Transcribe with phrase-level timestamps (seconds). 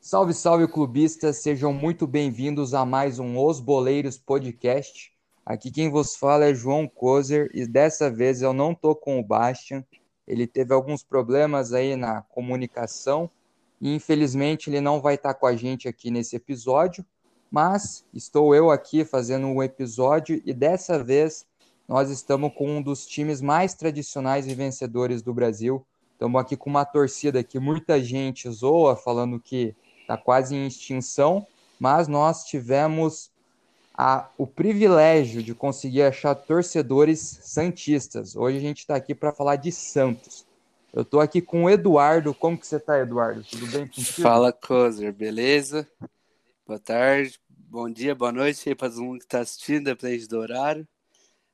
[0.00, 1.38] Salve, salve, clubistas!
[1.38, 5.12] Sejam muito bem-vindos a mais um Os Boleiros Podcast.
[5.44, 9.24] Aqui quem vos fala é João Kozer e dessa vez eu não tô com o
[9.24, 9.84] Bastian.
[10.28, 13.28] Ele teve alguns problemas aí na comunicação
[13.80, 17.04] e infelizmente ele não vai estar com a gente aqui nesse episódio,
[17.50, 21.49] mas estou eu aqui fazendo um episódio e dessa vez
[21.90, 25.84] nós estamos com um dos times mais tradicionais e vencedores do Brasil.
[26.12, 31.44] Estamos aqui com uma torcida que muita gente zoa, falando que está quase em extinção,
[31.80, 33.32] mas nós tivemos
[33.92, 38.36] a, o privilégio de conseguir achar torcedores santistas.
[38.36, 40.46] Hoje a gente está aqui para falar de Santos.
[40.92, 42.32] Eu estou aqui com o Eduardo.
[42.32, 43.42] Como que você está, Eduardo?
[43.42, 44.22] Tudo bem contigo?
[44.22, 45.88] Fala, Cozer, beleza?
[46.64, 50.38] Boa tarde, bom dia, boa noite aí para todo mundo que está assistindo, depende do
[50.38, 50.86] horário.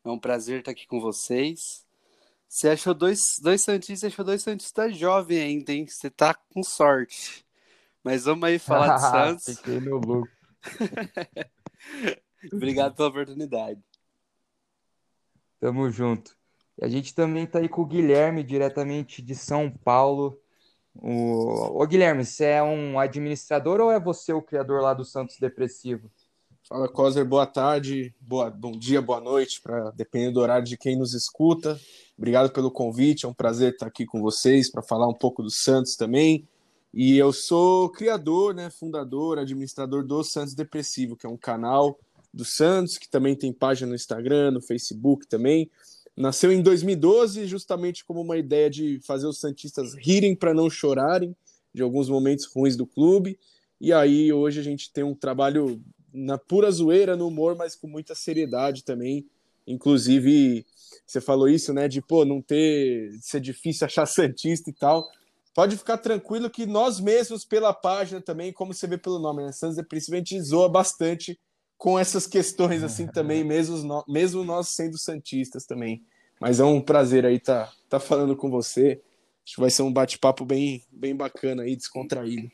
[0.06, 1.84] É um prazer estar aqui com vocês.
[2.48, 5.84] Você achou dois, dois Santistas, achou dois Santistas jovens ainda, hein?
[5.84, 7.44] Você tá com sorte.
[8.04, 9.00] Mas vamos aí falar de
[9.42, 9.58] Santos.
[9.58, 10.30] Fiquei no lucro.
[12.52, 13.82] Obrigado pela oportunidade.
[15.58, 16.36] Tamo junto.
[16.80, 20.40] E a gente também tá aí com o Guilherme, diretamente de São Paulo.
[20.94, 21.82] O...
[21.82, 26.08] Ô, Guilherme, você é um administrador ou é você o criador lá do Santos Depressivo?
[26.68, 30.98] Fala, Coser, boa tarde, boa, bom dia, boa noite, para dependendo do horário de quem
[30.98, 31.80] nos escuta.
[32.18, 35.50] Obrigado pelo convite, é um prazer estar aqui com vocês para falar um pouco do
[35.50, 36.44] Santos também.
[36.92, 42.00] E eu sou criador, né, fundador, administrador do Santos Depressivo, que é um canal
[42.34, 45.70] do Santos, que também tem página no Instagram, no Facebook também.
[46.16, 51.36] Nasceu em 2012, justamente como uma ideia de fazer os Santistas rirem para não chorarem
[51.72, 53.38] de alguns momentos ruins do clube.
[53.80, 55.80] E aí hoje a gente tem um trabalho
[56.16, 59.26] na pura zoeira, no humor, mas com muita seriedade também.
[59.66, 60.64] Inclusive,
[61.06, 65.06] você falou isso, né, de pô, não ter, ser difícil achar Santista e tal
[65.56, 69.52] pode ficar tranquilo que nós mesmos, pela página também, como você vê pelo nome, né?
[69.52, 71.40] Santos a gente zoa bastante
[71.78, 76.04] com essas questões assim também, mesmo, mesmo nós sendo santistas também.
[76.38, 79.00] Mas é um prazer aí estar tá, tá falando com você.
[79.42, 82.50] Acho que vai ser um bate-papo bem, bem bacana aí, descontraído.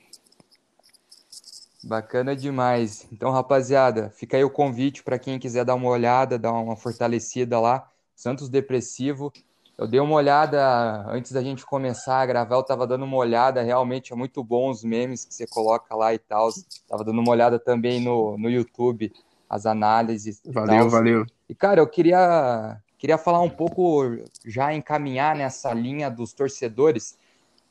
[1.84, 3.06] Bacana demais.
[3.12, 7.58] Então, rapaziada, fica aí o convite para quem quiser dar uma olhada, dar uma fortalecida
[7.58, 7.88] lá.
[8.14, 9.32] Santos Depressivo,
[9.76, 13.62] eu dei uma olhada antes da gente começar a gravar, eu tava dando uma olhada,
[13.62, 16.50] realmente é muito bom os memes que você coloca lá e tal.
[16.86, 19.12] Tava dando uma olhada também no, no YouTube,
[19.48, 20.40] as análises.
[20.46, 21.26] Valeu, valeu.
[21.48, 24.16] E cara, eu queria queria falar um pouco
[24.46, 27.18] já encaminhar nessa linha dos torcedores.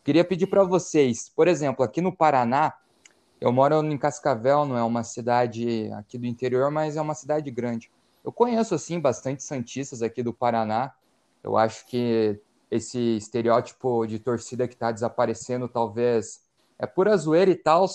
[0.03, 2.73] Queria pedir para vocês, por exemplo, aqui no Paraná,
[3.41, 7.51] eu moro em Cascavel, não é uma cidade aqui do interior, mas é uma cidade
[7.51, 7.91] grande.
[8.23, 10.93] Eu conheço assim bastante santistas aqui do Paraná
[11.43, 16.41] eu acho que esse estereótipo de torcida que está desaparecendo talvez
[16.77, 17.85] é pura zoeira e tal,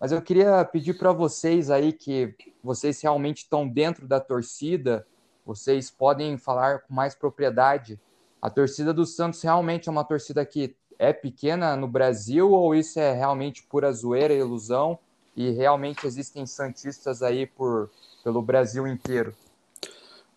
[0.00, 5.06] mas eu queria pedir para vocês aí que vocês realmente estão dentro da torcida,
[5.44, 8.00] vocês podem falar com mais propriedade.
[8.42, 12.98] A torcida do Santos realmente é uma torcida que é pequena no Brasil ou isso
[12.98, 14.98] é realmente pura zoeira e ilusão
[15.36, 17.90] e realmente existem santistas aí por
[18.26, 19.32] pelo Brasil inteiro?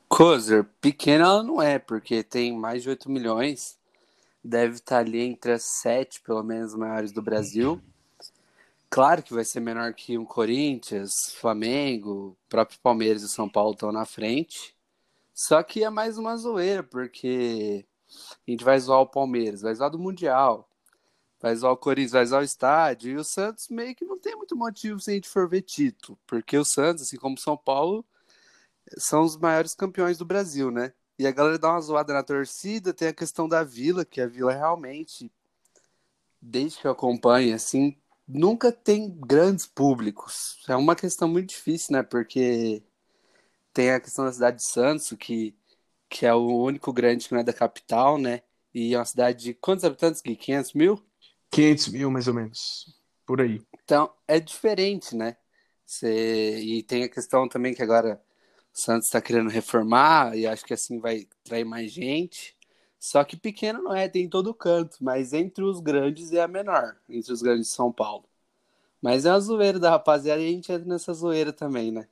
[0.08, 3.80] Cozer, pequena ela não é, porque tem mais de 8 milhões.
[4.44, 7.82] Deve estar ali entre as sete, pelo menos, maiores do Brasil.
[8.92, 13.92] Claro que vai ser menor que um Corinthians, Flamengo, próprio Palmeiras e São Paulo estão
[13.92, 14.76] na frente.
[15.34, 17.86] Só que é mais uma zoeira, porque
[18.48, 20.70] a gente vai zoar o Palmeiras, vai zoar do Mundial,
[21.40, 23.12] vai zoar o Corinthians, vai zoar o estádio.
[23.12, 26.18] E o Santos meio que não tem muito motivo se a gente for ver título,
[26.28, 28.06] porque o Santos, assim como São Paulo,
[28.98, 30.94] são os maiores campeões do Brasil, né?
[31.18, 34.28] E a galera dá uma zoada na torcida, tem a questão da Vila, que a
[34.28, 35.32] Vila realmente,
[36.42, 40.64] desde que eu acompanho, assim, nunca tem grandes públicos.
[40.68, 42.04] É uma questão muito difícil, né?
[42.04, 42.82] Porque
[43.74, 45.56] tem a questão da cidade de Santos, que,
[46.10, 48.42] que é o único grande que não é da capital, né?
[48.74, 50.36] E é uma cidade de quantos habitantes, Gui?
[50.36, 51.04] 500 mil?
[51.52, 53.00] 500 mil, mais ou menos.
[53.26, 53.62] Por aí.
[53.84, 55.38] Então, é diferente, né?
[55.86, 56.60] Cê...
[56.60, 58.22] E tem a questão também que agora
[58.74, 62.58] o Santos está querendo reformar e acho que assim vai trair mais gente.
[63.00, 66.48] Só que pequeno não é, tem em todo canto, mas entre os grandes é a
[66.48, 68.26] menor, entre os grandes de São Paulo.
[69.02, 72.08] Mas é uma zoeira da rapaziada e a gente entra nessa zoeira também, né?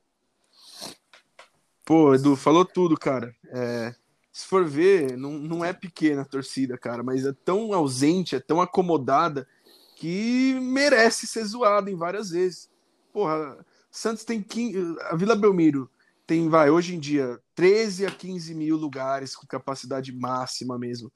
[1.88, 3.34] Pô, Edu, falou tudo, cara.
[3.46, 3.96] É,
[4.30, 8.42] se for ver, não, não é pequena a torcida, cara, mas é tão ausente, é
[8.42, 9.48] tão acomodada
[9.96, 12.70] que merece ser zoada em várias vezes.
[13.14, 15.90] Porra, Santos tem 15, a Vila Belmiro
[16.26, 21.10] tem, vai, hoje em dia, 13 a 15 mil lugares com capacidade máxima mesmo.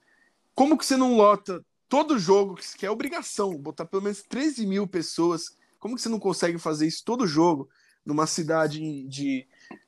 [0.56, 4.88] Como que você não lota todo jogo, que é obrigação, botar pelo menos 13 mil
[4.88, 5.58] pessoas?
[5.78, 7.68] Como que você não consegue fazer isso todo jogo
[8.06, 8.80] numa cidade
[9.10, 9.46] de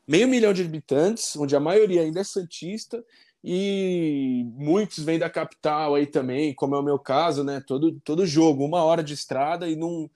[0.07, 3.03] meio milhão de habitantes, onde a maioria ainda é santista
[3.43, 7.61] e muitos vêm da capital aí também, como é o meu caso, né?
[7.65, 10.09] Todo, todo jogo, uma hora de estrada e não,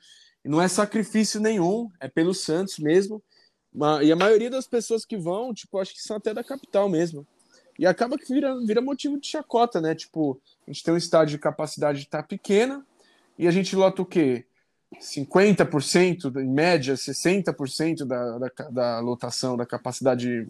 [0.46, 3.22] não é sacrifício nenhum, é pelo Santos mesmo.
[4.02, 7.28] E a maioria das pessoas que vão, tipo, acho que são até da capital mesmo.
[7.78, 9.94] E acaba que vira, vira motivo de chacota, né?
[9.94, 12.84] Tipo, a gente tem um estádio de capacidade de tá pequena
[13.38, 14.46] e a gente lota o quê?
[14.95, 20.48] 50%, em média, 60% da, da, da lotação, da capacidade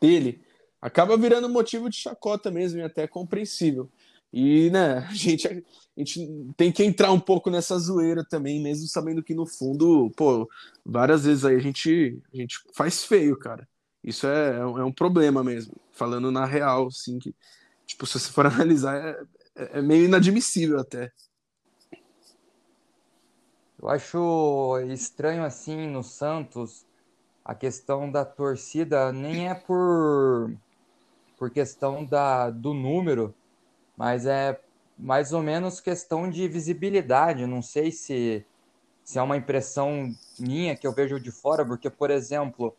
[0.00, 0.40] dele,
[0.80, 3.88] acaba virando motivo de chacota mesmo e até compreensível.
[4.32, 5.62] E, né, a gente, a
[5.96, 10.48] gente tem que entrar um pouco nessa zoeira também, mesmo sabendo que no fundo, pô,
[10.84, 13.68] várias vezes aí a gente, a gente faz feio, cara.
[14.02, 15.74] Isso é, é um é problema mesmo.
[15.92, 17.34] Falando na real, assim, que,
[17.86, 19.20] tipo, se você for analisar, é,
[19.56, 21.12] é, é meio inadmissível até.
[23.82, 26.84] Eu acho estranho, assim, no Santos,
[27.42, 30.54] a questão da torcida nem é por,
[31.38, 33.34] por questão da, do número,
[33.96, 34.60] mas é
[34.98, 37.46] mais ou menos questão de visibilidade.
[37.46, 38.44] Não sei se,
[39.02, 42.76] se é uma impressão minha que eu vejo de fora, porque, por exemplo,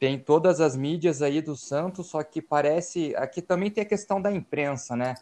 [0.00, 3.14] tem todas as mídias aí do Santos, só que parece.
[3.14, 5.14] Aqui também tem a questão da imprensa, né?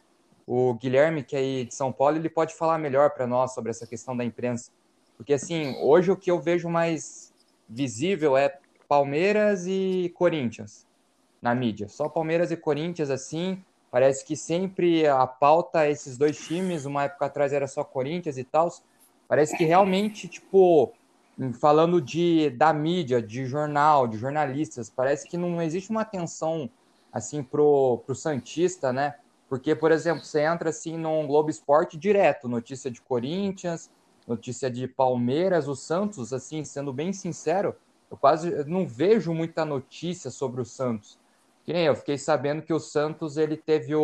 [0.46, 3.70] O Guilherme, que é aí de São Paulo, ele pode falar melhor para nós sobre
[3.70, 4.70] essa questão da imprensa.
[5.20, 7.30] Porque, assim, hoje o que eu vejo mais
[7.68, 8.58] visível é
[8.88, 10.86] Palmeiras e Corinthians
[11.42, 11.90] na mídia.
[11.90, 13.62] Só Palmeiras e Corinthians, assim.
[13.90, 18.38] Parece que sempre a pauta é esses dois times, uma época atrás era só Corinthians
[18.38, 18.72] e tal.
[19.28, 20.90] Parece que realmente, tipo,
[21.60, 26.70] falando de da mídia, de jornal, de jornalistas, parece que não existe uma atenção
[27.12, 29.16] assim pro, pro Santista, né?
[29.50, 33.90] Porque, por exemplo, você entra assim no Globo Esporte direto, notícia de Corinthians,
[34.30, 37.74] notícia de Palmeiras, o Santos, assim, sendo bem sincero,
[38.10, 41.18] eu quase não vejo muita notícia sobre o Santos.
[41.66, 44.02] Eu fiquei sabendo que o Santos ele teve o,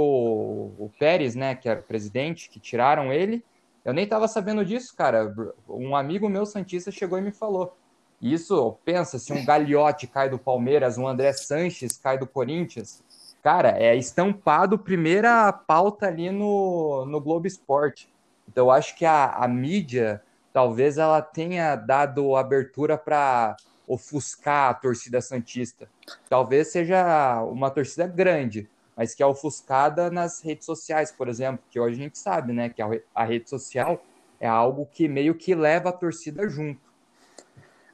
[0.78, 3.44] o Pérez, né, que era presidente, que tiraram ele.
[3.84, 5.34] Eu nem estava sabendo disso, cara.
[5.68, 7.76] Um amigo meu santista chegou e me falou.
[8.20, 13.02] Isso, pensa, se um Gagliotti cai do Palmeiras, um André Sanches cai do Corinthians,
[13.42, 18.08] cara, é estampado primeira pauta ali no, no Globo Esporte.
[18.48, 20.22] Então, eu acho que a, a mídia,
[20.52, 23.56] talvez ela tenha dado abertura para
[23.86, 25.88] ofuscar a torcida Santista.
[26.28, 31.78] Talvez seja uma torcida grande, mas que é ofuscada nas redes sociais, por exemplo, que
[31.78, 32.82] hoje a gente sabe, né, que
[33.14, 34.02] a rede social
[34.40, 36.80] é algo que meio que leva a torcida junto.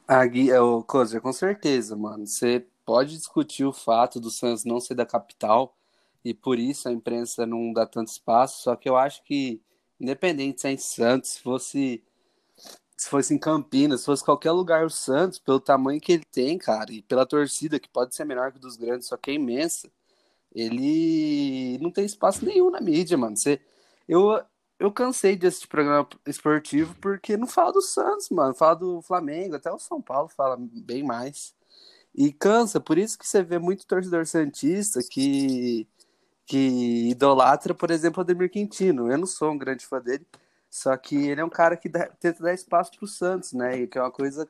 [0.07, 2.27] Ah, eu, Cozer, com certeza, mano.
[2.27, 5.75] Você pode discutir o fato do Santos não ser da capital
[6.23, 9.61] e por isso a imprensa não dá tanto espaço, só que eu acho que,
[10.03, 12.03] independente se é em Santos, se fosse
[12.95, 16.57] se fosse em Campinas, se fosse qualquer lugar o Santos, pelo tamanho que ele tem,
[16.57, 19.89] cara, e pela torcida, que pode ser menor que dos grandes, só que é imensa,
[20.53, 23.35] ele não tem espaço nenhum na mídia, mano.
[23.35, 23.59] Você,
[24.07, 24.41] eu,
[24.79, 28.53] eu cansei de assistir programa esportivo porque não fala do Santos, mano.
[28.53, 31.53] Fala do Flamengo, até o São Paulo fala bem mais.
[32.15, 35.87] E cansa, por isso que você vê muito torcedor santista que,
[36.45, 39.11] que idolatra, por exemplo, o Ademir Quintino.
[39.11, 40.25] Eu não sou um grande fã dele,
[40.69, 43.77] só que ele é um cara que dá, tenta dar espaço pro Santos, né?
[43.81, 44.47] E que é uma coisa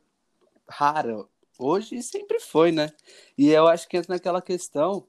[0.68, 1.26] rara.
[1.60, 2.92] Hoje sempre foi, né?
[3.38, 5.08] E eu acho que entra naquela questão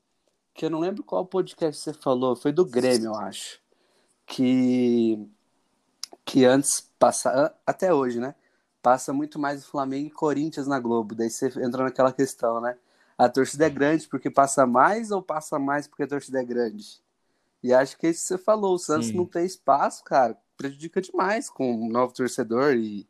[0.54, 3.60] que eu não lembro qual podcast você falou, foi do Grêmio, eu acho.
[4.26, 5.18] Que
[6.24, 8.34] que antes passa até hoje, né?
[8.82, 11.14] Passa muito mais Flamengo e Corinthians na Globo.
[11.14, 12.76] Daí você entra naquela questão, né?
[13.16, 17.02] A torcida é grande porque passa mais ou passa mais porque a torcida é grande?
[17.62, 18.74] E acho que é isso que você falou.
[18.74, 19.16] O Santos Sim.
[19.16, 23.06] não tem espaço, cara prejudica demais com um novo torcedor e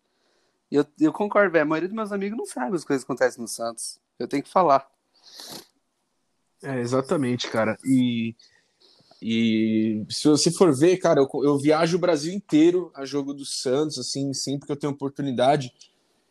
[0.71, 1.63] eu, eu concordo, velho.
[1.63, 4.01] A maioria dos meus amigos não sabe as coisas que acontecem no Santos.
[4.19, 4.89] Eu tenho que falar.
[6.63, 7.79] É, exatamente, cara.
[7.85, 8.35] E,
[9.23, 13.45] e se você for ver, cara, eu, eu viajo o Brasil inteiro a jogo do
[13.45, 15.73] Santos, assim, sempre que eu tenho oportunidade.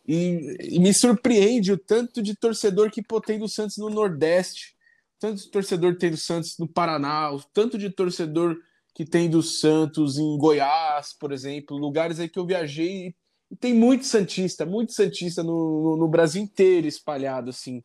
[0.05, 4.75] E, e, me surpreende o tanto de torcedor que pô, tem do Santos no Nordeste,
[5.17, 8.57] tanto de torcedor tem do Santos no Paraná, o tanto de torcedor
[8.93, 13.15] que tem do Santos em Goiás, por exemplo, lugares aí que eu viajei
[13.49, 17.83] e tem muito Santista, muito Santista no, no, no Brasil inteiro espalhado, assim.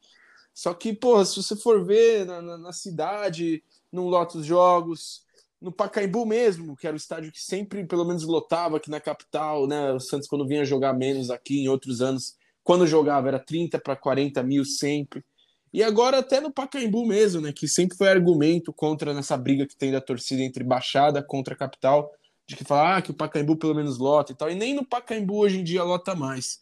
[0.54, 5.22] Só que, pô, se você for ver na, na, na cidade, não lota os jogos,
[5.60, 9.66] no Pacaembu mesmo, que era o estádio que sempre, pelo menos, lotava aqui na capital,
[9.66, 9.92] né?
[9.92, 13.96] O Santos, quando vinha jogar menos aqui em outros anos, quando jogava era 30 para
[13.96, 15.24] 40 mil sempre.
[15.72, 19.76] E agora até no Pacaembu mesmo, né, que sempre foi argumento contra nessa briga que
[19.76, 22.10] tem da torcida entre Baixada contra Capital,
[22.46, 24.84] de que falar ah, que o Pacaembu pelo menos lota e tal, e nem no
[24.84, 26.60] Pacaembu hoje em dia lota mais.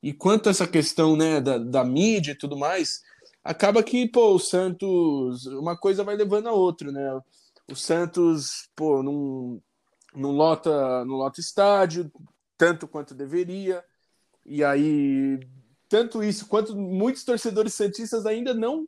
[0.00, 3.02] E quanto a essa questão, né, da, da mídia e tudo mais,
[3.42, 7.20] acaba que, pô, o Santos, uma coisa vai levando a outra, né?
[7.70, 9.62] O Santos, pô, não,
[10.14, 12.10] não lota, não lota estádio
[12.56, 13.84] tanto quanto deveria.
[14.44, 15.40] E aí
[15.88, 18.86] tanto isso quanto muitos torcedores santistas ainda não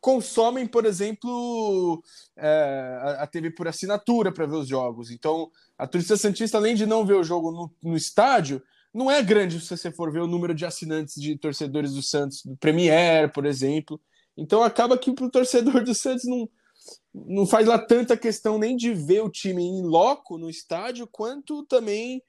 [0.00, 2.02] consomem, por exemplo,
[2.36, 5.10] é, a TV por assinatura para ver os jogos.
[5.10, 8.62] Então, a torcida santista, além de não ver o jogo no, no, estádio,
[8.94, 12.42] não é grande se você for ver o número de assinantes de torcedores do Santos,
[12.42, 14.00] do Premier, por exemplo.
[14.36, 16.48] Então, acaba que para o torcedor do Santos não,
[17.14, 21.64] não faz lá tanta questão nem de ver o time em loco no estádio, quanto
[21.66, 22.22] também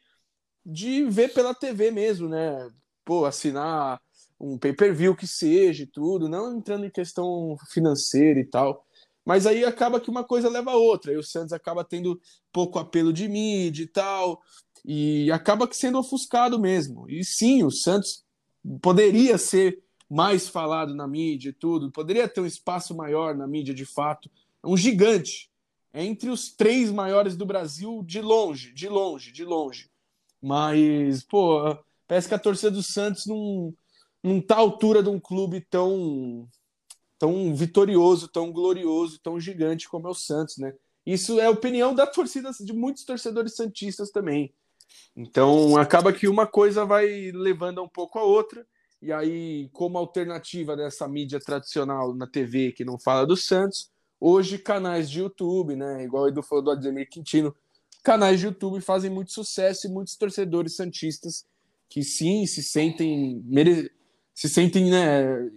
[0.65, 2.69] de ver pela TV mesmo, né?
[3.05, 4.01] pô, assinar
[4.39, 8.85] um pay-per-view que seja e tudo, não entrando em questão financeira e tal.
[9.25, 11.11] Mas aí acaba que uma coisa leva a outra.
[11.11, 12.19] Aí o Santos acaba tendo
[12.51, 14.41] pouco apelo de mídia e tal,
[14.83, 17.09] e acaba que sendo ofuscado mesmo.
[17.09, 18.23] E sim, o Santos
[18.81, 23.73] poderia ser mais falado na mídia e tudo, poderia ter um espaço maior na mídia
[23.73, 24.29] de fato.
[24.63, 25.50] É um gigante.
[25.94, 29.89] É entre os três maiores do Brasil de longe, de longe, de longe.
[30.41, 31.77] Mas, pô,
[32.12, 33.74] Parece que a torcida do Santos não,
[34.22, 36.46] não tá à altura de um clube tão,
[37.18, 40.74] tão vitorioso, tão glorioso, tão gigante como é o Santos, né?
[41.06, 44.53] Isso é opinião da torcida, de muitos torcedores santistas também.
[45.15, 48.68] Então, acaba que uma coisa vai levando um pouco a outra,
[49.01, 53.89] e aí, como alternativa dessa mídia tradicional na TV que não fala do Santos,
[54.21, 56.03] hoje canais de YouTube, né?
[56.03, 57.53] Igual o Edu falou do Ademir Quintino,
[58.03, 61.43] canais de YouTube fazem muito sucesso e muitos torcedores santistas
[61.89, 63.91] que sim se sentem mere...
[64.33, 65.49] se sentem né,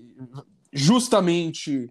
[0.73, 1.91] justamente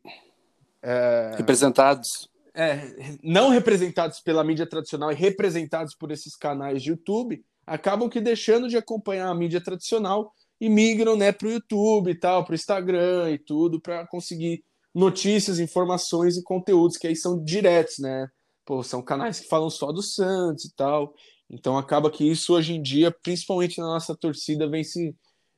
[0.82, 1.36] é...
[1.38, 8.10] representados é, não representados pela mídia tradicional e representados por esses canais de YouTube acabam
[8.10, 12.44] que deixando de acompanhar a mídia tradicional e migram né, para o YouTube e tal,
[12.44, 14.64] para o Instagram e tudo, para conseguir
[14.94, 18.30] notícias, informações e conteúdos que aí são diretos, né?
[18.66, 21.14] Pô, são canais que falam só do Santos e tal.
[21.50, 25.16] Então acaba que isso hoje em dia, principalmente na nossa torcida, vem se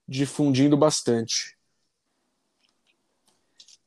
[0.07, 1.55] difundindo bastante.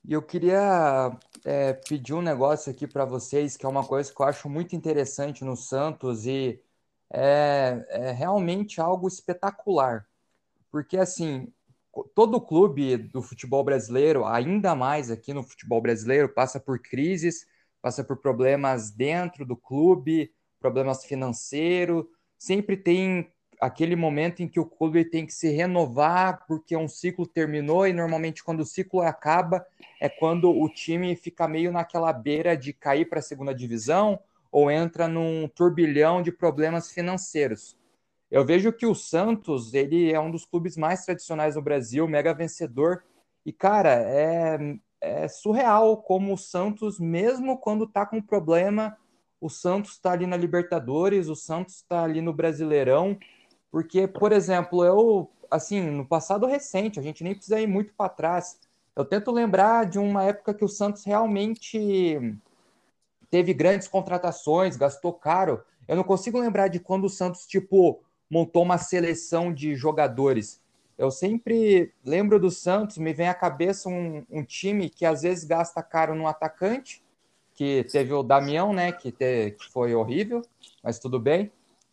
[0.05, 4.21] E eu queria é, pedir um negócio aqui para vocês, que é uma coisa que
[4.21, 6.61] eu acho muito interessante no Santos e
[7.11, 10.07] é, é realmente algo espetacular.
[10.71, 11.53] Porque, assim,
[12.15, 17.47] todo clube do futebol brasileiro, ainda mais aqui no futebol brasileiro, passa por crises,
[17.81, 22.05] passa por problemas dentro do clube, problemas financeiros,
[22.37, 27.27] sempre tem aquele momento em que o clube tem que se renovar porque um ciclo
[27.27, 29.67] terminou e normalmente quando o ciclo acaba
[30.01, 34.71] é quando o time fica meio naquela beira de cair para a segunda divisão ou
[34.71, 37.78] entra num turbilhão de problemas financeiros.
[38.31, 42.35] Eu vejo que o Santos, ele é um dos clubes mais tradicionais do Brasil, mega
[42.35, 43.03] vencedor,
[43.45, 44.59] e cara, é,
[45.01, 48.97] é surreal como o Santos, mesmo quando está com problema,
[49.41, 53.19] o Santos está ali na Libertadores, o Santos está ali no Brasileirão,
[53.71, 58.11] porque, por exemplo, eu, assim, no passado recente, a gente nem precisa ir muito para
[58.11, 58.59] trás.
[58.97, 62.19] Eu tento lembrar de uma época que o Santos realmente
[63.31, 65.63] teve grandes contratações, gastou caro.
[65.87, 70.61] Eu não consigo lembrar de quando o Santos, tipo, montou uma seleção de jogadores.
[70.97, 75.45] Eu sempre lembro do Santos, me vem à cabeça um, um time que às vezes
[75.45, 77.03] gasta caro no atacante
[77.59, 80.43] que teve o Damião, né, que, te, que foi horrível,
[80.81, 81.51] mas tudo bem.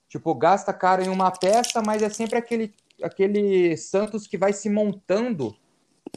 [0.08, 4.70] Tipo, gasta caro em uma peça, mas é sempre aquele, aquele Santos que vai se
[4.70, 5.58] montando,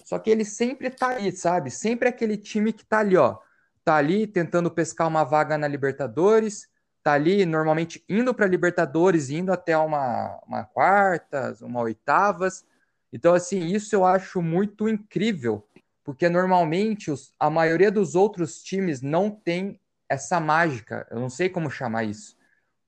[0.04, 1.70] só que ele sempre tá ali, sabe?
[1.70, 3.38] Sempre aquele time que tá ali, ó.
[3.82, 6.68] Tá ali tentando pescar uma vaga na Libertadores,
[7.08, 12.64] tá ali normalmente indo para Libertadores, indo até uma, uma quartas, uma oitavas.
[13.12, 15.66] Então, assim, isso eu acho muito incrível
[16.08, 21.50] porque normalmente os, a maioria dos outros times não tem essa mágica, eu não sei
[21.50, 22.34] como chamar isso,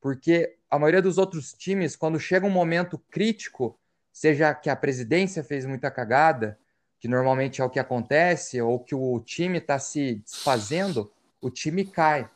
[0.01, 3.79] porque a maioria dos outros times, quando chega um momento crítico,
[4.11, 6.59] seja que a presidência fez muita cagada,
[6.99, 11.13] que normalmente é o que acontece, ou que o time está se desfazendo,
[11.43, 12.27] o time cai.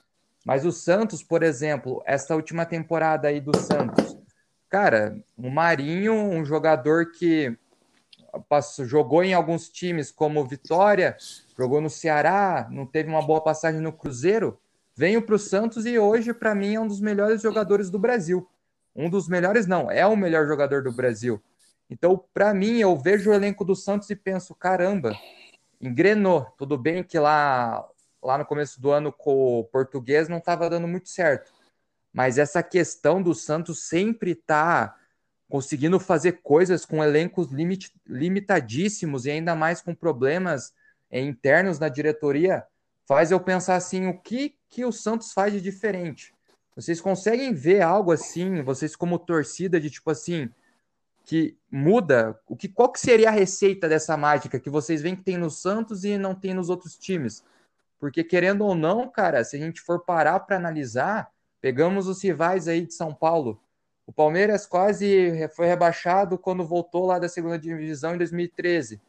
[0.44, 4.16] Mas o Santos, por exemplo, essa última temporada aí do Santos,
[4.68, 7.56] cara, o Marinho, um jogador que
[8.48, 11.16] passou, jogou em alguns times como Vitória,
[11.56, 14.58] jogou no Ceará, não teve uma boa passagem no Cruzeiro,
[14.94, 18.48] veio para o Santos e hoje, para mim, é um dos melhores jogadores do Brasil.
[18.94, 21.42] Um dos melhores, não, é o melhor jogador do Brasil.
[21.90, 25.16] Então, para mim, eu vejo o elenco do Santos e penso, caramba,
[25.80, 26.46] engrenou.
[26.56, 27.84] Tudo bem que lá,
[28.25, 31.52] lá no começo do ano com o português não estava dando muito certo.
[32.12, 34.97] Mas essa questão do Santos sempre está
[35.49, 40.73] conseguindo fazer coisas com elencos limit, limitadíssimos e ainda mais com problemas
[41.11, 42.64] internos na diretoria,
[43.07, 46.35] faz eu pensar assim, o que, que o Santos faz de diferente?
[46.75, 50.50] Vocês conseguem ver algo assim, vocês como torcida, de tipo assim,
[51.25, 52.38] que muda?
[52.49, 55.50] O que, qual que seria a receita dessa mágica que vocês veem que tem no
[55.50, 57.45] Santos e não tem nos outros times?
[58.04, 62.68] Porque querendo ou não, cara, se a gente for parar para analisar, pegamos os rivais
[62.68, 63.58] aí de São Paulo.
[64.06, 69.00] O Palmeiras quase foi rebaixado quando voltou lá da segunda divisão em 2013.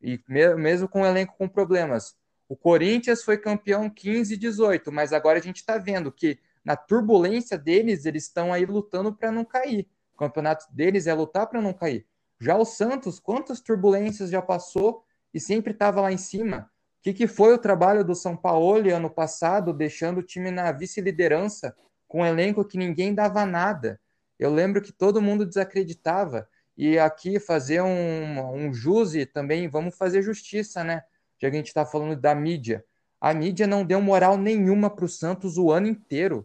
[0.00, 2.16] E mesmo com o elenco com problemas.
[2.48, 6.76] O Corinthians foi campeão 15 e 18, mas agora a gente está vendo que na
[6.76, 9.88] turbulência deles, eles estão aí lutando para não cair.
[10.14, 12.06] O campeonato deles é lutar para não cair.
[12.38, 15.02] Já o Santos, quantas turbulências já passou
[15.34, 16.70] e sempre estava lá em cima?
[17.06, 21.72] Que, que foi o trabalho do São Paulo ano passado, deixando o time na vice-liderança,
[22.08, 24.00] com um elenco que ninguém dava nada?
[24.36, 26.48] Eu lembro que todo mundo desacreditava.
[26.76, 31.04] E aqui fazer um, um juse também, vamos fazer justiça, né?
[31.38, 32.84] Já que a gente está falando da mídia.
[33.20, 36.44] A mídia não deu moral nenhuma para o Santos o ano inteiro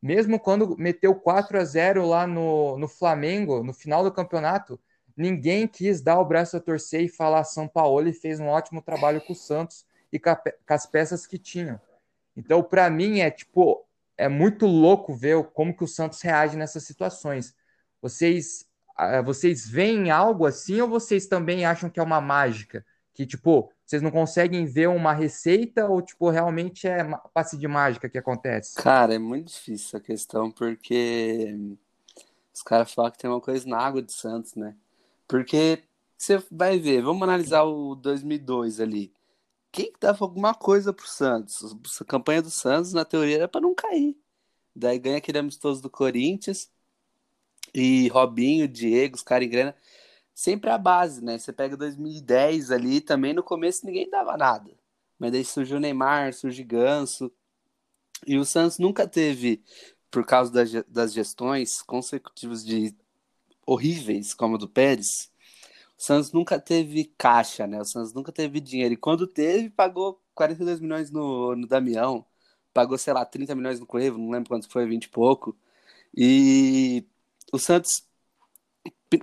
[0.00, 4.80] mesmo quando meteu 4 a 0 lá no, no Flamengo, no final do campeonato,
[5.16, 9.20] ninguém quis dar o braço a torcer e falar São Paulo fez um ótimo trabalho
[9.20, 10.34] com o Santos e com,
[10.68, 11.80] as peças que tinham.
[12.36, 13.84] Então, para mim, é tipo,
[14.16, 17.54] é muito louco ver como que o Santos reage nessas situações.
[18.00, 18.66] Vocês,
[19.24, 22.84] vocês veem algo assim ou vocês também acham que é uma mágica?
[23.12, 28.08] Que, tipo, vocês não conseguem ver uma receita ou, tipo, realmente é passe de mágica
[28.08, 28.76] que acontece?
[28.76, 31.56] Cara, é muito difícil essa questão, porque
[32.54, 34.74] os caras falam que tem uma coisa na água de Santos, né?
[35.26, 35.82] Porque
[36.16, 39.12] você vai ver, vamos analisar o 2002 ali.
[39.78, 41.72] Quem que dava alguma coisa pro Santos?
[42.00, 44.16] A campanha do Santos, na teoria, era para não cair.
[44.74, 46.68] Daí ganha aquele amistoso do Corinthians
[47.72, 49.76] e Robinho, Diego, os caras em grana
[50.34, 51.38] sempre a base, né?
[51.38, 54.68] Você pega 2010 ali, também no começo ninguém dava nada.
[55.16, 57.30] Mas daí surgiu o Neymar, surgiu Ganso.
[58.26, 59.62] E o Santos nunca teve,
[60.10, 60.52] por causa
[60.88, 62.96] das, gestões consecutivas de
[63.64, 65.30] horríveis, como a do Pérez,
[65.98, 67.80] Santos nunca teve caixa, né?
[67.80, 68.94] O Santos nunca teve dinheiro.
[68.94, 72.24] E quando teve, pagou 42 milhões no, no Damião,
[72.72, 75.56] pagou, sei lá, 30 milhões no Cuevo, não lembro quanto foi, 20 e pouco.
[76.16, 77.04] E
[77.52, 78.08] o Santos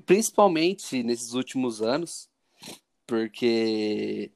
[0.05, 2.29] principalmente nesses últimos anos,
[3.05, 4.31] porque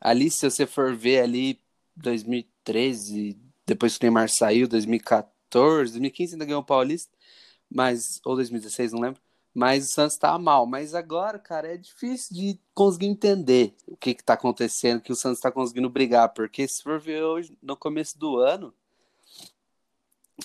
[0.00, 1.60] ali, se você for ver ali
[1.96, 7.16] 2013, depois que o Neymar saiu, 2014, 2015 ainda ganhou o Paulista,
[7.70, 9.20] mas, ou 2016, não lembro,
[9.58, 10.66] mas o Santos tá mal.
[10.66, 15.16] Mas agora, cara, é difícil de conseguir entender o que que tá acontecendo, que o
[15.16, 18.72] Santos tá conseguindo brigar, porque se for ver hoje, no começo do ano,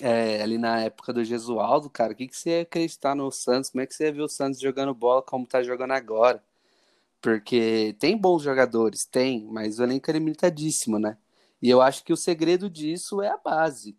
[0.00, 3.70] é, ali na época do Gesualdo, cara, o que, que você ia acreditar no Santos?
[3.70, 6.42] Como é que você ia ver o Santos jogando bola como tá jogando agora?
[7.20, 11.16] Porque tem bons jogadores, tem, mas o elenco é limitadíssimo, né?
[11.62, 13.96] E eu acho que o segredo disso é a base.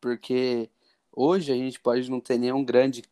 [0.00, 0.70] Porque
[1.12, 3.04] hoje a gente pode não ter nenhum grande.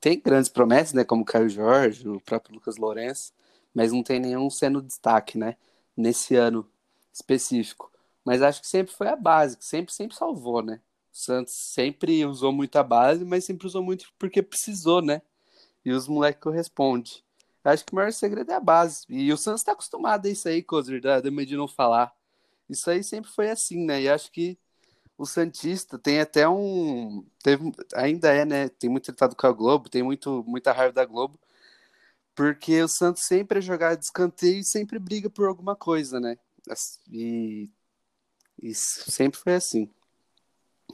[0.00, 1.04] Tem grandes promessas, né?
[1.04, 3.32] Como Caio Jorge, o próprio Lucas Lourenço,
[3.74, 5.56] mas não tem nenhum sendo destaque, né?
[5.96, 6.68] Nesse ano
[7.12, 7.90] específico.
[8.24, 10.80] Mas acho que sempre foi a base, que sempre, sempre salvou, né?
[11.12, 15.22] O Santos sempre usou muito a base, mas sempre usou muito porque precisou, né?
[15.84, 17.12] E os moleques correspondem.
[17.64, 19.04] Acho que o maior segredo é a base.
[19.08, 22.14] E o Santos tá acostumado a isso aí, Cozer, da de não falar.
[22.68, 24.02] Isso aí sempre foi assim, né?
[24.02, 24.58] E acho que
[25.20, 27.22] o Santista tem até um.
[27.42, 28.70] Teve, ainda é, né?
[28.70, 31.38] Tem muito tratado com a Globo, tem muito, muita raiva da Globo.
[32.34, 36.38] Porque o Santos sempre é jogar de escanteio e sempre briga por alguma coisa, né?
[37.10, 37.70] E,
[38.62, 39.90] e sempre foi assim.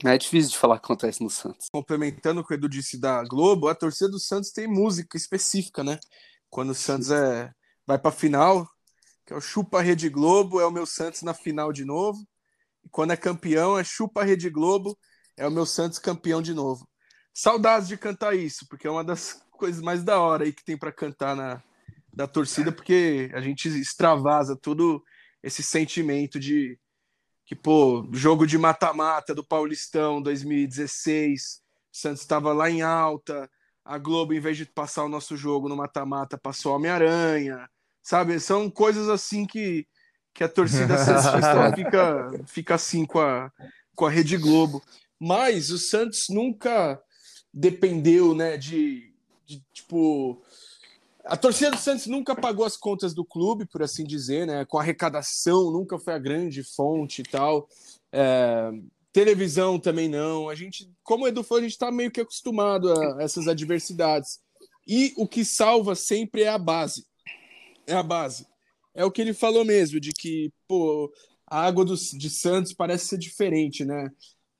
[0.03, 1.69] É difícil de falar o que acontece no Santos.
[1.71, 5.85] Complementando o que o Edu disse da Globo, a torcida do Santos tem música específica,
[5.85, 5.97] né?
[6.49, 7.49] Quando o Santos é,
[7.85, 8.69] vai pra final,
[9.25, 12.27] que é o Chupa Rede Globo, é o meu Santos na final de novo.
[12.91, 14.97] Quando é campeão, é Chupa Rede Globo,
[15.35, 16.87] é o meu Santos campeão de novo.
[17.33, 20.77] Saudades de cantar isso, porque é uma das coisas mais da hora aí que tem
[20.77, 21.61] para cantar na
[22.17, 25.03] da torcida, porque a gente extravasa todo
[25.43, 26.79] esse sentimento de
[27.45, 31.61] que, pô, jogo de mata-mata do Paulistão 2016,
[31.93, 33.47] o Santos estava lá em alta,
[33.85, 37.69] a Globo, em vez de passar o nosso jogo no mata-mata, passou Homem-Aranha,
[38.01, 38.39] sabe?
[38.39, 39.87] São coisas assim que,
[40.37, 40.95] que a torcida
[41.75, 43.51] fica, fica assim com a,
[43.95, 44.83] com a Rede Globo.
[45.19, 47.01] Mas o Santos nunca
[47.51, 49.11] dependeu, né, de,
[49.47, 50.39] de tipo
[51.25, 54.63] a torcida do Santos nunca pagou as contas do clube, por assim dizer, né?
[54.63, 57.67] Com arrecadação, nunca foi a grande fonte e tal.
[58.13, 58.71] É,
[59.11, 60.47] televisão também não.
[60.47, 64.39] A gente, como o Edu falou, a gente está meio que acostumado a essas adversidades.
[64.87, 67.05] E o que salva sempre é a base.
[67.85, 68.47] É a base.
[68.97, 71.13] É o que ele falou mesmo, de que, pô,
[71.45, 74.09] a água do, de Santos parece ser diferente, né?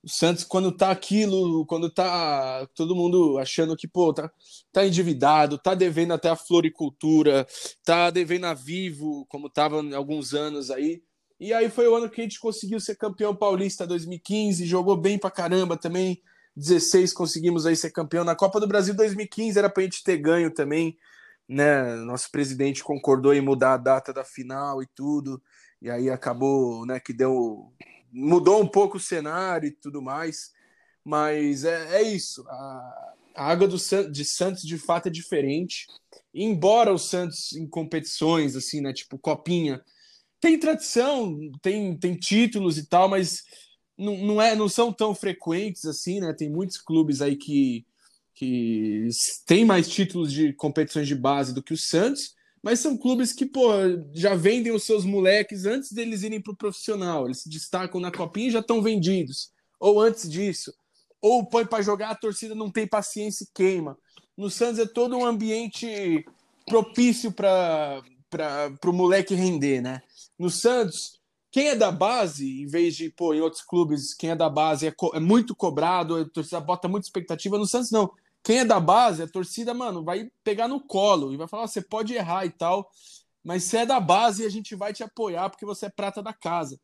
[0.00, 4.30] O Santos, quando tá aquilo, quando tá todo mundo achando que, pô, tá,
[4.72, 7.44] tá endividado, tá devendo até a floricultura,
[7.84, 11.02] tá devendo a Vivo, como tava há alguns anos aí.
[11.40, 15.18] E aí foi o ano que a gente conseguiu ser campeão paulista 2015, jogou bem
[15.18, 16.22] pra caramba também.
[16.56, 18.22] 16 conseguimos aí ser campeão.
[18.24, 20.96] Na Copa do Brasil 2015 era pra gente ter ganho também,
[21.48, 21.94] né?
[21.96, 25.42] Nosso presidente concordou em mudar a data da final e tudo.
[25.80, 27.72] E aí acabou, né, que deu
[28.12, 30.52] mudou um pouco o cenário e tudo mais,
[31.04, 32.44] mas é, é isso.
[32.48, 33.76] A, a água do,
[34.10, 35.86] de Santos de fato é diferente.
[36.34, 39.82] embora o Santos em competições assim, né, tipo copinha,
[40.40, 43.44] tem tradição, tem, tem títulos e tal, mas
[43.96, 46.32] não, não, é, não são tão frequentes assim, né?
[46.32, 47.84] Tem muitos clubes aí que,
[48.38, 49.08] que
[49.46, 53.44] têm mais títulos de competições de base do que o Santos, mas são clubes que,
[53.44, 53.68] pô,
[54.14, 57.26] já vendem os seus moleques antes deles irem para o profissional.
[57.26, 59.50] Eles se destacam na copinha e já estão vendidos.
[59.80, 60.72] Ou antes disso.
[61.20, 63.98] Ou põe para jogar, a torcida não tem paciência e queima.
[64.36, 66.24] No Santos é todo um ambiente
[66.64, 68.00] propício para
[68.86, 70.00] o moleque render, né?
[70.38, 71.18] No Santos,
[71.50, 74.86] quem é da base, em vez de, pô, em outros clubes, quem é da base
[74.86, 77.58] é, é muito cobrado, a torcida bota muita expectativa.
[77.58, 78.08] No Santos, não
[78.48, 81.82] quem é da base, a torcida, mano, vai pegar no colo e vai falar: você
[81.82, 82.90] pode errar e tal,
[83.44, 86.22] mas você é da base e a gente vai te apoiar porque você é prata
[86.22, 86.80] da casa.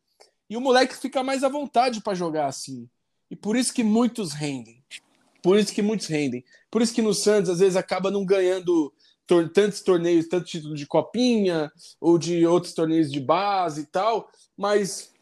[0.51, 2.87] E o moleque fica mais à vontade para jogar assim.
[3.31, 4.85] E por isso que muitos rendem.
[5.43, 6.45] Por isso que muitos rendem.
[6.71, 8.93] Por isso que no Santos, às vezes, acaba não ganhando
[9.27, 14.31] tor tantos torneios, tanto título de copinha ou de outros torneios de base e tal,
[14.55, 15.15] mas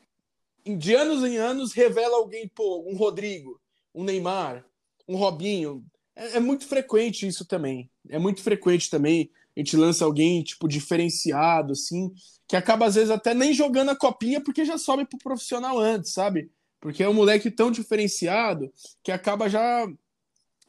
[0.67, 3.61] de anos em anos revela alguém, pô, um Rodrigo,
[3.95, 4.67] um Neymar,
[5.07, 7.91] um Robinho, é, é, muito frequente isso também.
[8.09, 9.31] É muito frequente também.
[9.57, 12.13] A gente lança alguém, tipo, diferenciado, assim,
[12.47, 16.13] que acaba, às vezes, até nem jogando a copinha porque já sobe pro profissional antes,
[16.13, 16.51] sabe?
[16.81, 18.73] Porque é um moleque tão diferenciado
[19.03, 19.87] que acaba já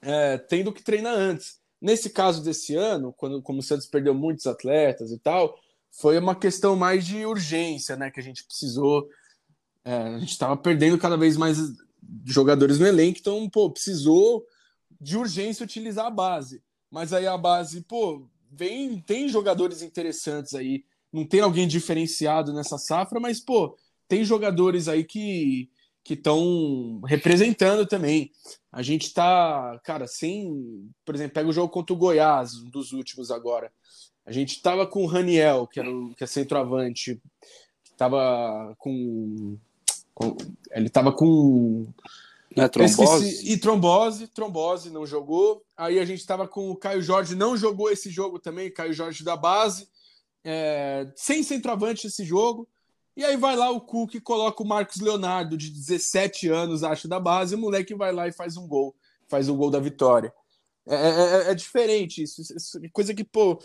[0.01, 1.59] é, tendo que treinar antes.
[1.81, 5.57] Nesse caso desse ano, quando como o Santos perdeu muitos atletas e tal,
[5.91, 8.09] foi uma questão mais de urgência, né?
[8.11, 9.09] Que a gente precisou.
[9.83, 11.57] É, a gente estava perdendo cada vez mais
[12.25, 14.45] jogadores no elenco, então, pô, precisou
[15.03, 16.63] de urgência utilizar a base.
[16.89, 20.85] Mas aí a base, pô, vem, tem jogadores interessantes aí.
[21.11, 25.69] Não tem alguém diferenciado nessa safra, mas, pô, tem jogadores aí que
[26.03, 28.29] que estão representando também.
[28.71, 32.91] A gente tá, cara, sem, por exemplo, pega o jogo contra o Goiás, um dos
[32.91, 33.71] últimos agora.
[34.25, 37.21] A gente tava com o Raniel, que era o, que é centroavante,
[37.97, 39.57] tava com,
[40.13, 40.35] com
[40.71, 41.87] ele tava com
[42.55, 43.27] é trombose?
[43.29, 45.63] Esqueci, e trombose, trombose, não jogou.
[45.75, 49.23] Aí a gente estava com o Caio Jorge, não jogou esse jogo também, Caio Jorge
[49.23, 49.87] da base,
[50.43, 52.67] é, sem centroavante esse jogo.
[53.15, 57.07] E aí vai lá o Cook e coloca o Marcos Leonardo, de 17 anos, acho,
[57.07, 58.95] da base, e o moleque vai lá e faz um gol,
[59.27, 60.33] faz o gol da vitória.
[60.87, 63.59] É, é, é, é diferente isso, isso, é coisa que, pô,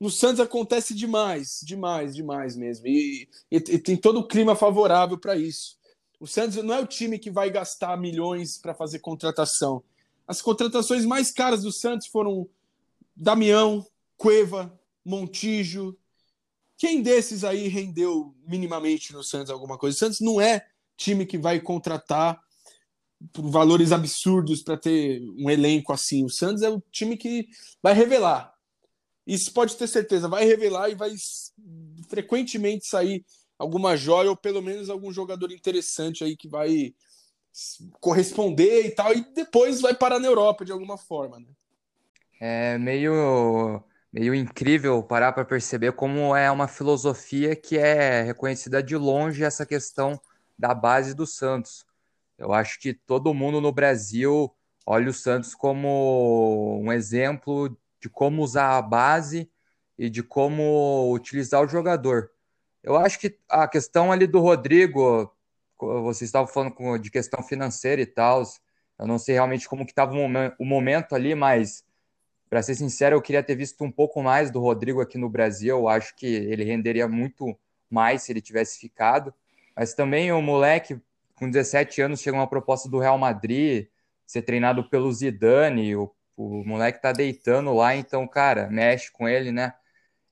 [0.00, 2.86] no Santos acontece demais, demais, demais mesmo.
[2.86, 5.76] E, e, e tem todo o clima favorável para isso.
[6.24, 9.84] O Santos não é o time que vai gastar milhões para fazer contratação.
[10.26, 12.48] As contratações mais caras do Santos foram
[13.14, 14.72] Damião, Cueva,
[15.04, 15.94] Montijo.
[16.78, 19.94] Quem desses aí rendeu minimamente no Santos alguma coisa?
[19.94, 22.40] O Santos não é time que vai contratar
[23.30, 26.24] por valores absurdos para ter um elenco assim.
[26.24, 27.46] O Santos é o time que
[27.82, 28.50] vai revelar.
[29.26, 31.12] Isso pode ter certeza, vai revelar e vai
[32.08, 33.22] frequentemente sair
[33.58, 36.94] alguma joia ou pelo menos algum jogador interessante aí que vai
[38.00, 41.46] corresponder e tal, e depois vai parar na Europa de alguma forma, né?
[42.40, 48.96] É meio, meio incrível parar para perceber como é uma filosofia que é reconhecida de
[48.96, 50.20] longe essa questão
[50.58, 51.86] da base do Santos.
[52.36, 54.52] Eu acho que todo mundo no Brasil
[54.84, 59.48] olha o Santos como um exemplo de como usar a base
[59.96, 62.33] e de como utilizar o jogador.
[62.84, 65.32] Eu acho que a questão ali do Rodrigo,
[65.80, 68.42] vocês estavam falando de questão financeira e tal,
[68.98, 70.12] eu não sei realmente como que estava
[70.58, 71.84] o momento ali, mas
[72.50, 75.76] para ser sincero, eu queria ter visto um pouco mais do Rodrigo aqui no Brasil.
[75.76, 77.58] Eu acho que ele renderia muito
[77.90, 79.34] mais se ele tivesse ficado.
[79.74, 81.00] Mas também o moleque
[81.34, 83.88] com 17 anos chega uma proposta do Real Madrid,
[84.26, 89.52] ser treinado pelo Zidane, o O moleque tá deitando lá, então, cara, mexe com ele,
[89.52, 89.74] né?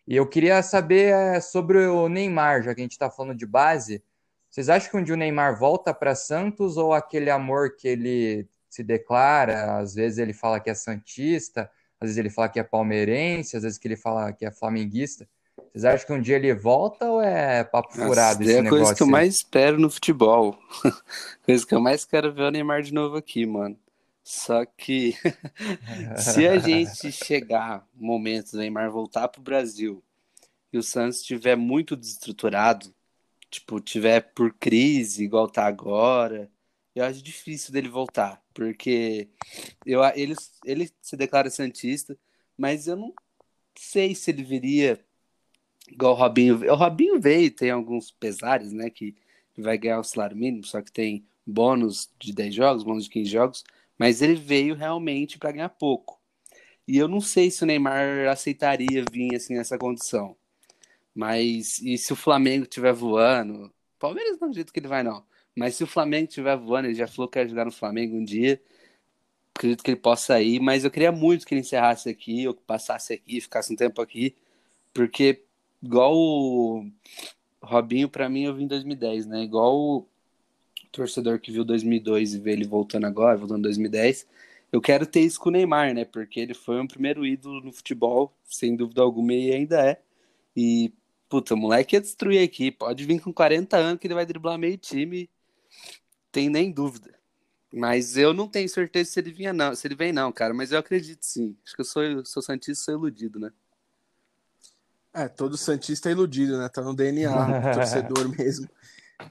[0.06, 3.46] E eu queria saber é, sobre o Neymar, já que a gente tá falando de
[3.46, 4.02] base.
[4.50, 8.48] Vocês acham que um dia o Neymar volta para Santos ou aquele amor que ele
[8.68, 12.62] se declara, às vezes ele fala que é santista, às vezes ele fala que é
[12.62, 15.28] palmeirense, às vezes que ele fala que é flamenguista.
[15.70, 18.84] Vocês acham que um dia ele volta ou é papo furado esse é a negócio?
[18.84, 20.58] coisa que eu mais espero no futebol.
[21.44, 23.78] coisa que eu mais quero ver o Neymar de novo aqui, mano.
[24.22, 25.14] Só que
[26.16, 30.02] se a gente chegar no momento do Neymar voltar pro Brasil
[30.72, 32.94] e o Santos estiver muito desestruturado,
[33.50, 36.50] tipo, tiver por crise igual tá agora,
[36.94, 39.28] eu acho difícil dele voltar, porque
[39.85, 42.16] eu, ele, ele se declara santista,
[42.56, 43.12] mas eu não
[43.74, 45.02] sei se ele viria
[45.88, 46.70] igual o Robinho.
[46.70, 49.14] O Robinho veio, tem alguns pesares, né, que
[49.56, 53.30] vai ganhar o salário mínimo, só que tem bônus de 10 jogos, bônus de 15
[53.30, 53.64] jogos,
[54.02, 56.20] mas ele veio realmente para ganhar pouco.
[56.88, 60.36] E eu não sei se o Neymar aceitaria vir assim nessa condição.
[61.14, 65.24] Mas e se o Flamengo estiver voando, Palmeiras não acredito que ele vai não.
[65.54, 68.24] Mas se o Flamengo estiver voando, ele já falou que ia jogar no Flamengo um
[68.24, 68.60] dia.
[69.54, 72.62] Acredito que ele possa ir, mas eu queria muito que ele encerrasse aqui, ou que
[72.62, 74.34] passasse aqui, ficasse um tempo aqui,
[74.92, 75.44] porque
[75.80, 76.90] igual o
[77.62, 79.44] Robinho, para mim, eu vi em 2010, né?
[79.44, 80.08] Igual
[80.92, 84.26] torcedor que viu 2002 e vê ele voltando agora, voltando em 2010.
[84.70, 86.05] Eu quero ter isso com o Neymar, né?
[86.05, 90.00] Porque ele foi um primeiro ídolo no futebol, sem dúvida alguma, e ainda é.
[90.57, 90.92] E,
[91.28, 92.70] puta, o moleque ia destruir aqui.
[92.70, 95.28] Pode vir com 40 anos que ele vai driblar meio time
[96.33, 97.12] tem nem dúvida.
[97.72, 100.72] Mas eu não tenho certeza se ele vinha não, se ele vem não, cara, mas
[100.72, 101.57] eu acredito sim.
[101.64, 103.50] Acho que eu sou, sou santista, sou iludido, né?
[105.14, 106.68] É, todo santista é iludido, né?
[106.68, 107.31] Tá no DNA,
[107.72, 108.68] torcedor mesmo.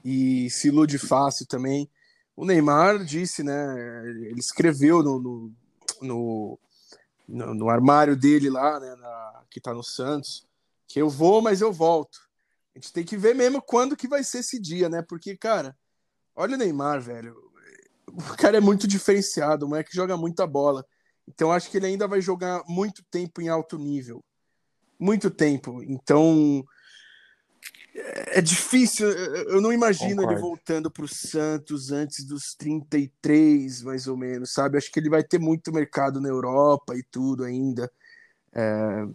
[0.04, 1.90] E se ilude fácil também.
[2.36, 3.74] O Neymar disse, né?
[4.06, 5.52] Ele escreveu no, no,
[6.00, 6.58] no,
[7.28, 8.94] no, no armário dele lá, né?
[8.96, 10.46] Na, que tá no Santos,
[10.86, 12.18] que eu vou, mas eu volto.
[12.74, 15.02] A gente tem que ver mesmo quando que vai ser esse dia, né?
[15.02, 15.76] Porque, cara,
[16.34, 17.36] Olha o Neymar, velho.
[18.08, 20.84] O cara é muito diferenciado, o moleque joga muita bola.
[21.28, 24.24] Então acho que ele ainda vai jogar muito tempo em alto nível.
[24.98, 25.82] Muito tempo.
[25.82, 26.64] Então
[27.94, 29.08] é difícil.
[29.08, 30.32] Eu não imagino Concordo.
[30.32, 34.78] ele voltando para o Santos antes dos 33, mais ou menos, sabe?
[34.78, 37.90] Acho que ele vai ter muito mercado na Europa e tudo ainda.
[38.54, 39.06] É,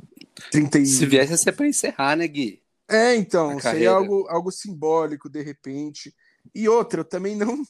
[0.51, 2.61] 30 Se viesse a ser para encerrar, né, Gui?
[2.87, 6.15] É, então, seria algo, algo simbólico de repente.
[6.55, 7.63] E outra, eu também não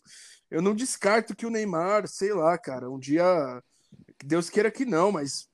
[0.50, 3.62] eu não descarto que o Neymar, sei lá, cara, um dia
[4.24, 5.50] Deus queira que não, mas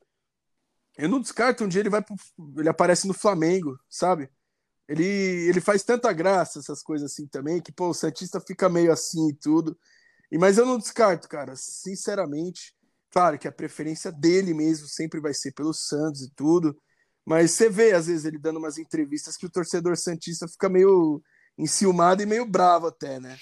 [0.97, 2.15] eu não descarto um dia ele vai pro,
[2.57, 4.29] ele aparece no Flamengo, sabe?
[4.87, 8.91] Ele ele faz tanta graça essas coisas assim também que pô, o Santista fica meio
[8.91, 9.77] assim e tudo.
[10.31, 12.75] E mas eu não descarto, cara, sinceramente.
[13.11, 16.75] Claro que a preferência dele mesmo sempre vai ser pelo Santos e tudo,
[17.25, 21.21] mas você vê às vezes ele dando umas entrevistas que o torcedor santista fica meio
[21.57, 23.37] enciumado e meio bravo até, né?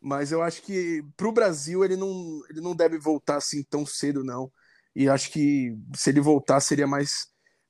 [0.00, 3.84] Mas eu acho que para o Brasil ele não, ele não deve voltar assim tão
[3.84, 4.50] cedo, não.
[4.94, 7.26] E acho que se ele voltar seria mais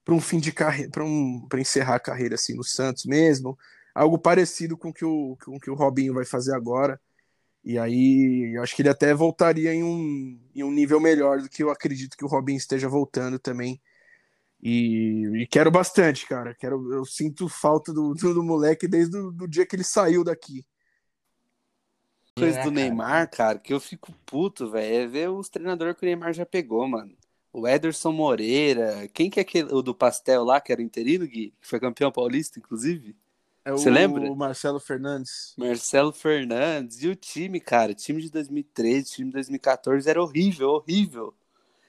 [0.07, 3.59] para um fim de carreira, para um, encerrar a carreira assim no Santos mesmo,
[3.93, 7.01] algo parecido com que o, com que o Robinho vai fazer agora.
[7.65, 11.49] E aí eu acho que ele até voltaria em um, em um nível melhor do
[11.49, 13.81] que eu acredito que o Robinho esteja voltando também
[14.63, 16.55] e, e, quero bastante, cara.
[16.55, 20.23] Quero, eu sinto falta do, do, do moleque desde o do dia que ele saiu
[20.23, 20.65] daqui.
[22.39, 26.05] Coisa é, do Neymar, cara, que eu fico puto, velho, é ver os treinadores que
[26.05, 27.17] o Neymar já pegou, mano.
[27.57, 31.55] O Ederson Moreira, quem que é aquele o do pastel lá, que era interino, Gui?
[31.59, 33.17] Que foi campeão paulista, inclusive?
[33.65, 34.31] É Você lembra?
[34.31, 35.55] O Marcelo Fernandes.
[35.57, 37.03] Marcelo Fernandes.
[37.03, 41.33] E o time, cara, o time de 2013, time de 2014 era horrível, horrível.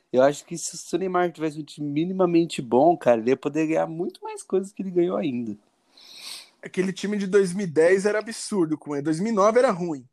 [0.10, 3.68] Eu acho que se o Neymar tivesse um time minimamente bom, cara, ele ia poder
[3.68, 5.58] ganhar muito mais coisas que ele ganhou ainda.
[6.64, 9.04] Aquele time de 2010 era absurdo com ele.
[9.04, 10.08] 2009 era ruim.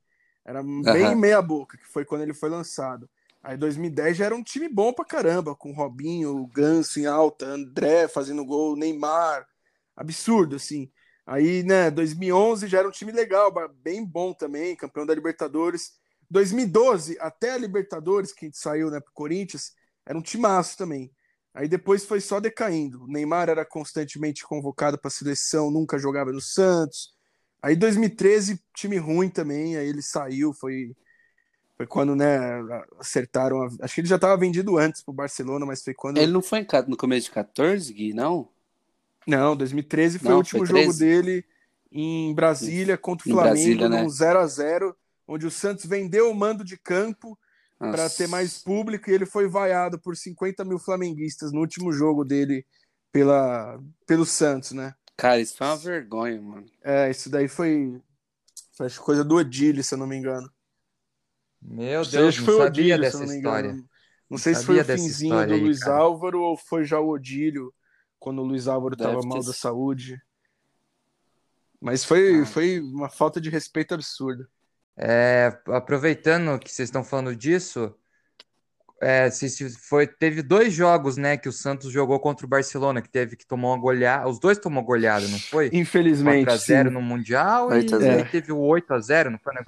[0.44, 1.16] Era bem uhum.
[1.16, 3.08] meia boca, que foi quando ele foi lançado.
[3.44, 8.08] Aí 2010 já era um time bom pra caramba, com Robinho, Ganso em alta, André
[8.08, 9.46] fazendo gol, Neymar.
[9.94, 10.90] Absurdo, assim.
[11.26, 13.52] Aí, né, 2011 já era um time legal,
[13.82, 15.92] bem bom também, campeão da Libertadores.
[16.30, 19.72] 2012, até a Libertadores, que saiu, né, pro Corinthians,
[20.06, 21.12] era um timaço também.
[21.52, 23.04] Aí depois foi só decaindo.
[23.04, 27.10] O Neymar era constantemente convocado para seleção, nunca jogava no Santos.
[27.62, 30.96] Aí 2013, time ruim também, aí ele saiu, foi
[31.76, 32.60] foi quando, né,
[32.98, 33.62] acertaram.
[33.62, 33.68] A...
[33.82, 36.18] Acho que ele já estava vendido antes pro Barcelona, mas foi quando.
[36.18, 38.48] Ele não foi no começo de 14, Gui, não?
[39.26, 41.44] Não, 2013 foi não, o último jogo dele
[41.90, 44.02] em Brasília contra o Flamengo, Brasília, né?
[44.02, 47.38] num 0 a 0 onde o Santos vendeu o mando de campo
[47.78, 52.24] para ter mais público e ele foi vaiado por 50 mil flamenguistas no último jogo
[52.24, 52.64] dele
[53.12, 54.94] pela, pelo Santos, né?
[55.16, 56.66] Cara, isso foi uma vergonha, mano.
[56.82, 58.00] É, isso daí foi,
[58.76, 60.50] foi coisa do Odile, se eu não me engano.
[61.64, 63.72] Meu Deus, não, não sabia Odílio, dessa não história.
[63.72, 63.84] Não,
[64.30, 65.96] não sei se foi o finzinho do aí, Luiz cara.
[65.96, 67.72] Álvaro ou foi já o Odílio,
[68.18, 70.20] quando o Luiz Álvaro estava mal da saúde.
[71.80, 72.46] Mas foi, ah.
[72.46, 74.48] foi uma falta de respeito absurda.
[74.96, 77.94] É, aproveitando que vocês estão falando disso,
[79.00, 83.08] é, se, foi, teve dois jogos, né, que o Santos jogou contra o Barcelona, que
[83.08, 84.28] teve que tomar uma goleada.
[84.28, 85.68] Os dois tomou goleada, não foi?
[85.72, 86.46] Infelizmente.
[86.46, 89.54] 4x0 no Mundial e, e teve o 8x0, não foi?
[89.54, 89.64] Né?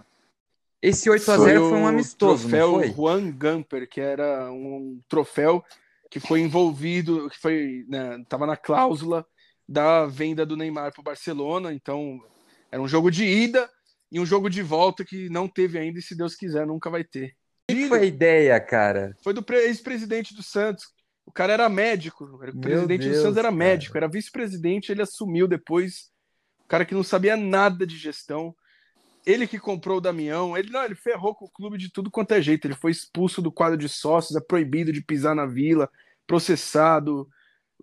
[0.87, 2.93] Esse 8 a 0 foi, foi um amistoso, troféu não foi?
[2.93, 5.65] Juan Gamper, que era um troféu
[6.09, 9.27] que foi envolvido, que foi, né, tava na cláusula
[9.69, 12.21] da venda do Neymar para o Barcelona, então
[12.71, 13.69] era um jogo de ida
[14.13, 17.03] e um jogo de volta que não teve ainda e se Deus quiser nunca vai
[17.03, 17.35] ter.
[17.69, 19.13] O que foi a ideia, cara?
[19.25, 20.85] Foi do ex-presidente do Santos.
[21.27, 24.05] O cara era médico, o presidente Deus, do Santos era médico, cara.
[24.05, 26.13] era vice-presidente, ele assumiu depois.
[26.65, 28.55] O cara que não sabia nada de gestão
[29.27, 32.33] ele que comprou o Damião, ele não, ele ferrou com o clube de tudo quanto
[32.33, 32.67] é jeito.
[32.67, 35.91] Ele foi expulso do quadro de sócios, é proibido de pisar na vila,
[36.27, 37.29] processado.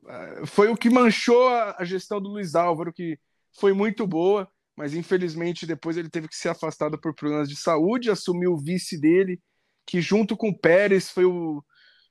[0.08, 3.20] É, foi o que manchou a gestão do Luiz Álvaro, que
[3.60, 8.10] foi muito boa, mas infelizmente depois ele teve que ser afastado por problemas de saúde,
[8.10, 9.40] assumiu o vice dele,
[9.86, 11.64] que junto com o Pérez foi o.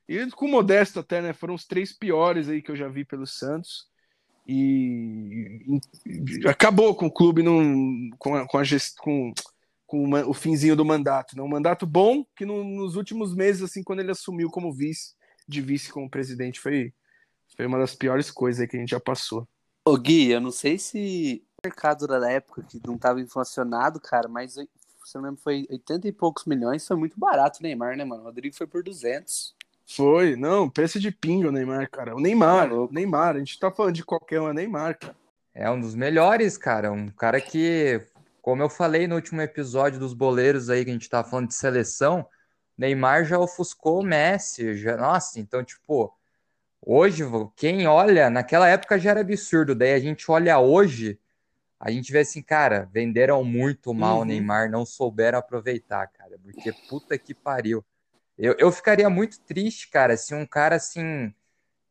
[0.06, 1.32] E com o Modesto até, né?
[1.32, 3.90] Foram os três piores aí que eu já vi pelo Santos
[4.46, 9.32] e, e acabou com o clube num, com, a, com, a gest, com,
[9.86, 11.36] com uma, o finzinho do mandato.
[11.36, 11.42] Né?
[11.42, 15.14] Um mandato bom que no, nos últimos meses, assim, quando ele assumiu como vice,
[15.48, 16.92] de vice como presidente, foi,
[17.56, 19.46] foi uma das piores coisas que a gente já passou.
[19.84, 24.28] Ô Gui, eu não sei se o mercado da época que não estava inflacionado, cara,
[24.28, 27.96] mas se eu não lembro, foi 80 e poucos milhões, foi muito barato o Neymar,
[27.96, 28.22] né, mano?
[28.22, 29.54] O Rodrigo foi por 200.
[29.94, 32.14] Foi, não, preço de pingo o Neymar, cara.
[32.16, 35.16] O Neymar, tá o Neymar, a gente tá falando de qualquer um, é Neymar, cara.
[35.54, 36.90] É um dos melhores, cara.
[36.90, 38.00] Um cara que,
[38.40, 41.54] como eu falei no último episódio dos boleiros aí, que a gente tava falando de
[41.54, 42.26] seleção,
[42.76, 44.76] Neymar já ofuscou o Messi.
[44.76, 44.96] Já...
[44.96, 46.12] Nossa, então, tipo,
[46.80, 47.22] hoje,
[47.54, 49.74] quem olha, naquela época já era absurdo.
[49.74, 51.18] Daí a gente olha hoje,
[51.78, 54.22] a gente vê assim, cara, venderam muito mal uhum.
[54.22, 56.38] o Neymar, não souberam aproveitar, cara.
[56.42, 57.84] Porque puta que pariu.
[58.38, 61.32] Eu, eu ficaria muito triste, cara, se um cara assim.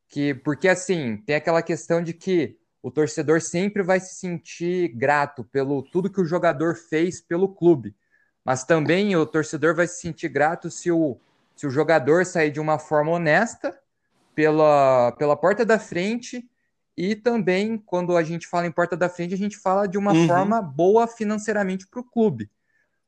[0.08, 5.44] que Porque assim, tem aquela questão de que o torcedor sempre vai se sentir grato
[5.44, 7.94] pelo tudo que o jogador fez pelo clube.
[8.44, 11.16] Mas também o torcedor vai se sentir grato se o,
[11.54, 13.78] se o jogador sair de uma forma honesta
[14.34, 16.48] pela, pela porta da frente
[16.96, 20.12] e também, quando a gente fala em porta da frente, a gente fala de uma
[20.12, 20.26] uhum.
[20.26, 22.50] forma boa financeiramente para o clube.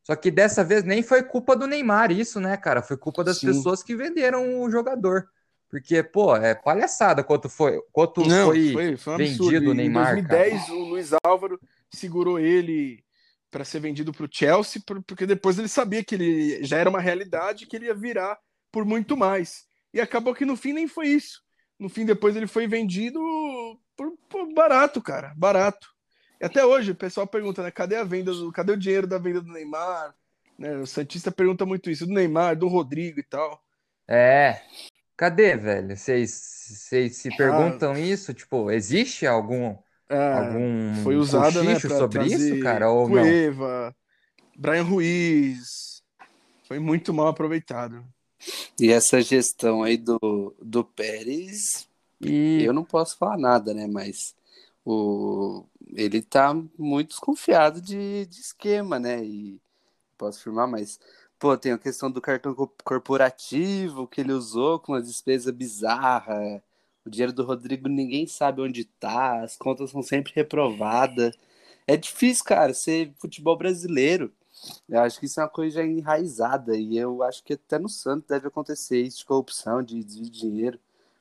[0.04, 2.82] Só que dessa vez nem foi culpa do Neymar isso, né, cara?
[2.82, 3.46] Foi culpa das Sim.
[3.46, 5.26] pessoas que venderam o jogador.
[5.70, 10.18] Porque, pô, é palhaçada quanto foi, quanto Não, foi, foi, foi um vendido o Neymar.
[10.18, 10.72] Em 2010, cara.
[10.74, 11.58] o Luiz Álvaro
[11.90, 13.02] segurou ele
[13.50, 17.00] para ser vendido para o Chelsea, porque depois ele sabia que ele já era uma
[17.00, 18.38] realidade, que ele ia virar
[18.70, 19.64] por muito mais.
[19.92, 21.40] E acabou que no fim nem foi isso.
[21.78, 23.20] No fim, depois ele foi vendido
[23.96, 25.93] por, por barato, cara, barato.
[26.40, 27.70] E até hoje o pessoal pergunta, né?
[27.70, 30.14] Cadê a venda do, cadê o dinheiro da venda do Neymar?
[30.58, 33.60] Né, o Santista pergunta muito isso, do Neymar, do Rodrigo e tal.
[34.06, 34.60] É.
[35.16, 35.96] Cadê, velho?
[35.96, 37.36] Vocês se ah.
[37.36, 38.34] perguntam ah, isso?
[38.34, 39.76] Tipo, existe algum,
[40.08, 42.90] é, algum foi usado, né, sobre isso, cara?
[42.90, 43.94] Ou Cueva, não?
[44.56, 46.02] Brian Ruiz.
[46.66, 48.04] Foi muito mal aproveitado.
[48.80, 51.88] E essa gestão aí do, do Pérez,
[52.20, 52.62] e...
[52.62, 53.86] eu não posso falar nada, né?
[53.86, 54.34] Mas
[54.84, 59.24] o, ele tá muito desconfiado de, de esquema, né?
[59.24, 59.60] E
[60.18, 61.00] posso afirmar, mas
[61.38, 66.62] pô, tem a questão do cartão corporativo que ele usou com uma despesa bizarra.
[67.04, 71.36] O dinheiro do Rodrigo ninguém sabe onde tá, as contas são sempre reprovadas.
[71.86, 74.32] É difícil, cara, ser futebol brasileiro.
[74.88, 78.28] Eu acho que isso é uma coisa enraizada e eu acho que até no Santos
[78.28, 80.78] deve acontecer isso de corrupção, de de dinheiro.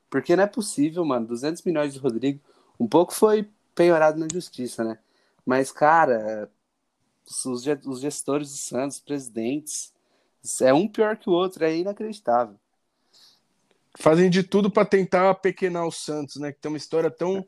[0.09, 2.39] Porque não é possível, mano, 200 milhões de Rodrigo.
[2.79, 4.97] Um pouco foi penhorado na justiça, né?
[5.45, 6.49] Mas, cara,
[7.25, 9.93] os, os gestores do Santos, presidentes,
[10.61, 12.55] é um pior que o outro, é inacreditável.
[13.97, 16.51] Fazem de tudo para tentar apequenar o Santos, né?
[16.51, 17.45] Que tem uma história tão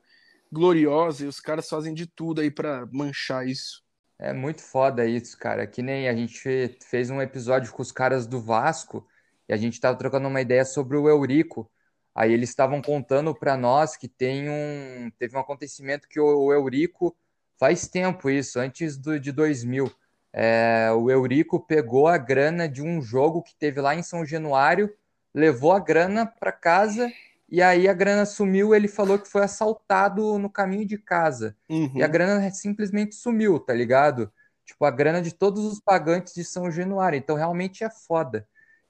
[0.52, 3.84] gloriosa e os caras fazem de tudo aí para manchar isso.
[4.18, 5.68] É muito foda isso, cara.
[5.68, 6.40] Que nem a gente
[6.82, 9.06] fez um episódio com os caras do Vasco
[9.50, 11.70] e a gente tava trocando uma ideia sobre o Eurico.
[12.16, 16.54] Aí eles estavam contando para nós que tem um teve um acontecimento que o, o
[16.54, 17.14] Eurico
[17.58, 19.92] faz tempo isso, antes do, de 2000.
[20.32, 24.94] É, o Eurico pegou a grana de um jogo que teve lá em São Januário,
[25.34, 27.12] levou a grana para casa
[27.50, 28.74] e aí a grana sumiu.
[28.74, 31.92] Ele falou que foi assaltado no caminho de casa uhum.
[31.96, 34.32] e a grana simplesmente sumiu, tá ligado?
[34.66, 37.18] Tipo, a grana de todos os pagantes de São Januário.
[37.18, 38.48] Então, realmente é foda.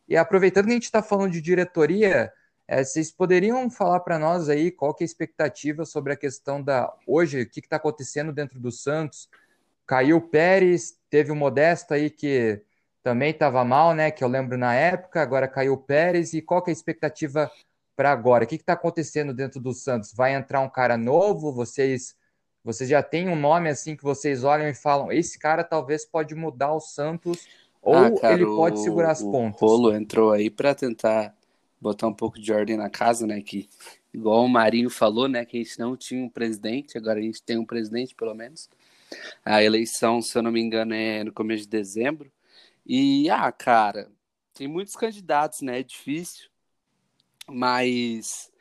[0.08, 2.32] E aproveitando que a gente está falando de diretoria,
[2.68, 6.62] é, vocês poderiam falar para nós aí qual que é a expectativa sobre a questão
[6.62, 9.30] da hoje, o que está acontecendo dentro do Santos?
[9.86, 12.62] Caiu o Pérez, teve o Modesto aí que
[13.04, 14.10] também estava mal, né?
[14.10, 16.34] Que eu lembro na época, agora caiu o Pérez.
[16.34, 17.52] E qual que é a expectativa
[17.96, 18.46] para agora?
[18.46, 20.12] O que está acontecendo dentro do Santos?
[20.12, 21.54] Vai entrar um cara novo?
[21.54, 22.16] Vocês,
[22.64, 26.34] vocês já têm um nome assim que vocês olham e falam: esse cara talvez pode
[26.34, 27.48] mudar o Santos
[27.80, 29.62] ou ah, cara, ele pode segurar as o, pontas?
[29.62, 31.32] O Polo entrou aí para tentar
[31.80, 33.42] botar um pouco de ordem na casa, né?
[33.42, 33.70] Que,
[34.14, 35.46] igual o Marinho falou, né?
[35.46, 38.70] Que a gente não tinha um presidente, agora a gente tem um presidente, pelo menos.
[39.44, 42.32] A eleição, se eu não me engano, é no começo de dezembro.
[42.86, 44.12] E, ah, cara,
[44.54, 45.80] tem muitos candidatos, né?
[45.80, 46.50] É difícil.
[47.48, 48.52] Mas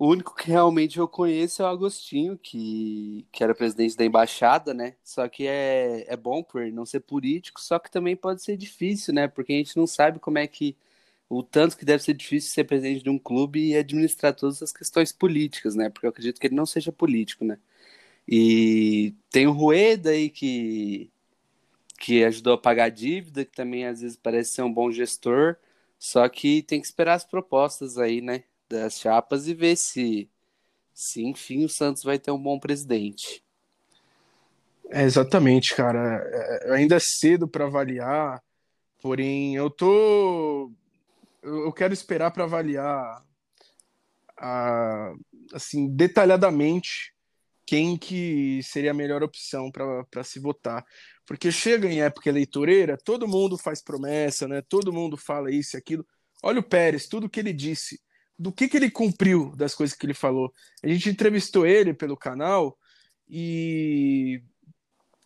[0.00, 4.72] o único que realmente eu conheço é o Agostinho, que, que era presidente da embaixada,
[4.72, 4.96] né?
[5.04, 9.12] Só que é, é bom por não ser político, só que também pode ser difícil,
[9.12, 9.28] né?
[9.28, 10.74] Porque a gente não sabe como é que
[11.30, 14.72] o tanto que deve ser difícil ser presidente de um clube e administrar todas as
[14.72, 15.88] questões políticas, né?
[15.88, 17.56] Porque eu acredito que ele não seja político, né?
[18.26, 21.08] E tem o Rueda aí que,
[22.00, 25.56] que ajudou a pagar a dívida, que também às vezes parece ser um bom gestor,
[26.00, 28.42] só que tem que esperar as propostas aí, né?
[28.68, 30.28] Das chapas e ver se,
[30.92, 33.44] se enfim, o Santos vai ter um bom presidente.
[34.90, 36.24] É, exatamente, cara.
[36.24, 38.42] É, ainda é cedo para avaliar,
[39.00, 40.72] porém eu tô
[41.42, 43.24] eu quero esperar para avaliar
[44.38, 45.12] a,
[45.52, 47.14] assim detalhadamente
[47.66, 50.84] quem que seria a melhor opção para se votar.
[51.24, 54.60] Porque chega em época eleitoreira, todo mundo faz promessa, né?
[54.68, 56.04] Todo mundo fala isso e aquilo.
[56.42, 58.00] Olha o Pérez, tudo que ele disse,
[58.36, 60.52] do que, que ele cumpriu das coisas que ele falou.
[60.82, 62.76] A gente entrevistou ele pelo canal
[63.28, 64.42] e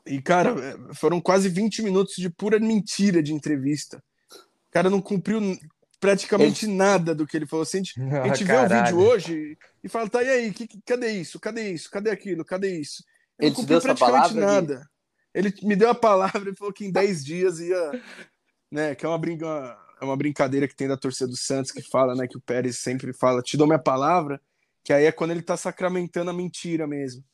[0.06, 0.54] e cara,
[0.94, 4.04] foram quase 20 minutos de pura mentira de entrevista.
[4.68, 5.40] O cara não cumpriu
[6.04, 6.74] praticamente ele...
[6.74, 7.62] nada do que ele falou.
[7.62, 10.52] Assim, a gente, ah, a gente vê o vídeo hoje e fala, tá, e aí,
[10.52, 11.40] que, cadê isso?
[11.40, 11.90] Cadê isso?
[11.90, 12.44] Cadê aquilo?
[12.44, 13.02] Cadê isso?
[13.38, 14.76] Ele, ele não cumpriu praticamente nada.
[14.76, 14.86] De...
[15.34, 18.02] Ele me deu a palavra e falou que em 10 dias ia.
[18.70, 21.80] Né, que é uma, brinca, é uma brincadeira que tem da torcida do Santos que
[21.80, 22.26] fala, né?
[22.26, 24.40] Que o Pérez sempre fala, te dou minha palavra,
[24.82, 27.24] que aí é quando ele tá sacramentando a mentira mesmo.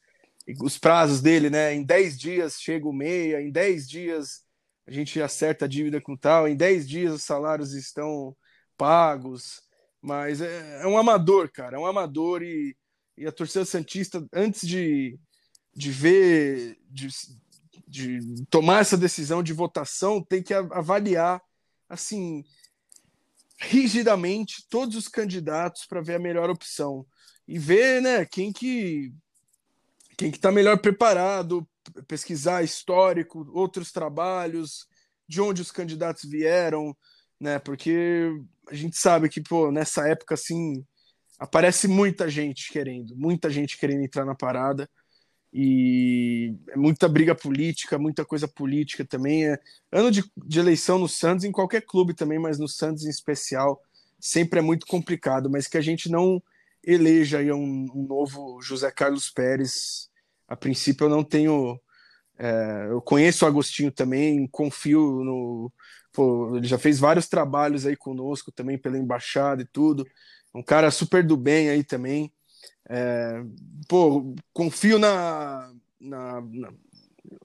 [0.47, 1.75] E os prazos dele, né?
[1.75, 4.43] Em 10 dias chega o meia, em 10 dias
[4.87, 8.37] a gente acerta a dívida com tal, em 10 dias os salários estão
[8.81, 9.61] pagos,
[10.01, 12.75] mas é, é um amador, cara, é um amador e,
[13.15, 15.21] e a torcida Santista, antes de,
[15.77, 17.09] de ver, de,
[17.87, 21.43] de tomar essa decisão de votação, tem que avaliar,
[21.91, 22.43] assim,
[23.59, 27.05] rigidamente todos os candidatos para ver a melhor opção
[27.47, 29.13] e ver, né, quem que
[30.17, 31.67] quem que está melhor preparado,
[32.07, 34.87] pesquisar histórico, outros trabalhos,
[35.27, 36.95] de onde os candidatos vieram,
[37.41, 37.59] né?
[37.59, 38.31] Porque
[38.71, 40.85] a gente sabe que, pô, nessa época, assim,
[41.39, 44.89] aparece muita gente querendo, muita gente querendo entrar na parada
[45.53, 49.47] e é muita briga política, muita coisa política também.
[49.47, 49.59] É
[49.91, 53.83] ano de, de eleição no Santos, em qualquer clube também, mas no Santos em especial,
[54.19, 55.51] sempre é muito complicado.
[55.51, 56.41] Mas que a gente não
[56.85, 60.09] eleja aí um, um novo José Carlos Pérez.
[60.47, 61.81] A princípio, eu não tenho.
[62.39, 65.73] É, eu conheço o Agostinho também, confio no,
[66.21, 70.07] Pô, ele já fez vários trabalhos aí conosco também pela embaixada e tudo.
[70.55, 72.31] Um cara super do bem aí também.
[72.91, 73.43] É,
[73.89, 76.75] pô, confio na, na, na,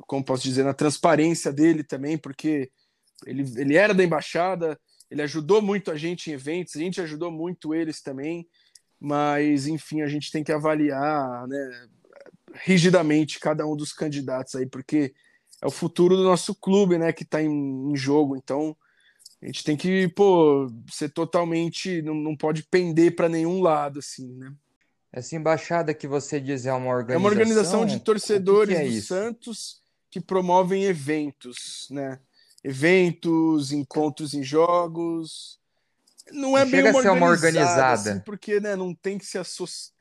[0.02, 2.70] como posso dizer, na transparência dele também, porque
[3.26, 4.78] ele, ele era da embaixada,
[5.10, 8.46] ele ajudou muito a gente em eventos, a gente ajudou muito eles também,
[9.00, 11.88] mas enfim, a gente tem que avaliar né,
[12.56, 15.14] rigidamente cada um dos candidatos aí, porque
[15.62, 18.36] é o futuro do nosso clube, né, que está em, em, jogo.
[18.36, 18.76] Então,
[19.42, 24.34] a gente tem que, pô, ser totalmente, não, não pode pender para nenhum lado, assim,
[24.34, 24.52] né?
[25.12, 27.16] Essa embaixada que você diz é uma organização?
[27.16, 29.82] É uma organização de torcedores que que é do Santos
[30.12, 32.20] que promovem eventos, né?
[32.64, 35.60] Eventos, encontros em jogos.
[36.32, 39.94] Não é bem uma, uma organizada, assim, porque né, não tem que se associar.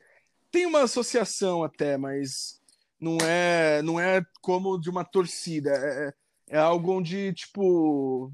[0.49, 2.61] Tem uma associação até, mas
[3.05, 6.13] não é não é como de uma torcida, é,
[6.49, 8.31] é algo onde, tipo,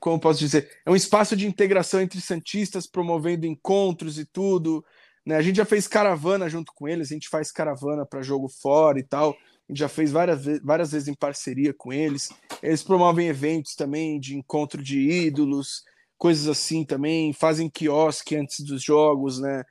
[0.00, 4.84] como posso dizer, é um espaço de integração entre santistas, promovendo encontros e tudo.
[5.24, 5.36] Né?
[5.36, 8.98] A gente já fez caravana junto com eles, a gente faz caravana para jogo fora
[8.98, 9.30] e tal.
[9.30, 12.30] a gente já fez várias, várias vezes em parceria com eles.
[12.62, 15.84] Eles promovem eventos também de encontro de ídolos,
[16.18, 19.64] coisas assim também, fazem quiosque antes dos jogos, né?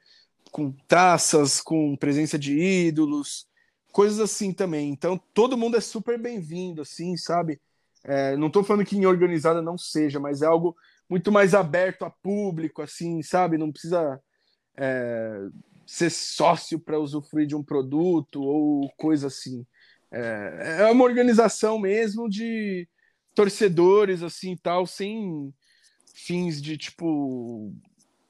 [0.51, 3.47] Com taças, com presença de ídolos,
[3.93, 4.89] coisas assim também.
[4.89, 7.61] Então todo mundo é super bem-vindo, assim, sabe?
[8.03, 10.75] É, não estou falando que em organizada não seja, mas é algo
[11.07, 13.57] muito mais aberto a público, assim, sabe?
[13.57, 14.19] Não precisa
[14.75, 15.47] é,
[15.85, 19.65] ser sócio para usufruir de um produto ou coisa assim.
[20.11, 22.87] É, é uma organização mesmo de
[23.35, 25.53] torcedores, assim, tal, sem
[26.13, 27.71] fins de, tipo,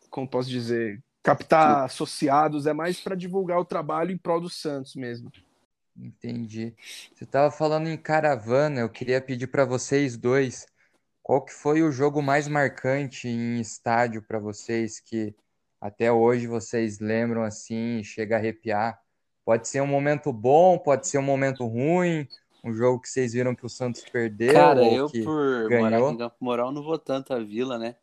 [0.10, 4.96] como posso dizer, captar associados, é mais para divulgar o trabalho em prol do Santos
[4.96, 5.32] mesmo.
[5.96, 6.76] Entendi.
[7.14, 10.66] Você estava falando em caravana, eu queria pedir para vocês dois,
[11.22, 15.36] qual que foi o jogo mais marcante em estádio para vocês que
[15.80, 19.00] até hoje vocês lembram assim, chega a arrepiar?
[19.46, 22.28] Pode ser um momento bom, pode ser um momento ruim,
[22.64, 24.54] um jogo que vocês viram que o Santos perdeu.
[24.54, 25.84] Cara, eu por ganhou.
[25.84, 27.96] morar em Campo Moral não vou tanto a Vila, né?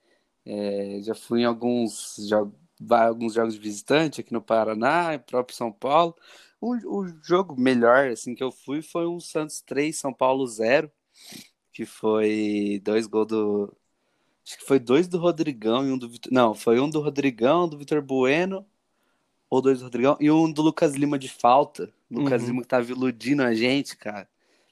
[0.45, 2.55] É, já fui em alguns, jogos,
[2.91, 6.15] alguns jogos de visitante aqui no Paraná, próprio São Paulo.
[6.61, 10.91] O, o jogo melhor assim que eu fui foi um Santos 3, São Paulo 0,
[11.73, 13.77] que foi dois gols do.
[14.47, 16.33] Acho que foi dois do Rodrigão e um do Vitor.
[16.33, 18.67] Não, foi um do Rodrigão, do Vitor Bueno
[19.49, 21.93] ou dois do Rodrigão, e um do Lucas Lima de falta.
[22.09, 22.49] Lucas uhum.
[22.49, 24.29] Lima que tava iludindo a gente, cara.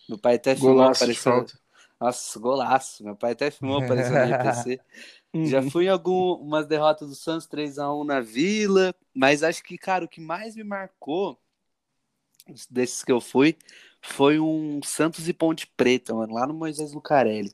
[0.09, 1.53] Meu pai até filmou aparecendo.
[2.01, 3.05] Nossa, golaço.
[3.05, 4.81] Meu pai até filmou aparecendo no RPC.
[5.31, 5.45] Uhum.
[5.45, 10.09] Já fui em algumas derrotas do Santos 3x1 na Vila, mas acho que, cara, o
[10.09, 11.39] que mais me marcou
[12.71, 13.57] desses que eu fui
[14.01, 17.53] foi um Santos e Ponte Preta, mano, lá no Moisés Lucarelli.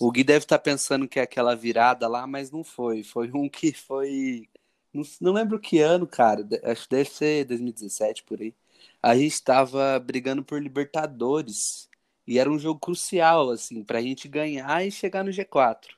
[0.00, 3.02] O Gui deve estar tá pensando que é aquela virada lá, mas não foi.
[3.02, 4.48] Foi um que foi
[4.92, 6.46] não, não lembro que ano, cara.
[6.64, 8.54] Acho que deve ser 2017 por aí.
[9.02, 11.88] A gente estava brigando por Libertadores.
[12.26, 15.88] E era um jogo crucial, assim, pra gente ganhar e chegar no G4.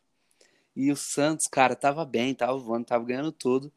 [0.77, 3.73] E o Santos, cara, tava bem, tava voando, tava ganhando tudo.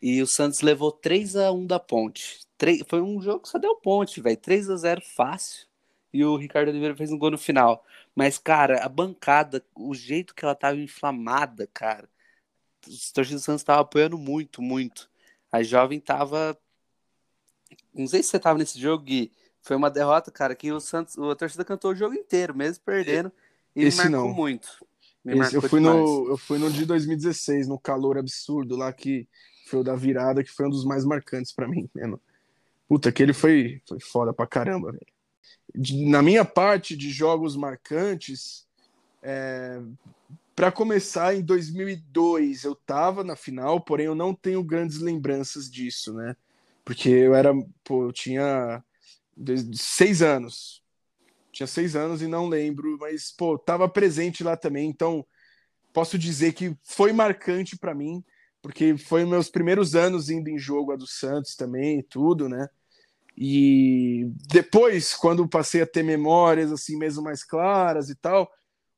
[0.00, 2.40] E o Santos levou 3 a 1 da ponte.
[2.58, 2.82] 3...
[2.88, 4.36] Foi um jogo que só deu ponte, velho.
[4.36, 5.66] 3 a 0 fácil.
[6.12, 7.84] E o Ricardo Oliveira fez um gol no final.
[8.14, 12.08] Mas, cara, a bancada, o jeito que ela tava inflamada, cara
[12.88, 15.10] os torcedores do Santos estavam apoiando muito, muito.
[15.50, 16.58] A jovem tava.
[17.94, 19.32] Não sei se você tava nesse jogo, Gui.
[19.60, 23.32] Foi uma derrota, cara, que o Santos, a torcida cantou o jogo inteiro, mesmo perdendo.
[23.74, 24.34] E Esse me marcou não.
[24.34, 24.86] muito.
[25.24, 29.28] Me Esse, eu, fui no, eu fui no de 2016, no calor absurdo lá, que
[29.66, 32.20] foi o da virada, que foi um dos mais marcantes para mim, mesmo.
[32.88, 35.06] Puta, aquele foi, foi foda pra caramba, velho.
[36.08, 38.66] Na minha parte de jogos marcantes,
[39.22, 39.80] é,
[40.54, 46.14] para começar, em 2002 eu estava na final, porém eu não tenho grandes lembranças disso,
[46.14, 46.34] né?
[46.84, 47.52] Porque eu era,
[47.84, 48.82] pô, eu tinha
[49.74, 50.82] seis anos.
[51.52, 55.26] Tinha seis anos e não lembro, mas, pô, estava presente lá também, então
[55.92, 58.22] posso dizer que foi marcante para mim,
[58.66, 62.68] porque foi meus primeiros anos indo em jogo a do Santos também e tudo, né?
[63.38, 68.50] E depois, quando passei a ter memórias assim mesmo mais claras e tal,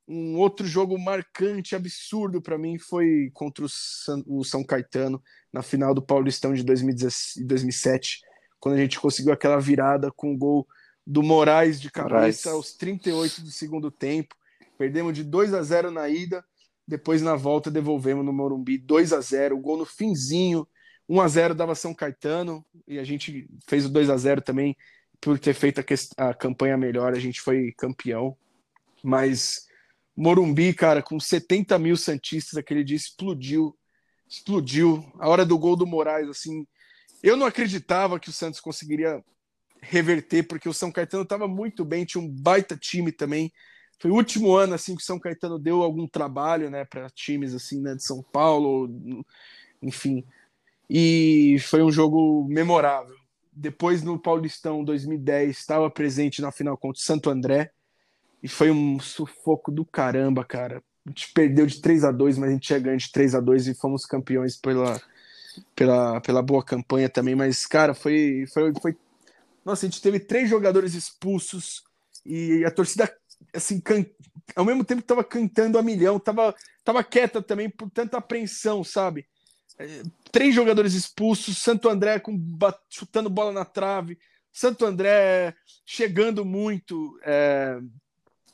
[0.09, 5.61] um outro jogo marcante, absurdo para mim foi contra o São, o São, Caetano na
[5.61, 8.23] final do Paulistão de 2007,
[8.59, 10.67] quando a gente conseguiu aquela virada com o gol
[11.07, 12.47] do Moraes de cabeça Moraes.
[12.47, 14.35] aos 38 do segundo tempo.
[14.79, 16.43] Perdemos de 2 a 0 na ida,
[16.89, 20.67] depois na volta devolvemos no Morumbi 2 a 0, o gol no finzinho,
[21.07, 24.75] 1 a 0 dava São Caetano e a gente fez o 2 a 0 também
[25.21, 28.35] por ter feito a, a campanha melhor, a gente foi campeão.
[29.03, 29.67] Mas
[30.17, 33.77] Morumbi, cara, com 70 mil Santistas, aquele dia explodiu.
[34.27, 35.05] Explodiu.
[35.19, 36.67] A hora do gol do Moraes, assim.
[37.23, 39.23] Eu não acreditava que o Santos conseguiria
[39.81, 43.53] reverter, porque o São Caetano estava muito bem, tinha um baita time também.
[43.99, 47.81] Foi o último ano assim que São Caetano deu algum trabalho, né, para times assim,
[47.81, 48.89] né, de São Paulo,
[49.83, 50.25] enfim.
[50.89, 53.17] E foi um jogo memorável.
[53.53, 57.73] Depois no Paulistão 2010 estava presente na final contra o Santo André
[58.43, 60.83] e foi um sufoco do caramba, cara.
[61.05, 63.41] A gente perdeu de 3 a 2 mas a gente tinha ganho de 3 a
[63.41, 65.01] 2 e fomos campeões pela,
[65.75, 67.35] pela, pela boa campanha também.
[67.35, 68.97] Mas, cara, foi, foi, foi.
[69.65, 71.83] Nossa, a gente teve três jogadores expulsos
[72.25, 73.13] e a torcida,
[73.55, 74.05] assim, can...
[74.55, 79.27] ao mesmo tempo tava cantando a milhão, tava, tava quieta também por tanta apreensão, sabe?
[79.79, 82.39] É, três jogadores expulsos, Santo André com,
[82.91, 84.19] chutando bola na trave,
[84.53, 85.55] Santo André
[85.87, 87.19] chegando muito.
[87.23, 87.79] É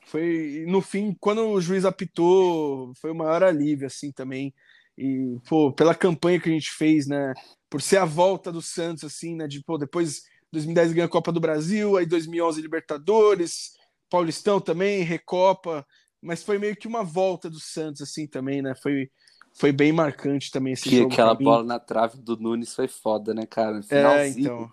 [0.07, 4.55] foi no fim, quando o juiz apitou, foi o maior alívio assim também.
[4.97, 7.35] E pô, pela campanha que a gente fez, né,
[7.69, 10.23] por ser a volta do Santos assim, né, de pô, depois
[10.53, 13.73] 2010 ganha a Copa do Brasil, aí 2011 Libertadores,
[14.15, 15.85] Paulistão também, Recopa,
[16.23, 18.73] mas foi meio que uma volta do Santos assim também, né?
[18.81, 19.11] Foi
[19.53, 21.13] foi bem marcante também esse que jogo.
[21.13, 23.81] aquela bola na trave do Nunes foi foda, né, cara?
[23.91, 24.71] É, então.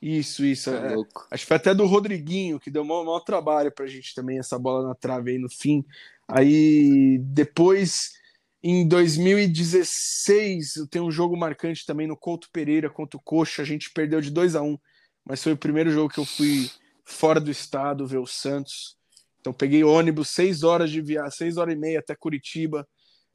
[0.00, 0.70] Isso, isso.
[0.70, 0.96] É, é
[1.30, 4.38] acho que foi até do Rodriguinho, que deu o maior, maior trabalho pra gente também,
[4.38, 5.84] essa bola na trave aí no fim.
[6.28, 8.12] Aí depois,
[8.62, 13.62] em 2016, eu tenho um jogo marcante também no Couto Pereira contra o Coxa.
[13.62, 14.78] A gente perdeu de 2 a 1
[15.26, 16.70] mas foi o primeiro jogo que eu fui
[17.04, 18.96] fora do estado ver o Santos.
[19.40, 22.86] Então peguei ônibus, seis horas de viagem, seis horas e meia até Curitiba.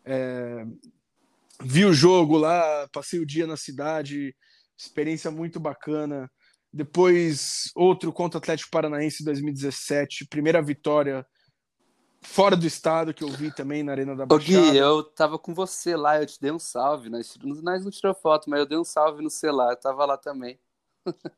[0.03, 0.65] É...
[1.61, 4.35] Vi o jogo lá, passei o dia na cidade,
[4.77, 6.31] experiência muito bacana.
[6.71, 11.25] Depois, outro contra o Atlético Paranaense 2017, primeira vitória
[12.21, 14.59] fora do estado que eu vi também na Arena da Baixada.
[14.59, 17.09] Ô Gui, eu tava com você lá, eu te dei um salve.
[17.09, 20.17] Nós, nós não tirou foto, mas eu dei um salve no celular, eu tava lá
[20.17, 20.59] também.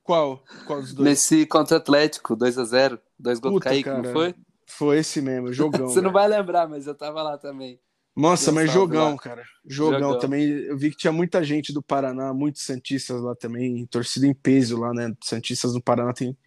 [0.03, 0.43] Qual?
[0.66, 1.09] Qual dos dois?
[1.09, 4.36] Nesse contra o Atlético, 2x0, dois gols do Kaique, cara, não foi?
[4.66, 5.88] Foi esse mesmo, jogão.
[5.88, 7.80] Você não vai lembrar, mas eu tava lá também.
[8.16, 9.18] Nossa, mas jogão, lá.
[9.18, 9.43] cara.
[9.66, 10.49] Jogão, jogão, também.
[10.49, 14.78] Eu vi que tinha muita gente do Paraná, muitos Santistas lá também, torcida em peso
[14.78, 15.14] lá, né?
[15.24, 16.38] Santistas no Paraná tem,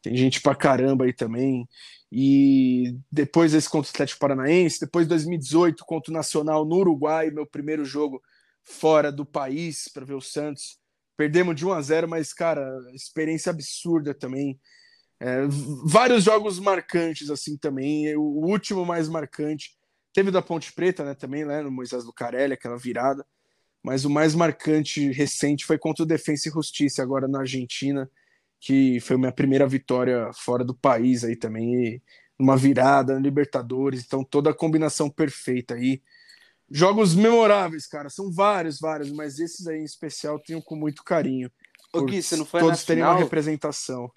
[0.00, 1.68] tem gente pra caramba aí também.
[2.10, 7.46] E depois esse contra o Atlético Paranaense, depois 2018 contra o Nacional no Uruguai, meu
[7.46, 8.22] primeiro jogo
[8.62, 10.78] fora do país para ver o Santos.
[11.22, 14.58] Perdemos de 1 a 0, mas cara, experiência absurda também.
[15.20, 15.46] É,
[15.84, 18.16] vários jogos marcantes assim também.
[18.16, 19.76] O último mais marcante
[20.12, 23.24] teve da Ponte Preta, né, também, né, no Moisés Lucarelli, aquela virada.
[23.82, 28.10] Mas o mais marcante recente foi contra o Defensa e Justiça agora na Argentina
[28.60, 32.00] que foi minha primeira vitória fora do país aí também,
[32.38, 36.00] uma virada, Libertadores, então toda a combinação perfeita aí.
[36.74, 41.52] Jogos memoráveis, cara, são vários, vários, mas esses aí em especial tenho com muito carinho.
[41.92, 44.10] Ô Gui, você não foi todos terem uma representação.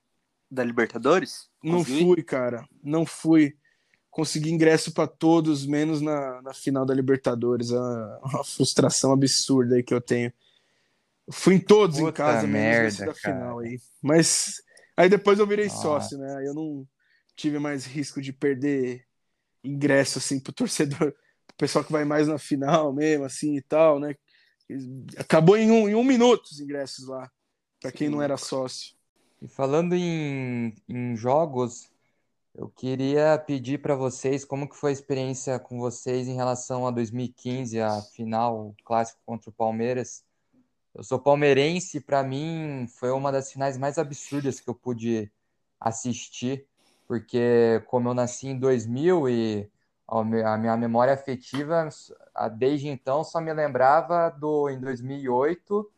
[0.49, 1.49] Da Libertadores?
[1.61, 3.57] Não fui, cara, não fui.
[4.09, 7.73] Consegui ingresso para todos, menos na, na final da Libertadores.
[7.73, 10.31] A, uma frustração absurda aí que eu tenho.
[11.29, 13.79] Fui em todos Puta em casa, menos da final aí.
[14.01, 14.61] Mas
[14.95, 15.81] aí depois eu virei Nossa.
[15.81, 16.37] sócio, né?
[16.37, 16.87] Aí eu não
[17.35, 19.03] tive mais risco de perder
[19.61, 21.13] ingresso assim pro torcedor,
[21.55, 24.15] pro pessoal que vai mais na final mesmo, assim e tal, né?
[25.17, 27.29] Acabou em um, em um minuto os ingressos lá,
[27.79, 28.95] para quem não era sócio.
[29.41, 31.89] E falando em, em jogos,
[32.53, 36.91] eu queria pedir para vocês como que foi a experiência com vocês em relação a
[36.91, 40.23] 2015, a final, o clássico contra o Palmeiras.
[40.93, 45.29] Eu sou palmeirense, para mim foi uma das finais mais absurdas que eu pude
[45.77, 46.65] assistir,
[47.05, 49.69] porque como eu nasci em 2000 e
[50.07, 51.89] a minha memória afetiva
[52.57, 55.91] desde então só me lembrava do em 2008,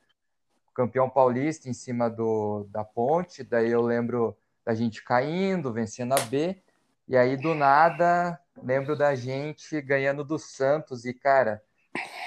[0.73, 6.19] campeão paulista em cima do da Ponte, daí eu lembro da gente caindo, vencendo a
[6.19, 6.61] B,
[7.07, 11.61] e aí do nada lembro da gente ganhando do Santos e cara,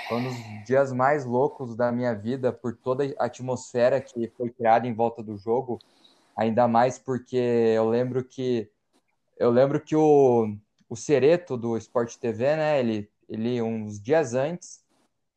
[0.09, 4.51] foi um dos dias mais loucos da minha vida por toda a atmosfera que foi
[4.51, 5.79] criada em volta do jogo,
[6.37, 8.71] ainda mais porque eu lembro que
[9.39, 10.55] eu lembro que o,
[10.91, 14.85] o Cereto do Sport TV, né, ele, ele uns dias antes,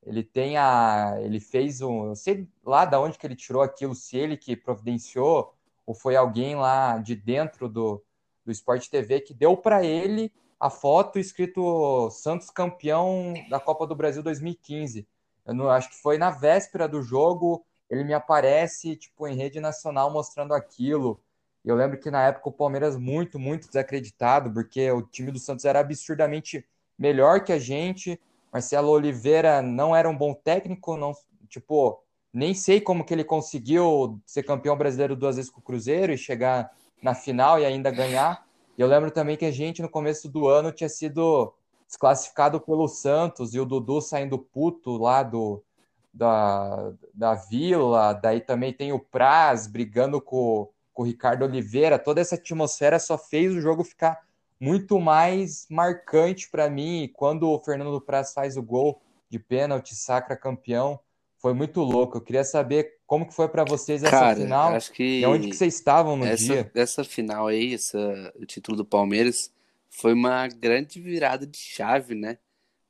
[0.01, 3.95] ele tem a ele fez um, eu sei lá da onde que ele tirou aquilo,
[3.95, 5.54] se ele que providenciou
[5.86, 8.04] ou foi alguém lá de dentro do
[8.45, 13.95] do Sport TV que deu para ele a foto escrito Santos campeão da Copa do
[13.95, 15.08] Brasil 2015.
[15.45, 19.60] Eu não acho que foi na véspera do jogo, ele me aparece tipo em rede
[19.60, 21.22] nacional mostrando aquilo.
[21.64, 25.64] Eu lembro que na época o Palmeiras muito, muito desacreditado, porque o time do Santos
[25.64, 26.66] era absurdamente
[26.97, 28.20] melhor que a gente.
[28.51, 31.14] Marcelo Oliveira não era um bom técnico, não,
[31.47, 32.03] tipo,
[32.34, 36.18] nem sei como que ele conseguiu ser campeão brasileiro duas vezes com o Cruzeiro e
[36.18, 38.45] chegar na final e ainda ganhar.
[38.78, 41.53] E eu lembro também que a gente, no começo do ano, tinha sido
[41.88, 45.64] desclassificado pelo Santos e o Dudu saindo puto lá do,
[46.11, 48.14] da, da Vila.
[48.14, 51.98] Daí também tem o Praz brigando com, com o Ricardo Oliveira.
[52.00, 54.22] Toda essa atmosfera só fez o jogo ficar
[54.60, 57.04] muito mais marcante para mim.
[57.04, 61.00] E quando o Fernando Praz faz o gol de pênalti, sacra campeão,
[61.38, 62.18] foi muito louco.
[62.18, 65.50] Eu queria saber como que foi para vocês essa Cara, final acho que e onde
[65.50, 66.72] que vocês estavam no essa, dia.
[66.74, 69.52] Essa final aí, essa, o título do Palmeiras,
[69.89, 72.38] foi uma grande virada de chave, né?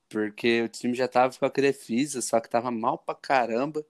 [0.07, 3.83] Porque o time já tava com a Crefisa, só que tava mal pra caramba.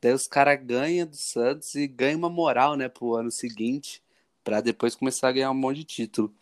[0.00, 4.02] Daí os caras ganham do Santos e ganham uma moral, né, pro ano seguinte,
[4.42, 6.32] para depois começar a ganhar um monte de título.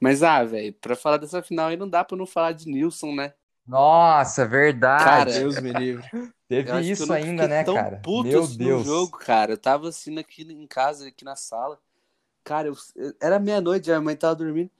[0.00, 3.14] Mas, ah, velho, pra falar dessa final aí não dá pra não falar de Nilson,
[3.14, 3.32] né?
[3.66, 5.04] Nossa, verdade.
[5.04, 6.08] Cara, Deus me livre.
[6.48, 8.00] Teve isso ainda, né, tão cara?
[8.02, 8.86] Puto Meu Deus.
[8.86, 9.52] No jogo, cara.
[9.52, 11.78] Eu tava assim aqui em casa, aqui na sala.
[12.42, 12.76] Cara, eu-
[13.20, 14.70] era meia-noite, a mãe tava dormindo.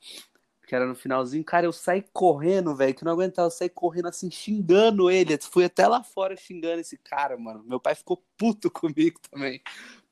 [0.68, 1.42] Que era no finalzinho.
[1.42, 3.46] Cara, eu saí correndo, velho, que eu não aguentava.
[3.46, 5.38] Eu saí correndo assim, xingando ele.
[5.38, 7.64] Fui até lá fora xingando esse cara, mano.
[7.66, 9.62] Meu pai ficou puto comigo também.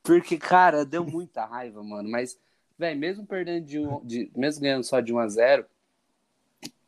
[0.02, 2.08] Porque, cara, deu muita raiva, mano.
[2.08, 2.40] Mas,
[2.78, 4.30] velho, mesmo perdendo de, um, de.
[4.34, 5.66] Mesmo ganhando só de 1 a 0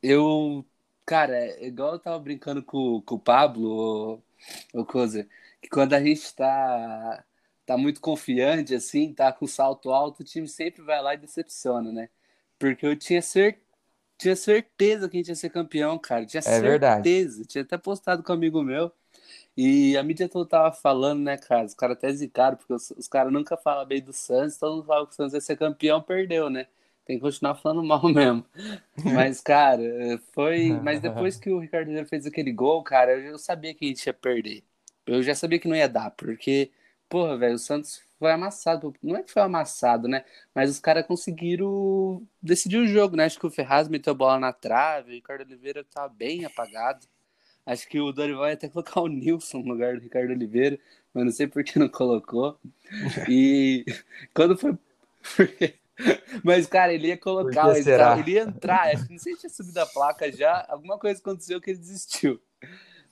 [0.03, 0.65] eu.
[1.05, 4.23] Cara, é igual eu tava brincando com, com o Pablo,
[4.75, 5.29] o Coisa,
[5.61, 7.25] que quando a gente tá,
[7.67, 11.93] tá muito confiante, assim, tá com salto alto, o time sempre vai lá e decepciona,
[11.93, 12.09] né?
[12.59, 13.61] Porque eu tinha, cer
[14.19, 16.27] tinha certeza que a gente ia ser campeão, cara.
[16.27, 17.09] Tinha É verdade.
[17.09, 17.45] certeza.
[17.45, 18.93] Tinha até postado com um amigo meu.
[19.57, 21.67] E a mídia toda tava falando, né, cara?
[21.67, 24.87] Os caras até zicaram, porque os, os caras nunca falam bem do Santos, todo mundo
[24.87, 26.67] fala que o Santos ia ser campeão, perdeu, né?
[27.05, 28.45] Tem que continuar falando mal mesmo.
[29.11, 29.83] Mas, cara,
[30.33, 30.79] foi.
[30.83, 34.07] Mas depois que o Ricardo Oliveira fez aquele gol, cara, eu sabia que a gente
[34.07, 34.65] ia perder.
[35.07, 36.71] Eu já sabia que não ia dar, porque,
[37.09, 38.95] porra, velho, o Santos foi amassado.
[39.03, 40.25] Não é que foi amassado, né?
[40.55, 43.25] Mas os caras conseguiram decidir o jogo, né?
[43.25, 47.07] Acho que o Ferraz meteu a bola na trave, o Ricardo Oliveira tava bem apagado.
[47.67, 50.79] Acho que o Dorival ia até colocar o Nilson no lugar do Ricardo Oliveira,
[51.15, 52.59] mas não sei por que não colocou.
[53.29, 53.85] E
[54.35, 54.79] quando foi.
[56.45, 57.67] Mas, cara, ele ia colocar,
[57.97, 58.89] tava- ele ia entrar.
[58.93, 60.65] Acho que não sei se tinha subido a placa já.
[60.69, 62.41] Alguma coisa aconteceu que ele desistiu.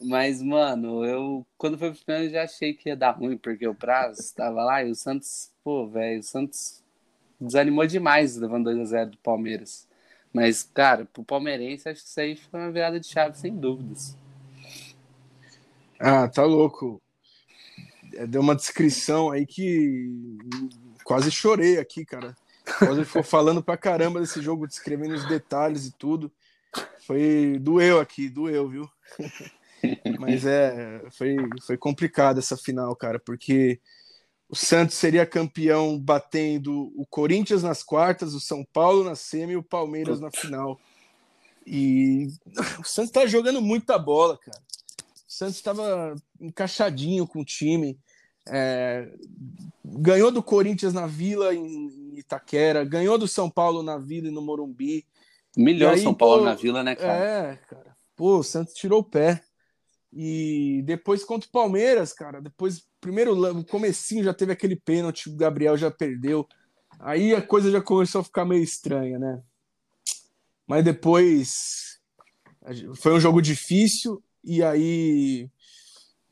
[0.01, 3.66] Mas, mano, eu quando foi pro final eu já achei que ia dar ruim, porque
[3.66, 6.82] o Praz tava lá e o Santos, pô, velho, o Santos
[7.40, 9.88] desanimou demais levando 2x0 do Palmeiras.
[10.32, 14.14] Mas, cara, pro palmeirense, acho que isso aí foi uma virada de chave, sem dúvidas.
[15.99, 17.01] Ah, tá louco.
[18.12, 20.11] É, Deu uma descrição aí que
[21.05, 22.36] quase chorei aqui, cara.
[22.78, 26.30] Quase ficou falando pra caramba desse jogo, descrevendo os detalhes e tudo.
[27.07, 28.90] Foi doeu aqui, doeu, viu?
[30.18, 33.80] Mas é, foi, foi complicado essa final, cara, porque
[34.49, 39.57] o Santos seria campeão batendo o Corinthians nas quartas, o São Paulo na semi e
[39.57, 40.78] o Palmeiras na final.
[41.66, 42.28] E
[42.80, 44.61] o Santos tá jogando muita bola, cara.
[45.28, 47.99] O Santos estava encaixadinho com o time.
[48.49, 49.09] é,
[49.84, 54.43] ganhou do Corinthians na Vila em Itaquera, ganhou do São Paulo na Vila e no
[54.43, 55.05] Morumbi.
[55.57, 57.24] Milhão E aí, São Paulo pô, na Vila, né, cara?
[57.24, 57.97] É, cara.
[58.14, 59.43] Pô, o Santos tirou o pé.
[60.19, 65.37] E depois contra o Palmeiras, cara, depois, primeiro, no comecinho já teve aquele pênalti, o
[65.37, 66.49] Gabriel já perdeu.
[66.99, 69.43] Aí a coisa já começou a ficar meio estranha, né?
[70.67, 72.01] Mas depois
[72.95, 75.51] foi um jogo difícil e aí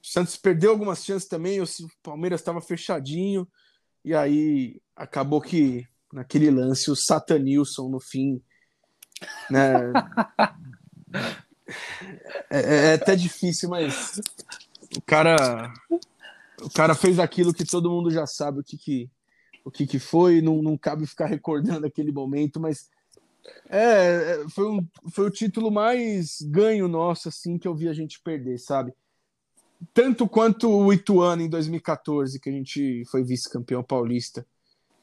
[0.03, 1.66] o Santos perdeu algumas chances também, o
[2.03, 3.47] Palmeiras estava fechadinho
[4.03, 8.43] e aí acabou que naquele lance o Satanilson no fim,
[9.51, 9.93] né?
[12.50, 14.20] É, é- é até difícil, mas
[14.96, 15.72] o cara,
[16.62, 19.10] o cara fez aquilo que todo mundo já sabe o que, que,
[19.64, 22.90] o que, que foi, não, não cabe ficar recordando aquele momento, mas
[23.68, 23.78] é,
[24.42, 28.20] é, foi, um, foi o título mais ganho nosso, assim, que eu vi a gente
[28.20, 28.92] perder, sabe?
[29.92, 34.46] Tanto quanto o Ituano em 2014, que a gente foi vice-campeão paulista.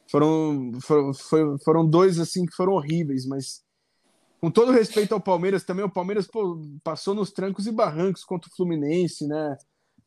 [0.08, 1.14] Foram, foram,
[1.60, 3.64] foram dois, assim, que foram horríveis, mas
[4.42, 8.50] com todo respeito ao Palmeiras, também o Palmeiras pô, passou nos trancos e barrancos contra
[8.50, 9.58] o Fluminense, né?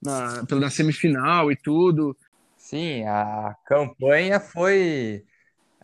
[0.03, 2.17] Na, pela semifinal e tudo.
[2.57, 5.25] Sim, a campanha foi.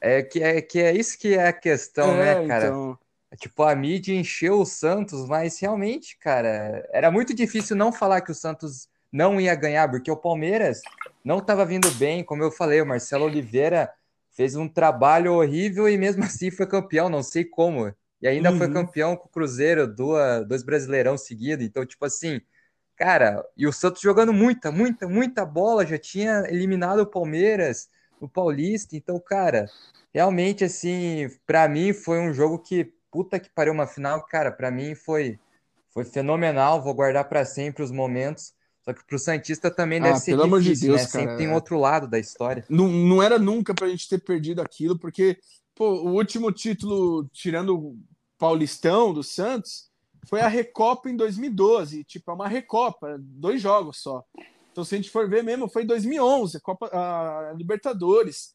[0.01, 2.67] É que, é que é isso que é a questão, É, né, cara?
[2.67, 2.99] então.
[3.39, 8.33] Tipo, a mídia encheu o Santos, mas realmente, cara, era muito difícil não falar que
[8.33, 10.81] o Santos não ia ganhar, porque o Palmeiras
[11.25, 13.93] não estava vindo bem, como eu falei, o Marcelo Oliveira
[14.33, 17.95] fez um trabalho horrível e mesmo assim foi campeão, não sei como.
[18.23, 18.73] E ainda foi Uhum.
[18.73, 21.65] campeão com o Cruzeiro, duas, dois Brasileirão seguidos.
[21.65, 22.41] Então, tipo assim,
[22.97, 27.89] cara, e o Santos jogando muita, muita, muita bola, já tinha eliminado o Palmeiras
[28.21, 28.95] no Paulista.
[28.95, 29.71] Então, cara,
[30.13, 34.71] realmente, assim, pra mim foi um jogo que, puta que pariu, uma final, cara, pra
[34.71, 35.39] mim foi,
[35.95, 36.83] foi fenomenal.
[36.83, 38.53] Vou guardar pra sempre os momentos.
[38.83, 41.07] Só que pro Santista também Ah, deve ser pelo amor de difícil, Deus, né?
[41.09, 41.39] Sempre cara.
[41.39, 42.65] tem outro lado da história.
[42.69, 45.39] Não, não era nunca pra gente ter perdido aquilo, porque
[45.81, 47.99] pô, o último título, tirando o
[48.37, 49.91] Paulistão do Santos,
[50.27, 52.05] foi a Recopa em 2012.
[52.05, 54.23] Tipo, é uma Recopa, dois jogos só.
[54.71, 58.55] Então, se a gente for ver mesmo, foi em 2011, a, Copa, a Libertadores.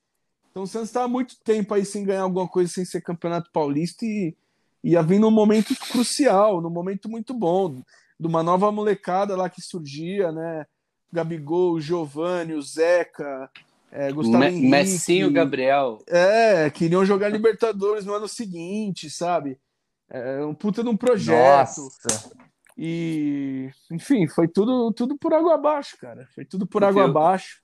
[0.51, 3.49] Então, o Santos estava há muito tempo aí sem ganhar alguma coisa, sem ser Campeonato
[3.51, 4.37] Paulista e
[4.83, 7.81] ia vir num momento crucial, num momento muito bom,
[8.19, 10.67] de uma nova molecada lá que surgia, né?
[11.11, 13.49] Gabigol, Giovanni, o Zeca,
[13.95, 14.67] é, Gustavo Me- Henrique.
[14.67, 16.03] Messinho Gabriel.
[16.07, 19.57] É, queriam jogar Libertadores no ano seguinte, sabe?
[20.09, 21.79] É um puta de um projeto.
[21.79, 21.81] Nossa,
[22.77, 26.27] E, enfim, foi tudo, tudo por água abaixo, cara.
[26.35, 27.61] Foi tudo por água abaixo.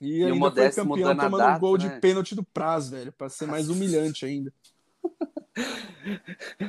[0.00, 1.88] E, e ainda o Modesto foi campeão tomando data, um gol né?
[1.88, 4.52] de pênalti do Praz, velho, para ser mais humilhante ainda.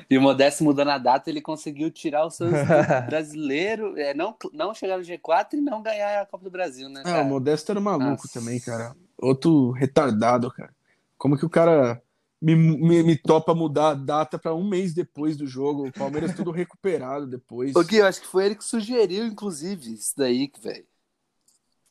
[0.09, 2.59] E o Modesto mudando a data, ele conseguiu tirar o Santos
[3.07, 7.03] brasileiro, é, não, não chegar no G4 e não ganhar a Copa do Brasil, né?
[7.05, 8.39] É, o Modesto era maluco Nossa.
[8.39, 8.95] também, cara.
[9.17, 10.73] Outro retardado, cara.
[11.17, 12.01] Como que o cara
[12.41, 15.87] me, me, me topa mudar a data para um mês depois do jogo?
[15.87, 17.75] O Palmeiras tudo recuperado depois.
[17.75, 20.85] O Gui, eu acho que foi ele que sugeriu, inclusive, isso daí, velho.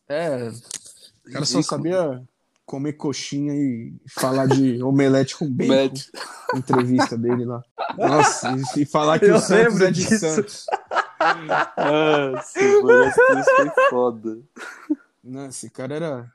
[0.08, 0.50] É,
[1.28, 2.20] o cara só sabia
[2.70, 5.96] comer coxinha e falar de omelete com bacon.
[6.54, 7.64] entrevista dele lá.
[7.98, 10.18] Nossa, e, falar que eu o Santos é de disso.
[10.20, 10.66] Santos.
[11.76, 14.38] Nossa, mano, isso foi foda.
[15.24, 16.32] Não, esse cara era.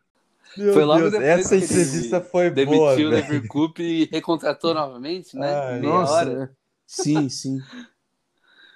[0.57, 2.95] Meu foi logo Deus, depois essa entrevista foi demitiu boa.
[2.95, 5.53] Demitiu o Leverkusen e recontratou novamente, né?
[5.53, 6.49] Ai, nossa, é.
[6.85, 7.59] sim, sim.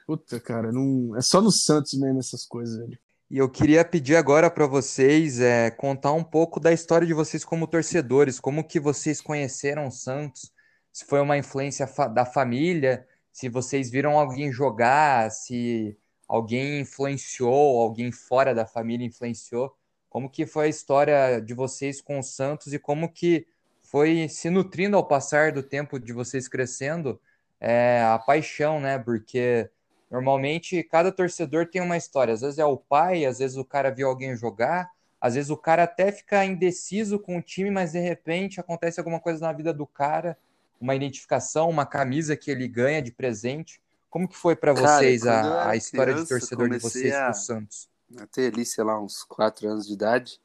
[0.08, 1.14] Puta, cara, não...
[1.18, 2.98] é só no Santos mesmo essas coisas, velho.
[3.30, 7.46] E eu queria pedir agora para vocês é, contar um pouco da história de vocês
[7.46, 10.52] como torcedores, como que vocês conheceram o Santos,
[10.92, 15.96] se foi uma influência fa da família, se vocês viram alguém jogar, se
[16.28, 19.76] alguém influenciou, alguém fora da família influenciou,
[20.10, 23.46] como que foi a história de vocês com o Santos e como que
[23.84, 27.22] foi se nutrindo ao passar do tempo de vocês crescendo
[27.60, 28.98] é, a paixão, né?
[28.98, 29.70] Porque
[30.10, 32.34] Normalmente, cada torcedor tem uma história.
[32.34, 34.92] Às vezes é o pai, às vezes o cara viu alguém jogar,
[35.22, 39.20] às vezes o cara até fica indeciso com o time, mas de repente acontece alguma
[39.20, 40.38] coisa na vida do cara,
[40.80, 43.82] uma identificação, uma camisa que ele ganha de presente.
[44.10, 47.32] Como que foi para vocês a, a história criança, de torcedor de vocês a, com
[47.32, 47.90] o Santos?
[48.18, 50.40] Até ali, sei lá, uns quatro anos de idade.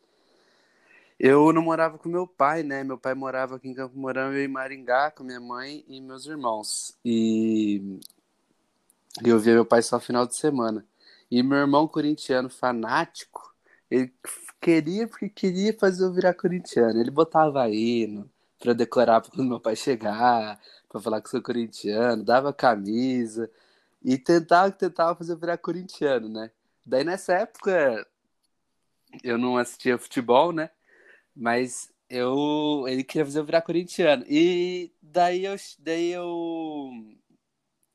[1.19, 2.83] Eu não morava com meu pai, né?
[2.85, 6.27] Meu pai morava aqui em Campo Mourão, eu em Maringá, com minha mãe e meus
[6.27, 6.99] irmãos.
[7.05, 8.01] E
[9.23, 10.85] e eu via meu pai só final de semana.
[11.31, 13.55] E meu irmão corintiano fanático,
[13.91, 14.13] ele
[14.61, 17.01] queria porque queria fazer eu virar corintiano.
[17.01, 22.53] Ele botava hino para decorar quando meu pai chegar, para falar que sou corintiano, dava
[22.53, 23.51] camisa
[24.03, 26.51] e tentava tentava fazer eu virar corintiano, né?
[26.85, 28.07] Daí nessa época
[29.23, 30.71] eu não assistia futebol, né?
[31.37, 34.25] Mas eu ele queria fazer eu virar corintiano.
[34.29, 36.91] E daí eu daí eu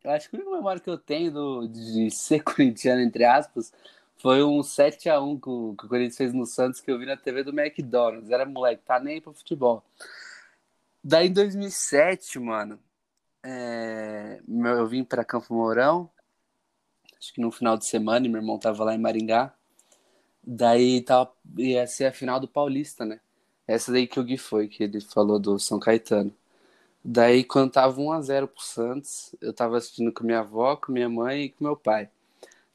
[0.04, 3.74] eu acho que a única memória que eu tenho do, de ser corintiano, entre aspas,
[4.18, 7.18] foi um 7x1 que o, que o Corinthians fez no Santos que eu vi na
[7.18, 8.30] TV do McDonald's.
[8.30, 9.84] Era moleque, tá nem pro futebol.
[11.04, 12.80] Daí em 2007, mano,
[13.44, 16.10] é, eu vim para Campo Mourão,
[17.18, 19.54] acho que no final de semana, meu irmão tava lá em Maringá.
[20.44, 23.20] Daí tava, ia ser a final do Paulista, né?
[23.68, 26.36] Essa daí que o Gui foi, que ele falou do São Caetano.
[27.04, 31.44] Daí, quando tava 1x0 pro Santos, eu tava assistindo com minha avó, com minha mãe
[31.46, 32.10] e com meu pai.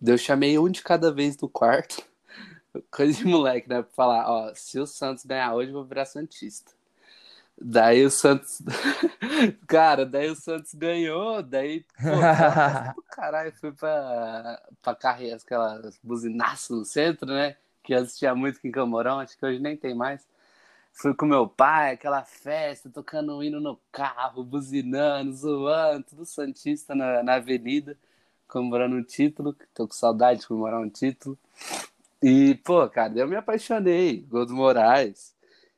[0.01, 2.03] Daí eu chamei um de cada vez do quarto,
[2.91, 3.83] coisa de moleque, né?
[3.83, 6.73] Pra falar, ó, se o Santos ganhar hoje, eu vou virar Santista.
[7.61, 8.61] Daí o Santos.
[9.67, 11.85] Cara, daí o Santos ganhou, daí.
[11.97, 17.57] Pô, caralho, fui pra, pra carreira, aquelas buzinaças no centro, né?
[17.83, 20.27] Que assistia muito aqui em Camorão, acho que hoje nem tem mais.
[20.95, 26.95] Fui com meu pai, aquela festa, tocando um hino no carro, buzinando, zoando, tudo Santista
[26.95, 27.99] na, na avenida,
[28.47, 31.37] comemorando um título, tô com saudade de comemorar um título.
[32.23, 35.35] E, pô, cara, eu me apaixonei, Gol do Moraes.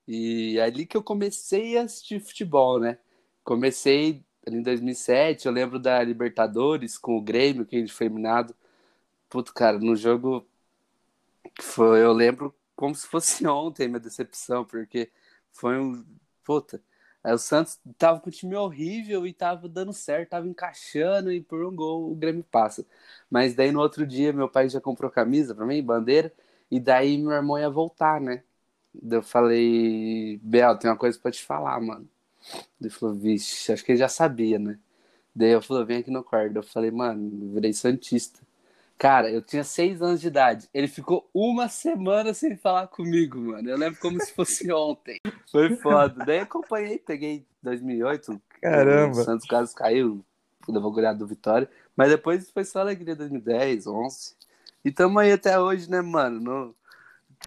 [0.06, 2.98] E é ali que eu comecei a assistir futebol, né?
[3.42, 8.06] Comecei ali em 2007, eu lembro da Libertadores com o Grêmio, que a gente foi
[8.06, 8.54] eliminado.
[9.30, 10.46] Puto, cara, no jogo
[11.60, 15.10] foi, eu lembro como se fosse ontem minha decepção, porque
[15.52, 16.04] foi um.
[16.44, 16.82] Puta.
[17.24, 21.40] Aí o Santos tava com um time horrível e tava dando certo, tava encaixando e
[21.42, 22.86] por um gol o Grêmio passa.
[23.28, 26.32] Mas daí no outro dia meu pai já comprou camisa pra mim, bandeira,
[26.70, 28.44] e daí meu irmão ia voltar, né?
[29.10, 32.08] Eu falei, Bel, tem uma coisa pra te falar, mano.
[32.80, 34.78] Ele falou, vixe, acho que ele já sabia, né?
[35.34, 36.56] Daí eu falei, vem aqui no quarto.
[36.56, 38.40] Eu falei, mano, virei Santista.
[38.98, 40.68] Cara, eu tinha seis anos de idade.
[40.72, 43.68] Ele ficou uma semana sem falar comigo, mano.
[43.68, 45.20] Eu lembro como se fosse ontem.
[45.50, 46.24] Foi foda.
[46.24, 48.40] Daí acompanhei, peguei 2008.
[48.62, 49.20] Caramba.
[49.20, 50.24] O Santos Carlos caiu,
[50.66, 51.68] levou goleado do Vitória.
[51.94, 54.34] Mas depois foi só alegria 2010, 11.
[54.82, 56.40] E tamo aí até hoje, né, mano?
[56.40, 56.74] No...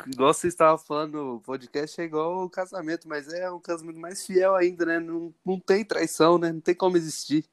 [0.05, 4.23] Igual vocês estavam falando, o podcast é igual o casamento, mas é um casamento mais
[4.23, 4.99] fiel ainda, né?
[4.99, 6.51] Não, não tem traição, né?
[6.51, 7.43] Não tem como existir.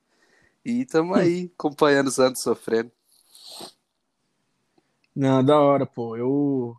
[0.63, 2.93] E tamo aí, acompanhando o Santos sofrendo.
[5.17, 6.15] Não, da hora, pô.
[6.15, 6.77] Eu,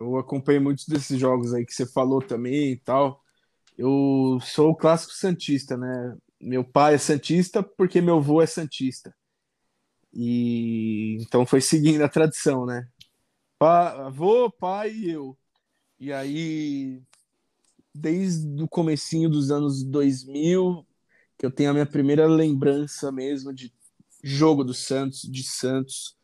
[0.00, 3.22] eu acompanhei muitos desses jogos aí que você falou também e tal.
[3.78, 6.16] Eu sou o clássico Santista, né?
[6.40, 9.14] Meu pai é Santista porque meu avô é Santista.
[10.12, 12.88] E então foi seguindo a tradição, né?
[13.58, 15.38] Pa, avô, pai e eu.
[16.00, 17.00] E aí,
[17.94, 20.86] desde o comecinho dos anos 2000,
[21.38, 23.72] que eu tenho a minha primeira lembrança mesmo de
[24.22, 26.19] jogo do Santos, de Santos,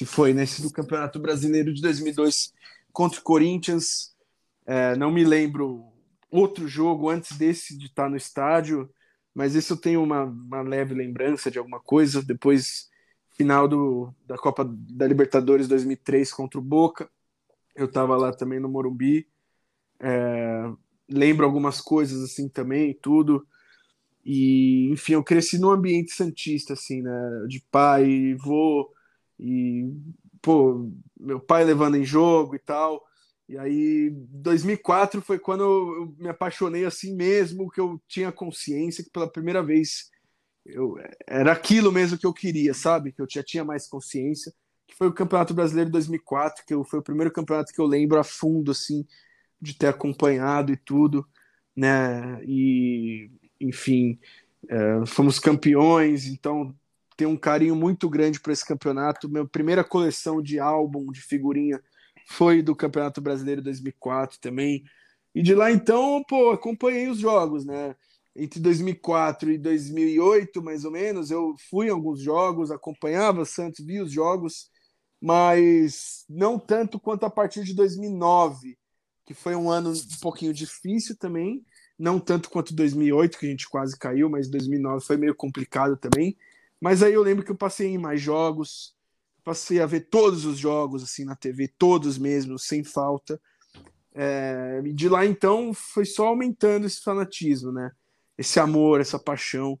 [0.00, 2.54] que foi nesse do Campeonato Brasileiro de 2002
[2.90, 4.16] contra o Corinthians.
[4.64, 5.92] É, não me lembro
[6.30, 8.88] outro jogo antes desse de estar no estádio,
[9.34, 12.22] mas esse eu tenho uma, uma leve lembrança de alguma coisa.
[12.22, 12.88] Depois,
[13.36, 17.06] final do, da Copa da Libertadores 2003 contra o Boca,
[17.76, 19.28] eu estava lá também no Morumbi.
[20.00, 20.72] É,
[21.10, 23.46] lembro algumas coisas assim também, tudo.
[24.24, 27.44] E, enfim, eu cresci no ambiente santista, assim, né?
[27.46, 28.88] De pai, vô,
[29.40, 29.90] e,
[30.42, 33.02] pô, meu pai levando em jogo e tal.
[33.48, 39.10] E aí, 2004 foi quando eu me apaixonei assim mesmo, que eu tinha consciência que
[39.10, 40.10] pela primeira vez
[40.64, 43.12] eu, era aquilo mesmo que eu queria, sabe?
[43.12, 44.52] Que eu já tinha mais consciência.
[44.86, 48.18] Que foi o Campeonato Brasileiro 2004, que eu, foi o primeiro campeonato que eu lembro
[48.18, 49.06] a fundo, assim,
[49.60, 51.26] de ter acompanhado e tudo,
[51.74, 52.42] né?
[52.44, 53.30] E
[53.60, 54.18] enfim,
[54.68, 56.74] é, fomos campeões, então
[57.20, 59.28] tenho um carinho muito grande para esse campeonato.
[59.28, 61.78] Minha primeira coleção de álbum, de figurinha,
[62.26, 64.82] foi do Campeonato Brasileiro 2004 também.
[65.34, 67.94] E de lá então, pô, acompanhei os jogos, né?
[68.34, 74.00] Entre 2004 e 2008, mais ou menos, eu fui em alguns jogos, acompanhava Santos, vi
[74.00, 74.70] os jogos,
[75.20, 78.78] mas não tanto quanto a partir de 2009,
[79.26, 81.62] que foi um ano um pouquinho difícil também,
[81.98, 86.34] não tanto quanto 2008, que a gente quase caiu, mas 2009 foi meio complicado também.
[86.80, 88.94] Mas aí eu lembro que eu passei em mais jogos,
[89.44, 93.40] passei a ver todos os jogos assim na TV, todos mesmo, sem falta.
[94.12, 97.90] É, de lá então foi só aumentando esse fanatismo, né?
[98.36, 99.78] Esse amor, essa paixão.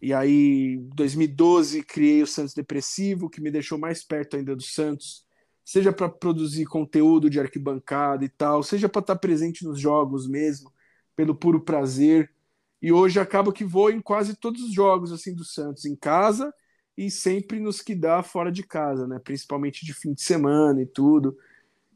[0.00, 5.24] E aí, 2012, criei o Santos Depressivo, que me deixou mais perto ainda do Santos,
[5.64, 10.72] seja para produzir conteúdo de arquibancada e tal, seja para estar presente nos jogos mesmo
[11.16, 12.32] pelo puro prazer.
[12.80, 16.52] E hoje acaba que vou em quase todos os jogos assim do Santos em casa
[16.96, 19.20] e sempre nos que dá fora de casa, né?
[19.22, 21.36] Principalmente de fim de semana e tudo.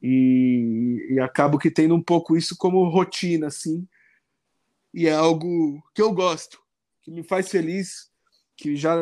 [0.02, 3.86] E, e acabo que tendo um pouco isso como rotina, assim.
[4.92, 6.60] E é algo que eu gosto,
[7.02, 8.10] que me faz feliz,
[8.56, 8.94] que já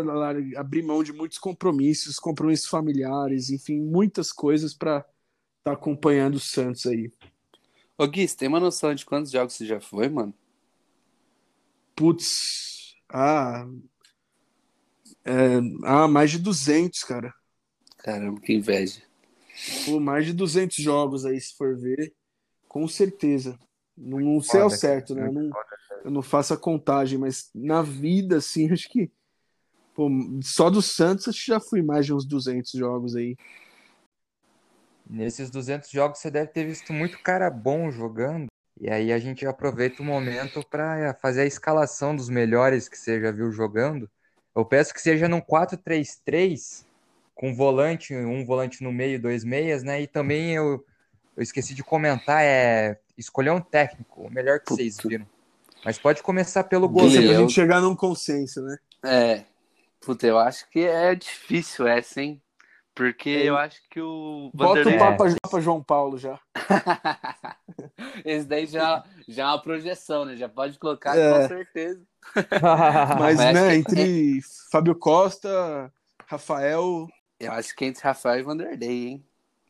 [0.57, 5.11] abri mão de muitos compromissos, compromissos familiares, enfim, muitas coisas para estar
[5.64, 7.11] tá acompanhando o Santos aí.
[7.99, 10.33] Ô Gui, você tem uma noção de quantos jogos você já foi, mano?
[12.01, 13.68] Putz, ah,
[15.22, 17.30] é, ah, mais de 200, cara.
[17.98, 19.03] Caramba, que inveja.
[19.84, 22.14] Pô, mais de 200 jogos aí, se for ver,
[22.66, 23.59] com certeza.
[23.94, 25.26] Não, não sei ao certo, né?
[25.26, 25.51] Eu não,
[26.03, 29.12] eu não faço a contagem, mas na vida, assim, acho que
[29.94, 30.09] pô,
[30.42, 33.36] só do Santos acho que já fui mais de uns 200 jogos aí.
[35.07, 38.49] Nesses 200 jogos você deve ter visto muito cara bom jogando.
[38.81, 43.20] E aí a gente aproveita o momento para fazer a escalação dos melhores que você
[43.20, 44.09] já viu jogando.
[44.57, 46.87] Eu peço que seja num 4-3-3,
[47.35, 50.01] com volante, um volante no meio, dois meias, né?
[50.01, 50.83] E também eu,
[51.37, 54.83] eu esqueci de comentar, é escolher um técnico, o melhor que Puta.
[54.83, 55.26] vocês viram.
[55.85, 57.28] Mas pode começar pelo goleiro.
[57.28, 58.78] Pra gente chegar num consenso, né?
[59.05, 59.45] É.
[60.01, 62.41] Puta, eu acho que é difícil essa, hein?
[63.01, 63.48] Porque é.
[63.48, 64.51] eu acho que o.
[64.53, 66.38] Bota o Papa, Papa João Paulo já.
[68.26, 70.36] Esse daí já, já é uma projeção, né?
[70.36, 71.32] Já pode colocar é.
[71.32, 72.03] com certeza.
[73.18, 74.40] Mas, Mas né, entre é...
[74.70, 75.90] Fábio Costa,
[76.26, 77.09] Rafael.
[77.40, 79.24] Eu acho que entre Rafael e Vanderlei, hein?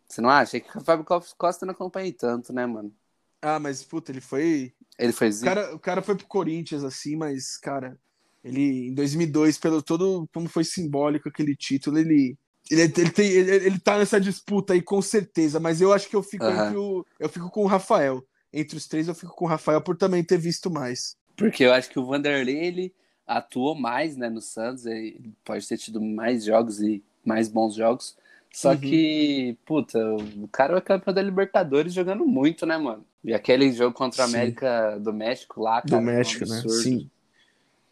[0.08, 0.56] Você não acha?
[0.56, 1.06] É que o Fábio
[1.38, 2.92] Costa não acompanha tanto, né, mano?
[3.40, 4.74] Ah, mas, puta, ele foi.
[4.98, 5.30] Ele foi.
[5.30, 7.96] O cara, o cara foi pro Corinthians, assim, mas, cara,
[8.42, 12.36] ele, em 2002, pelo todo como foi simbólico aquele título, ele
[12.70, 16.16] ele, ele, tem, ele, ele tá nessa disputa aí com certeza, mas eu acho que
[16.16, 16.64] eu fico uhum.
[16.64, 18.24] entre o, eu fico com o Rafael.
[18.52, 21.16] Entre os três eu fico com o Rafael por também ter visto mais.
[21.36, 22.94] Porque eu acho que o Vanderlei ele
[23.26, 28.16] atuou mais, né, no Santos, ele pode ter tido mais jogos e mais bons jogos.
[28.52, 28.78] Só uhum.
[28.78, 29.98] que, puta,
[30.36, 33.04] o cara é campeão da Libertadores jogando muito, né, mano?
[33.22, 36.62] E aquele jogo contra a América do México lá, cara, Do México, um né?
[36.82, 37.10] Sim.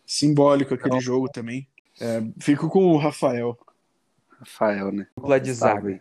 [0.04, 1.66] Simbólico aquele então, jogo também.
[2.00, 3.56] É, fico com o Rafael.
[4.38, 5.06] Rafael, né?
[5.16, 6.00] Dupla de zaga.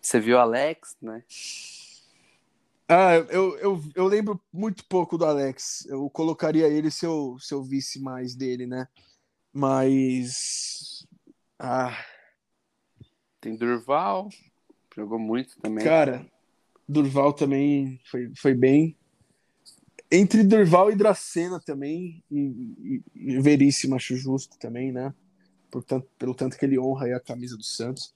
[0.00, 1.22] Você viu Alex, né?
[2.88, 5.86] Ah, eu, eu, eu lembro muito pouco do Alex.
[5.86, 8.88] Eu colocaria ele se eu, se eu visse mais dele, né?
[9.52, 11.06] Mas.
[11.58, 11.96] Ah.
[13.40, 14.28] Tem Durval.
[14.94, 15.84] Jogou muito também.
[15.84, 16.26] Cara,
[16.88, 18.96] Durval também foi, foi bem.
[20.10, 22.24] Entre Durval e Dracena também.
[22.30, 25.14] E, e, e Veríssimo, acho justo também, né?
[25.70, 28.14] Por tanto, pelo tanto que ele honra aí a camisa do Santos.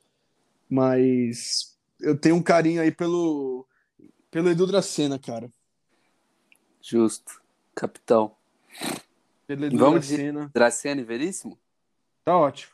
[0.68, 3.66] Mas eu tenho um carinho aí pelo,
[4.30, 5.50] pelo Edu Dracena, cara.
[6.80, 7.40] Justo.
[7.74, 8.34] Capitão.
[9.46, 10.50] Pelo Edu Vamos de Dracena.
[10.52, 11.58] Dracena e Veríssimo?
[12.24, 12.72] Tá ótimo.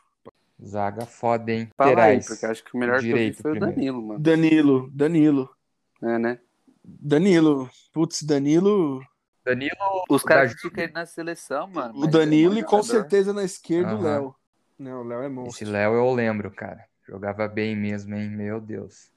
[0.63, 1.69] Zaga foda, hein?
[1.77, 2.27] Fala aí, Laterais.
[2.27, 3.75] porque eu acho que o melhor Direito que eu vi foi o primeiro.
[3.75, 4.19] Danilo, mano.
[4.19, 5.55] Danilo, Danilo.
[6.01, 6.39] É, né?
[6.83, 7.69] Danilo.
[7.93, 9.01] Putz, Danilo.
[9.45, 11.97] Danilo, Os caras criticam ele na seleção, mano.
[11.97, 14.03] O Danilo é e com certeza na esquerda o Aham.
[14.03, 14.35] Léo.
[14.79, 15.71] Não, o Léo é esse monstro.
[15.71, 16.85] Léo eu lembro, cara.
[17.07, 18.29] Jogava bem mesmo, hein?
[18.29, 19.11] Meu Deus.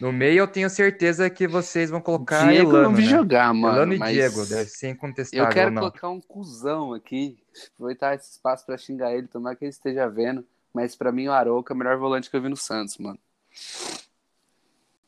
[0.00, 3.08] No meio eu tenho certeza que vocês vão colocar Diego eu Elano, não vi né?
[3.08, 3.76] jogar, mano.
[3.78, 5.80] Elano e mas Diego, deve ser incontestável, Eu quero não.
[5.82, 7.36] colocar um cuzão aqui,
[7.74, 10.46] aproveitar esse espaço pra xingar ele, tomar que ele esteja vendo.
[10.72, 13.18] Mas pra mim o Arouca é o melhor volante que eu vi no Santos, mano.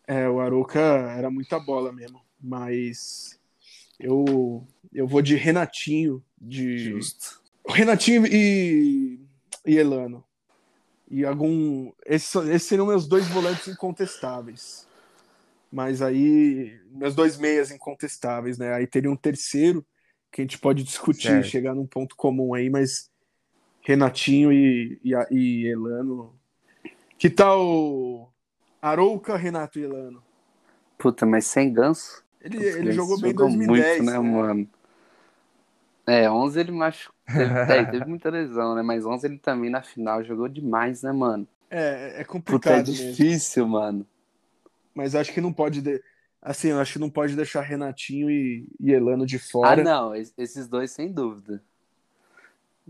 [0.07, 2.21] É, o Arouca era muita bola mesmo.
[2.41, 3.39] Mas
[3.99, 6.23] eu, eu vou de Renatinho.
[6.39, 6.79] De...
[6.79, 7.41] Justo.
[7.67, 9.24] Renatinho e,
[9.65, 10.25] e Elano.
[11.11, 11.93] E algum.
[12.07, 14.87] Esses, esses seriam meus dois volantes incontestáveis.
[15.71, 16.81] Mas aí.
[16.91, 18.73] Meus dois meias incontestáveis, né?
[18.75, 19.85] Aí teria um terceiro
[20.31, 21.47] que a gente pode discutir, Certo.
[21.47, 23.09] chegar num ponto comum aí, mas
[23.83, 26.35] Renatinho e, e, e Elano.
[27.17, 28.33] Que tal
[28.83, 30.23] Arouca, Renato e Elano?
[30.99, 32.25] Puta, mas sem ganso.
[32.41, 33.99] Ele, ele jogou bem em jogou 2010.
[33.99, 34.69] muito, né, mano?
[36.07, 37.14] É, 11 ele machucou.
[37.27, 38.83] Teve, é, teve muita lesão, né?
[38.83, 41.47] Mas 11 ele também na final jogou demais, né, mano?
[41.71, 42.93] É, é Puta, é complicado mesmo.
[42.93, 44.07] difícil, mano.
[44.95, 45.81] Mas acho que não pode.
[45.83, 46.03] de-
[46.41, 49.83] Assim, eu acho que não pode deixar Renatinho e, e Elano de Ah, fora.
[49.83, 51.63] não, es- esses dois sem dúvida.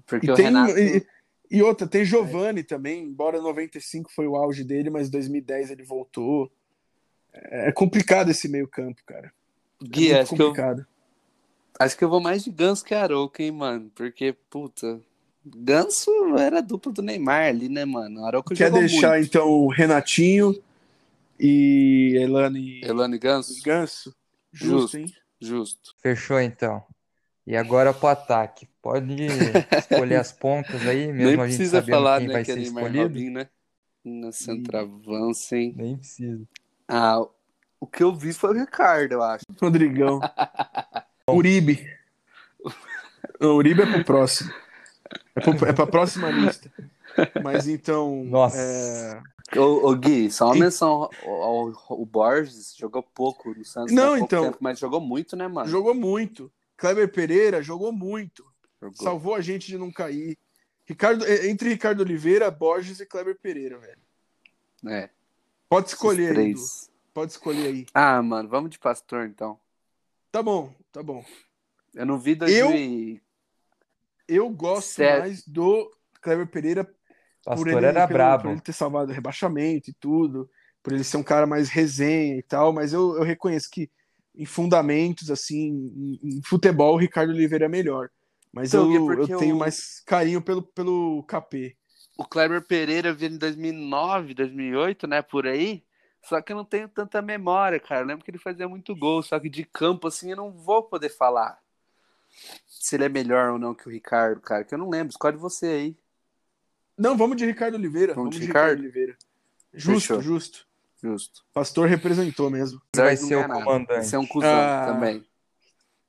[0.07, 0.77] Porque E, o tem, Renato.
[0.79, 1.07] e,
[1.51, 6.51] e outra, tem Giovani também, embora 95 foi o auge dele, mas 2010 ele voltou.
[7.33, 9.33] É é complicado esse meio-campo, cara.
[9.81, 10.87] É Gui, muito acho que, eu, complicado.
[11.79, 13.91] Acho que eu vou mais de Ganso que Arouca, hein, mano?
[13.95, 15.01] Porque, puta.
[15.45, 18.25] Ganso era a dupla do Neymar ali, né, mano?
[18.25, 19.27] Arouca Quer jogou deixar muito.
[19.27, 20.59] então Renatinho
[21.39, 23.63] e Elano e Elano e Ganso?
[23.63, 24.15] Ganso?
[24.53, 24.97] Justo, Justo.
[24.99, 25.15] hein?
[25.41, 25.95] Justo.
[26.01, 26.83] Fechou então.
[27.47, 28.67] E agora pro ataque.
[28.81, 29.15] Pode
[29.79, 32.51] escolher as pontas aí, mesmo Nem a gente precisa sabendo falar, quem né, vai que
[32.51, 33.09] é ser Neymar e escolhido.
[33.09, 33.49] Robinho, né?
[34.03, 35.75] Na centroavance, hein?
[35.77, 36.45] Nem precisa.
[36.89, 37.21] Ah,
[37.81, 39.45] o que eu vi foi o Ricardo, eu acho.
[39.61, 40.21] Rodrigão.
[41.31, 41.89] Uribe.
[43.41, 44.53] Não, Uribe é pro próximo.
[45.35, 46.71] É, pro, é pra próxima lista.
[47.43, 48.25] Mas então.
[48.25, 48.59] Nossa.
[48.59, 49.23] é,
[49.59, 53.93] Ô, ô, Gui, só uma E- menção ao, ao- o Borges jogou pouco no Santos
[53.93, 54.45] Não, então.
[54.45, 55.69] tempo, mas jogou muito, né, mano?
[55.69, 56.51] Jogou muito.
[56.77, 58.45] Kleber Pereira jogou muito.
[58.81, 58.97] Jogou.
[59.03, 60.37] Salvou a gente de não cair.
[60.87, 63.99] Ricardo, é, entre Ricardo Oliveira, Borges e Kleber Pereira, velho.
[64.89, 65.09] É,
[65.69, 66.55] Pode escolher aí.
[67.13, 67.87] Pode escolher aí.
[67.95, 69.59] Ah, mano, vamos de Pastor, então.
[70.35, 71.25] Tá bom, tá bom.
[71.95, 73.23] Eu não vi Eu- 2000 e...
[74.27, 75.21] Eu gosto Certo.
[75.21, 75.89] mais do
[76.21, 76.85] Kleber Pereira
[77.45, 78.43] por ele, era pelo- brabo.
[78.43, 80.51] por ele ter salvado o rebaixamento e tudo,
[80.83, 83.89] por ele ser um cara mais resenha e tal, mas eu, eu reconheço que
[84.35, 88.11] em fundamentos, assim, em, em futebol, o Ricardo Oliveira é melhor.
[88.53, 91.77] Mas Então, eu, eu tenho o- mais carinho pelo, pelo KP.
[92.19, 95.85] O Kleber Pereira eu vi em 2009, 2008, né, por aí.
[96.25, 98.01] Só que eu não tenho tanta memória, cara.
[98.03, 100.83] Eu lembro que ele fazia muito gol, só que de campo, assim, eu não vou
[100.83, 101.59] poder falar
[102.67, 105.11] se ele é melhor ou não que o Ricardo, cara, que eu não lembro.
[105.11, 105.97] Escolhe você aí.
[106.97, 108.15] Não, vamos de Ricardo Oliveira.
[108.15, 108.69] Vamos Vamos, de de Ricardo?
[108.71, 109.17] Ricardo Oliveira.
[109.73, 110.23] Justo, Fechou.
[110.23, 110.67] justo.
[111.03, 111.45] Justo.
[111.53, 112.81] Pastor representou mesmo.
[112.97, 114.15] Vai ser o comandante.
[114.15, 114.85] É um cuzão Ah.
[114.87, 115.25] também.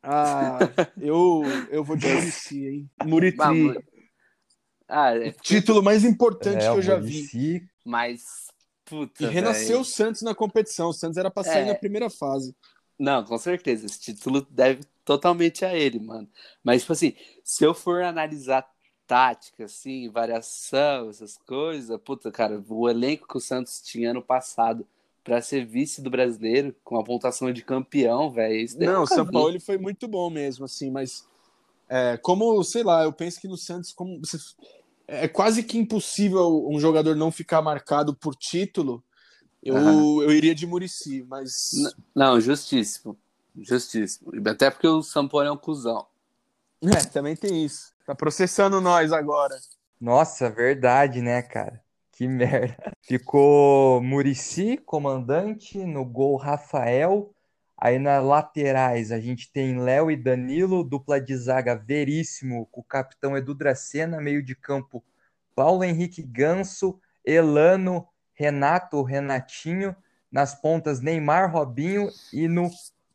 [0.02, 0.60] Ah,
[1.02, 2.90] eu, eu vou de Murici, hein?
[3.04, 3.84] Muritri.
[4.88, 7.12] Ah, é, Título mais importante É, que eu já vi.
[7.16, 8.46] Muricy, mas.
[8.86, 10.90] Puta, E renasceu o Santos na competição.
[10.90, 11.66] O Santos era pra sair É.
[11.66, 12.56] na primeira fase.
[12.98, 13.86] Não, com certeza.
[13.86, 16.28] Esse título deve totalmente a ele, mano.
[16.64, 17.14] Mas, tipo assim,
[17.44, 18.66] se eu for analisar
[19.08, 24.86] tática, assim, variação, essas coisas, puta, cara, o elenco que o Santos tinha ano passado
[25.24, 28.56] pra ser vice do brasileiro, com a pontuação de campeão, velho.
[28.56, 29.26] isso daí eu Não, o São.
[29.26, 31.28] Paulo ele foi muito bom mesmo, assim, mas
[31.90, 34.38] é, como, sei lá, eu penso que no Santos como você-
[35.08, 39.04] é quase que impossível um jogador não ficar marcado por título.
[39.62, 40.24] Eu, Aham.
[40.24, 41.72] eu iria de Murici, mas
[42.14, 43.18] Não, justíssimo.
[43.58, 44.32] Justíssimo.
[44.48, 46.06] Até porque o Sampoli é um cuzão.
[46.84, 47.94] é, também tem isso.
[48.06, 49.56] Tá processando nós agora.
[50.00, 51.82] Nossa, verdade, né, cara?
[52.12, 52.78] Que merda.
[53.02, 57.35] Ficou Murici, comandante, no gol Rafael.
[57.78, 62.84] Aí nas laterais a gente tem Léo e Danilo, dupla de zaga Veríssimo, com o
[62.84, 65.04] capitão Edu Dracena, meio de campo
[65.54, 69.96] Paulo Henrique Ganso, Elano, Renato, Renatinho,
[70.32, 72.70] nas pontas Neymar, Robinho e no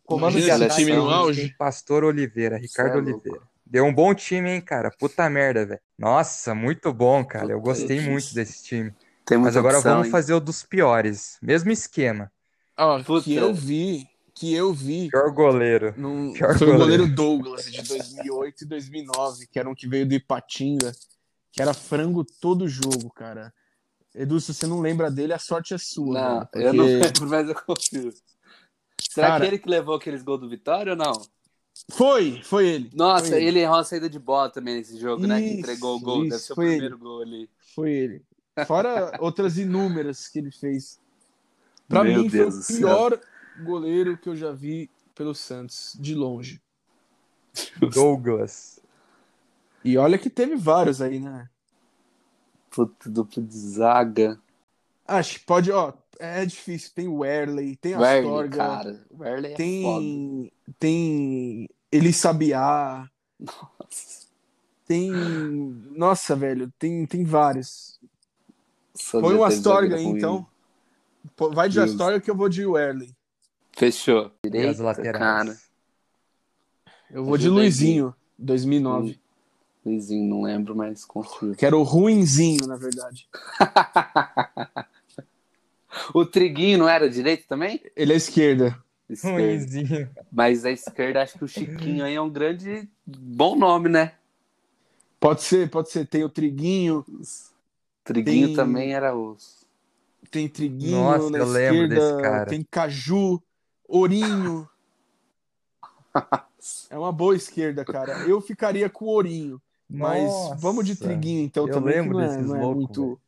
[0.04, 3.02] comando de Imagina esse ataque time tem Pastor Oliveira, Ricardo é.
[3.02, 3.40] Oliveira.
[3.64, 4.90] Deu um bom time, hein, cara?
[4.90, 5.80] Puta merda, velho.
[5.96, 7.52] Nossa, muito bom, cara.
[7.52, 8.92] Eu gostei muito desse time.
[9.24, 10.10] Tem Mas agora opção, vamos hein?
[10.10, 11.38] fazer o dos piores.
[11.40, 12.32] Mesmo esquema.
[13.06, 13.24] Puta.
[13.24, 14.08] que eu vi,
[14.40, 15.92] que eu vi, Pior goleiro.
[15.98, 17.02] num- Pior foi o goleiro.
[17.04, 20.92] goleiro Douglas de 2008 e 2009, que era um que veio do Ipatinga,
[21.52, 23.52] que era frango todo jogo, cara.
[24.14, 26.14] Edu, se você não lembra dele, a sorte é sua.
[26.14, 28.12] Não, velho, eu não porque- lembro, mas eu confio.
[29.10, 31.12] Será Cara- que ele que levou aqueles gols do Vitória ou não?
[31.90, 32.90] Foi, foi ele.
[32.94, 35.38] Nossa, foi ele errou a saída de bola também nesse jogo, né?
[35.40, 36.22] Que Isso, entregou o gol.
[36.22, 37.48] Deve isso, ser o foi primeiro gol ali.
[37.74, 38.22] Foi ele.
[38.66, 40.98] Fora outras inúmeras que ele fez.
[41.88, 43.20] Pra Meu mim, Deus foi o céu.
[43.64, 46.60] Goleiro que eu já vi pelo Santos, de longe.
[47.92, 48.80] Douglas.
[49.84, 51.48] E olha que teve vários aí, né?
[52.70, 54.40] Puta, duplo de zaga.
[55.06, 55.92] Acho que pode, ó.
[56.18, 56.92] É difícil.
[56.94, 59.06] Tem o Werley, tem a Astorga, cara.
[59.18, 59.56] Werley é foda.
[59.56, 60.52] tem.
[60.78, 61.68] Tem.
[61.90, 64.28] Eli Sabiá, Nossa,
[64.86, 65.10] tem.
[65.10, 67.98] Nossa, velho, tem, tem vários.
[68.94, 70.18] só Põe o Astorga aí, ruim.
[70.18, 70.46] então.
[71.52, 71.90] Vai de Deus.
[71.92, 73.14] Astorga que eu vou de Werley.
[73.80, 74.30] Fechou.
[74.44, 75.18] E as Direita, laterais.
[75.18, 75.58] cara.
[77.10, 79.18] Eu vou de Luizinho, 2009.
[79.82, 81.54] Luizinho, não lembro, mas confio.
[81.54, 83.26] Que era o ruinzinho, na verdade.
[86.12, 87.80] o Triguinho não era direito também?
[87.96, 88.78] Ele é esquerda.
[89.08, 89.38] Esquerda.
[89.38, 90.10] Ruinzinho.
[90.30, 92.86] Mas a esquerda, acho que o Chiquinho aí é um grande.
[93.06, 94.12] Bom nome, né?
[95.18, 96.06] Pode ser, pode ser.
[96.06, 97.02] Tem o Triguinho,
[98.04, 99.64] Triguinho Tem- também era os.
[100.30, 102.46] tem Triguinho Nossa, na eu lembro esquerda, desse cara.
[102.46, 103.42] tem Caju,
[103.90, 104.68] Ourinho.
[106.88, 108.20] É uma boa esquerda, cara.
[108.28, 109.60] Eu ficaria com o Ourinho.
[109.88, 110.54] Mas Nossa.
[110.56, 111.96] vamos de Triguinho, então, Eu também.
[111.96, 113.02] lembro é, desses é loucos, muito.
[113.04, 113.20] velho.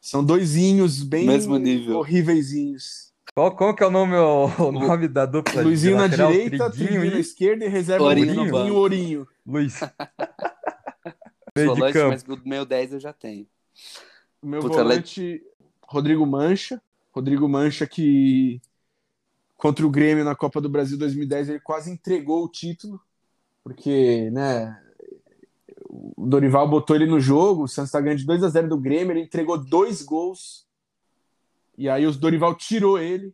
[0.00, 1.98] São doisinhos bem Mesmo nível.
[1.98, 3.12] horríveis.
[3.34, 5.62] Qual, qual que é o nome, o, o nome da dupla?
[5.62, 6.30] Luizinho na lateral?
[6.30, 8.74] direita, Triguinho Triguinho na esquerda e reserva Ourinho Ourinho.
[8.76, 9.28] Ourinho.
[9.44, 9.80] Luiz.
[11.56, 12.08] Meio de Volante, campo.
[12.10, 13.46] mas o meu 10 eu já tenho.
[14.40, 15.42] O meu Puta, volante,
[15.86, 16.80] Rodrigo Mancha.
[17.12, 18.60] Rodrigo Mancha que
[19.62, 23.00] contra o Grêmio na Copa do Brasil 2010 ele quase entregou o título,
[23.62, 24.76] porque, né,
[25.88, 28.76] o Dorival botou ele no jogo, o Santos tá ganhando de 2 a 0 do
[28.76, 30.66] Grêmio, ele entregou dois gols.
[31.78, 33.32] E aí o Dorival tirou ele.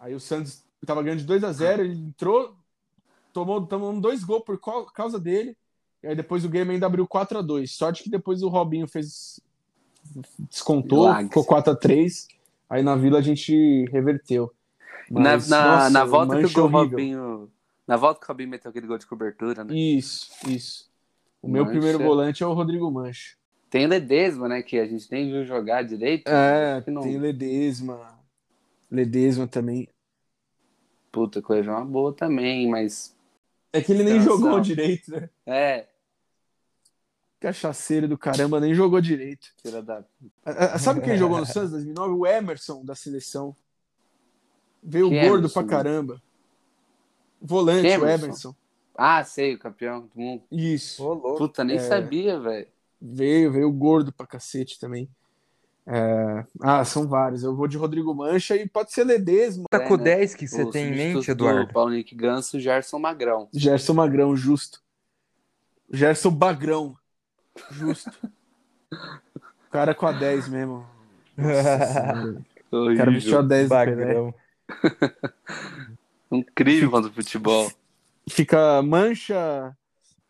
[0.00, 2.56] Aí o Santos tava ganhando de 2 a 0, ele entrou,
[3.32, 5.56] tomou, tomou dois gols por cau- causa dele.
[6.02, 8.88] E aí depois o Grêmio ainda abriu 4 a 2 Sorte que depois o Robinho
[8.88, 9.38] fez.
[10.50, 12.26] Descontou, ficou 4 a 3
[12.72, 14.50] Aí na vila a gente reverteu.
[15.10, 16.68] Na, Mas, na, nossa, na volta que o horrível.
[16.70, 17.52] Robinho.
[17.86, 19.74] Na volta que o Robinho meteu aquele gol de cobertura, né?
[19.74, 20.90] Isso, isso.
[21.42, 21.72] O meu Mancha.
[21.76, 23.36] primeiro volante é o Rodrigo Mancha.
[23.68, 24.62] Tem Ledesma, né?
[24.62, 26.26] Que a gente nem viu jogar direito.
[26.26, 28.18] É, não- tem Ledesma.
[28.90, 29.86] Ledesma também.
[31.10, 33.14] Puta, coisa é uma boa também, mas.
[33.70, 34.28] É que ele nem Nossa.
[34.30, 35.28] jogou direito, né?
[35.44, 35.86] É,
[37.42, 39.48] Cachaceiro do caramba, nem jogou direito.
[39.84, 40.04] da.
[40.78, 42.14] Sabe quem jogou no Santos em 2009?
[42.14, 43.54] O Emerson, da seleção.
[44.82, 45.68] Veio Que gordo Emerson, pra né?
[45.68, 46.22] caramba.
[47.40, 48.24] Volante, Que o Emerson?
[48.24, 48.54] Emerson.
[48.96, 50.42] Ah, sei, o campeão do mundo.
[50.52, 51.04] Isso.
[51.36, 51.80] Puta, nem É.
[51.80, 52.66] sabia, velho.
[53.00, 55.08] Veio, veio gordo pra cacete também.
[55.84, 57.42] É, Ah, são vários.
[57.42, 59.64] Eu vou de Rodrigo Mancha e pode ser Ledesma.
[59.68, 60.04] Tá com né?
[60.04, 61.72] 10 que você tem em mente, do Eduardo?
[61.72, 63.48] Paulo Henrique Ganso, Gerson Magrão.
[63.52, 64.80] Gerson Magrão, justo.
[65.92, 66.96] Gerson Bagrão,
[67.70, 68.10] justo.
[68.92, 70.86] O cara com a 10 mesmo.
[71.36, 72.42] Nossa.
[72.70, 73.86] O cara vestiu a 10 do Pelé.
[73.86, 74.34] Bagrão.
[76.30, 77.70] Incrível contra o futebol.
[78.28, 79.76] Fica Mancha,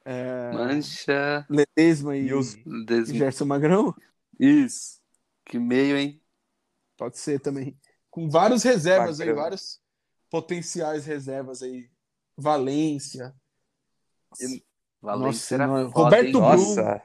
[0.04, 1.46] é, Mancha.
[1.48, 3.04] Ledesma e, E os- e.
[3.18, 3.94] Gerson Magrão?
[4.40, 5.00] Isso.
[5.44, 6.20] Que meio, hein?
[6.96, 7.76] Pode ser também.
[8.10, 9.42] Com vários reservas aí, Magrão.
[9.44, 9.80] vários
[10.30, 11.88] potenciais reservas aí.
[12.36, 13.34] Valência.
[15.00, 16.32] Valência Nossa, Roberto.
[16.40, 17.02] Nossa,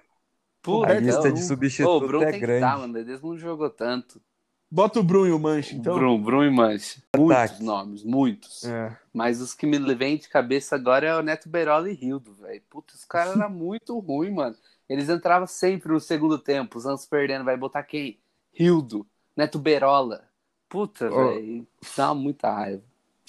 [0.67, 2.81] Puta, a lista de Ô, o substituto Bruno é tem que estar, grande.
[2.81, 2.93] mano.
[2.93, 4.21] Ledesma não jogou tanto.
[4.69, 5.95] Bota o Bruno e o Mancha, então.
[5.95, 7.01] Brum, Brum e Mancha.
[7.15, 7.63] Muitos Ataque.
[7.63, 8.65] nomes, muitos.
[8.65, 8.97] É.
[9.13, 12.61] Mas os que me vêm de cabeça agora é o Neto Berola e Rildo, velho.
[12.69, 14.55] Puta, os caras eram muito ruins, mano.
[14.89, 17.45] Eles entravam sempre no segundo tempo, os anos perdendo.
[17.45, 18.19] Vai botar quem?
[18.53, 19.07] Rildo,
[19.37, 20.25] Neto Berola.
[20.67, 21.29] Puta, Ó.
[21.29, 21.65] velho.
[21.95, 22.83] Dá muita raiva.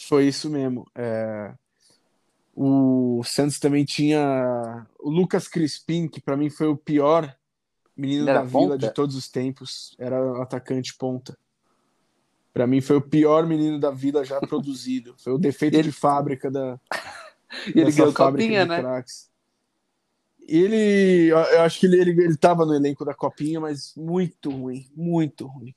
[0.08, 0.86] Foi isso mesmo.
[0.92, 1.52] É,
[2.60, 7.32] O Santos também tinha o Lucas Crispim, que pra mim foi o pior
[7.96, 8.78] menino da Vila ponta?
[8.78, 9.94] de todos os tempos.
[9.96, 11.38] Era atacante ponta.
[12.52, 15.14] Pra mim foi o pior menino da Vila já produzido.
[15.18, 16.80] Foi o defeito Ele- de fábrica da
[17.74, 18.80] E ele ganhou copinha, né?
[18.80, 19.30] craques.
[20.46, 24.86] Ele, eu acho que ele, ele, ele tava no elenco da Copinha, mas muito ruim,
[24.96, 25.74] muito ruim,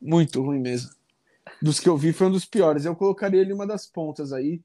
[0.00, 0.90] muito ruim mesmo.
[1.62, 2.84] Dos que eu vi foi um dos piores.
[2.86, 4.60] Eu colocaria ele em uma das pontas aí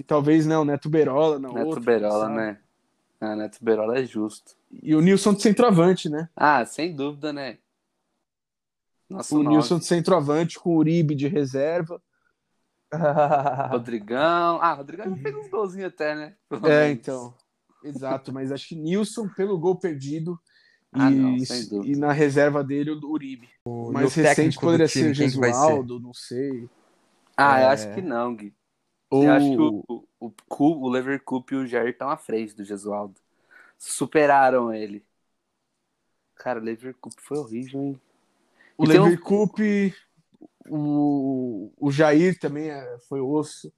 [0.00, 1.80] E talvez, né, o Neto Berola na Neto outra.
[1.84, 2.36] Berola, sabe?
[2.36, 2.58] né?
[3.20, 4.56] Ah, Neto Berola é justo.
[4.82, 6.30] E o Nilson de centroavante, né?
[6.34, 7.58] Ah, sem dúvida, né?
[9.10, 9.56] Nossa, o nove.
[9.56, 12.02] Nilson de centroavante com o Uribe de reserva.
[13.70, 14.58] Rodrigão.
[14.62, 16.34] Ah, Rodrigão já fez uns golzinhos até, né?
[16.48, 16.98] Pelo É, menos.
[16.98, 17.34] então.
[17.84, 20.40] Exato, mas acho que Nilson pelo gol perdido
[20.94, 21.94] Ah, e, não, sem dúvida.
[21.94, 23.50] e na reserva dele o Uribe.
[23.66, 25.14] O- O mais o recente poderia ser ser?
[25.14, 26.70] Gesualdo, não sei.
[27.36, 27.72] Ah, eu É.
[27.72, 28.54] acho que não, Gui.
[29.18, 32.64] Eu acho que o, o, o, o Leverkusen e o Jair estão à frente do
[32.64, 33.20] Gesualdo.
[33.78, 35.06] Superaram ele.
[36.34, 38.00] Cara, o Leverkusen foi horrível, hein?
[38.76, 39.94] o E um- Leverkusen,
[40.68, 43.72] o, o Jair também é- foi osso.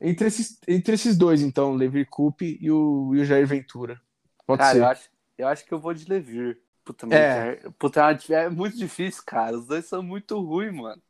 [0.00, 4.00] Entre esses, entre esses dois, então, o Leverkusen e o, e o Jair Ventura.
[4.46, 4.80] Pode Cara, ser.
[4.80, 6.62] eu acho, eu acho que eu vou de Levir.
[6.84, 7.26] Puta, É.
[7.26, 9.56] Jair- Puta, é é muito difícil, cara.
[9.58, 11.02] Os dois são muito ruins, mano.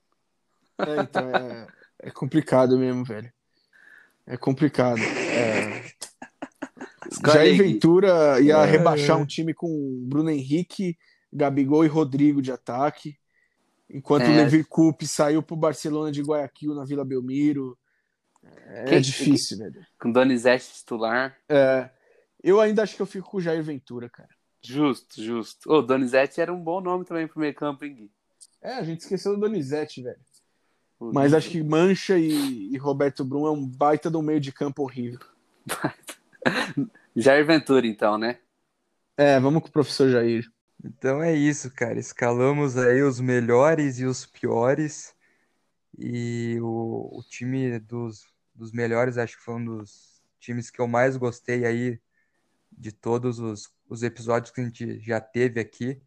[0.82, 1.68] É, então, é,
[1.98, 3.32] é complicado mesmo, velho.
[4.30, 5.00] É complicado.
[5.00, 5.82] É,
[7.26, 7.56] Jair.
[7.58, 8.64] Ventura ia É.
[8.64, 9.68] rebaixar um time com
[10.06, 10.96] Bruno Henrique,
[11.32, 13.16] Gabigol e Rodrigo de ataque,
[13.88, 14.28] enquanto É.
[14.30, 17.76] o Leverkusen saiu pro Barcelona de Guayaquil na Vila Belmiro.
[18.68, 19.84] É Quem- difícil, velho.
[20.00, 21.36] Com Donizete titular.
[21.48, 21.90] É,
[22.42, 24.28] eu ainda acho que eu fico com o Jair Ventura, cara.
[24.62, 25.70] Justo, justo.
[25.72, 28.10] Ô, Donizete era um bom nome também pro meio campo, hein, Gui?
[28.62, 30.18] É, a gente esqueceu do Donizete, velho.
[31.00, 34.82] Mas acho que Mancha e, e Roberto Brum é um baita do meio de campo
[34.82, 35.20] horrível.
[37.16, 38.38] Jair Ventura, então, né?
[39.16, 40.46] É, vamos com o professor Jair.
[40.84, 41.98] Então é isso, cara.
[41.98, 45.14] Escalamos aí os melhores e os piores.
[45.98, 50.88] E o, o time dos, dos melhores, acho que foi um dos times que eu
[50.88, 52.00] mais gostei aí
[52.72, 56.00] de todos os, os episódios que a gente já teve aqui.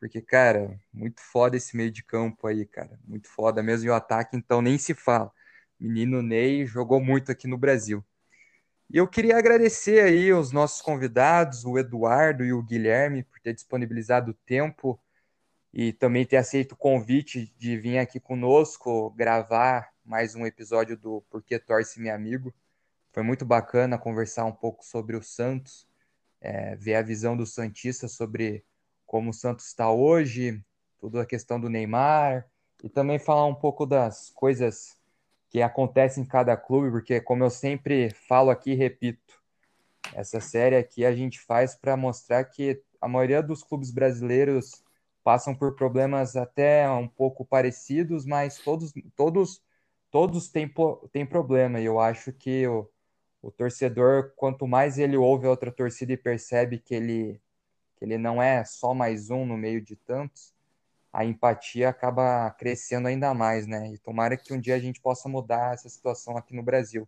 [0.00, 2.98] Porque, cara, muito foda esse meio de campo aí, cara.
[3.06, 3.86] Muito foda mesmo.
[3.86, 5.30] E o ataque, então, nem se fala.
[5.78, 8.04] Menino Ney jogou muito aqui no Brasil.
[8.88, 13.52] E eu queria agradecer aí os nossos convidados, o Eduardo e o Guilherme, por ter
[13.54, 14.98] disponibilizado o tempo
[15.72, 21.22] e também ter aceito o convite de vir aqui conosco gravar mais um episódio do
[21.30, 22.54] Porque Torce Meu Amigo.
[23.12, 25.86] Foi muito bacana conversar um pouco sobre o Santos,
[26.40, 28.64] é, ver a visão do Santista sobre
[29.10, 30.64] como o Santos está hoje,
[31.00, 32.48] toda a questão do Neymar,
[32.80, 34.96] e também falar um pouco das coisas
[35.48, 39.42] que acontecem em cada clube, porque como eu sempre falo aqui repito,
[40.14, 44.80] essa série aqui a gente faz para mostrar que a maioria dos clubes brasileiros
[45.24, 49.60] passam por problemas até um pouco parecidos, mas todos todos
[50.08, 50.72] todos têm,
[51.10, 52.88] têm problema, e eu acho que o,
[53.42, 57.40] o torcedor, quanto mais ele ouve a outra torcida e percebe que ele
[58.00, 60.54] que ele não é só mais um no meio de tantos,
[61.12, 63.92] a empatia acaba crescendo ainda mais, né?
[63.92, 67.06] E tomara que um dia a gente possa mudar essa situação aqui no Brasil.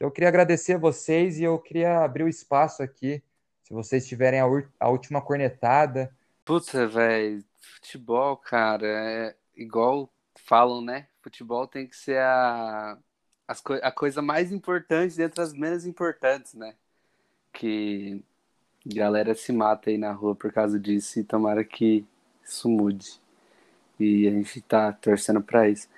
[0.00, 3.22] Eu queria agradecer a vocês e eu queria abrir o espaço aqui,
[3.62, 4.46] se vocês tiverem a,
[4.80, 6.10] a última cornetada.
[6.46, 10.10] Puta, velho, futebol, cara, é igual
[10.46, 11.08] falam, né?
[11.20, 12.96] Futebol tem que ser a,
[13.46, 16.74] as coi- a coisa mais importante dentre as menos importantes, né?
[17.52, 18.22] Que
[18.94, 22.04] galera se mata aí na rua por causa disso e tomara que
[22.44, 23.20] isso mude.
[23.98, 25.88] E a gente tá torcendo pra isso.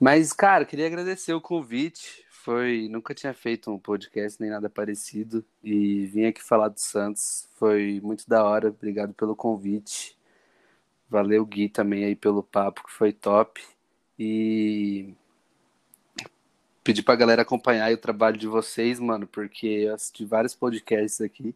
[0.00, 2.24] Mas, cara, queria agradecer o convite.
[2.30, 7.48] Foi, nunca tinha feito um podcast nem nada parecido e vim aqui falar do Santos.
[7.56, 8.68] Foi muito da hora.
[8.68, 10.16] Obrigado pelo convite.
[11.08, 13.62] Valeu, Gui, também aí pelo papo, que foi top.
[14.18, 15.14] E
[16.82, 21.54] pedir pra galera acompanhar o trabalho de vocês, mano, porque eu assisti vários podcasts aqui.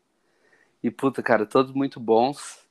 [0.82, 2.66] E, puta, cara, todos muito bons.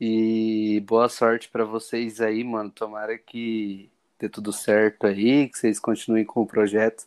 [0.00, 2.70] E boa sorte pra vocês aí, mano.
[2.70, 7.06] Tomara que dê tudo certo aí, que vocês continuem com o projeto,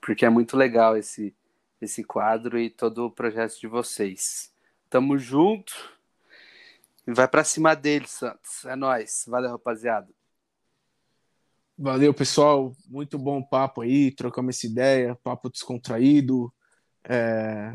[0.00, 1.34] porque é muito legal esse,
[1.80, 4.52] esse quadro e todo o projeto de vocês.
[4.88, 5.72] Tamo junto.
[7.06, 8.64] E vai pra cima deles, Santos.
[8.64, 9.24] É nóis.
[9.26, 10.08] Valeu, rapaziada.
[11.76, 12.72] Valeu, pessoal.
[12.86, 16.52] Muito bom papo aí, trocamos essa ideia, papo descontraído.
[17.10, 17.74] É,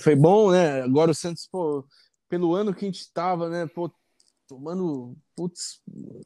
[0.00, 0.82] foi bom, né?
[0.82, 1.86] Agora o Santos, pô,
[2.28, 3.66] pelo ano que a gente tava, né?
[3.68, 3.88] Pô,
[4.48, 5.80] tomando putz,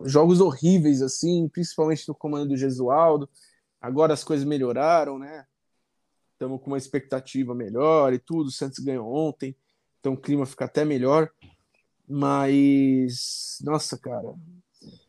[0.05, 3.29] jogos horríveis, assim, principalmente no comando do Gesualdo.
[3.79, 5.45] Agora as coisas melhoraram, né?
[6.33, 8.47] Estamos com uma expectativa melhor e tudo.
[8.47, 9.55] O Santos ganhou ontem,
[9.99, 11.31] então o clima fica até melhor.
[12.09, 14.35] Mas, nossa, cara,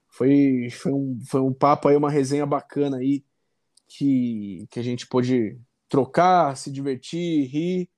[0.09, 3.23] foi, foi, um, foi um papo aí, uma resenha bacana aí,
[3.87, 5.57] que, que a gente pôde
[5.91, 7.89] trocar, se divertir, rir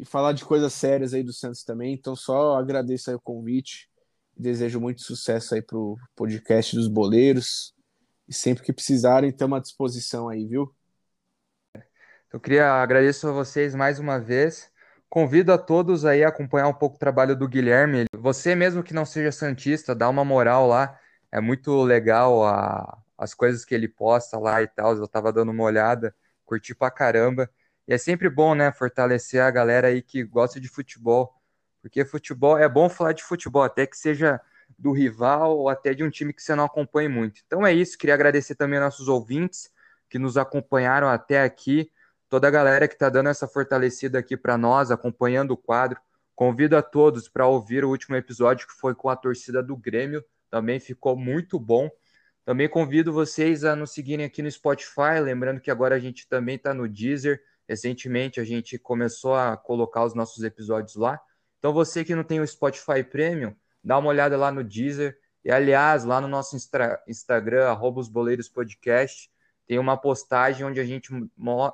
[0.00, 1.94] e falar de coisas sérias aí do Santos também.
[1.94, 3.88] Então, só agradeço aí o convite.
[4.36, 7.72] Desejo muito sucesso aí pro podcast dos boleiros.
[8.28, 10.74] E sempre que precisarem, estamos à disposição aí, viu?
[12.32, 14.68] Eu queria agradecer a vocês mais uma vez.
[15.08, 18.06] Convido a todos aí a acompanhar um pouco o trabalho do Guilherme.
[18.12, 20.98] Você mesmo que não seja santista, dá uma moral lá.
[21.30, 24.96] É muito legal a, as coisas que ele posta lá e tal.
[24.96, 26.12] Eu tava dando uma olhada,
[26.46, 27.50] curti pra caramba.
[27.86, 31.34] E é sempre bom, né, fortalecer a galera aí que gosta de futebol.
[31.82, 34.40] Porque futebol é bom falar de futebol, até que seja
[34.78, 37.42] do rival ou até de um time que você não acompanhe muito.
[37.46, 39.70] Então é isso, queria agradecer também nossos ouvintes
[40.08, 41.90] que nos acompanharam até aqui
[42.28, 46.00] toda a galera que está dando essa fortalecida aqui para nós, acompanhando o quadro.
[46.34, 50.24] Convido a todos para ouvir o último episódio que foi com a torcida do Grêmio,
[50.50, 51.88] também ficou muito bom.
[52.46, 56.54] Também convido vocês a nos seguirem aqui no Spotify, lembrando que agora a gente também
[56.54, 57.42] está no Deezer.
[57.68, 61.20] Recentemente a gente começou a colocar os nossos episódios lá.
[61.58, 63.52] Então você que não tem o Spotify Premium,
[63.82, 65.18] dá uma olhada lá no Deezer.
[65.44, 66.56] E aliás, lá no nosso
[67.08, 69.28] Instagram, arroba os boleiros podcast,
[69.66, 71.10] tem uma postagem onde a gente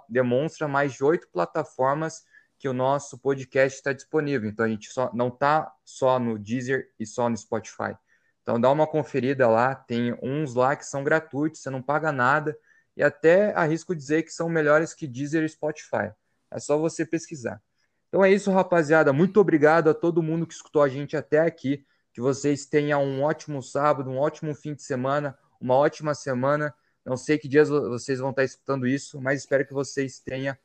[0.08, 2.24] demonstra mais de oito plataformas
[2.58, 4.48] que o nosso podcast está disponível.
[4.48, 7.94] Então a gente só, não está só no Deezer e só no Spotify.
[8.43, 12.56] Então dá uma conferida lá, tem uns lá que são gratuitos, você não paga nada
[12.97, 16.12] e até arrisco dizer que são melhores que Deezer e Spotify.
[16.51, 17.62] É só você pesquisar.
[18.09, 19.12] Então é isso, rapaziada.
[19.12, 21.85] Muito obrigado a todo mundo que escutou a gente até aqui.
[22.12, 26.74] Que vocês tenham um ótimo sábado, um ótimo fim de semana, uma ótima semana
[27.05, 30.56] não sei que dias vocês vão estar escutando isso, mas espero que vocês tenham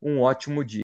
[0.00, 0.80] um ótimo dia.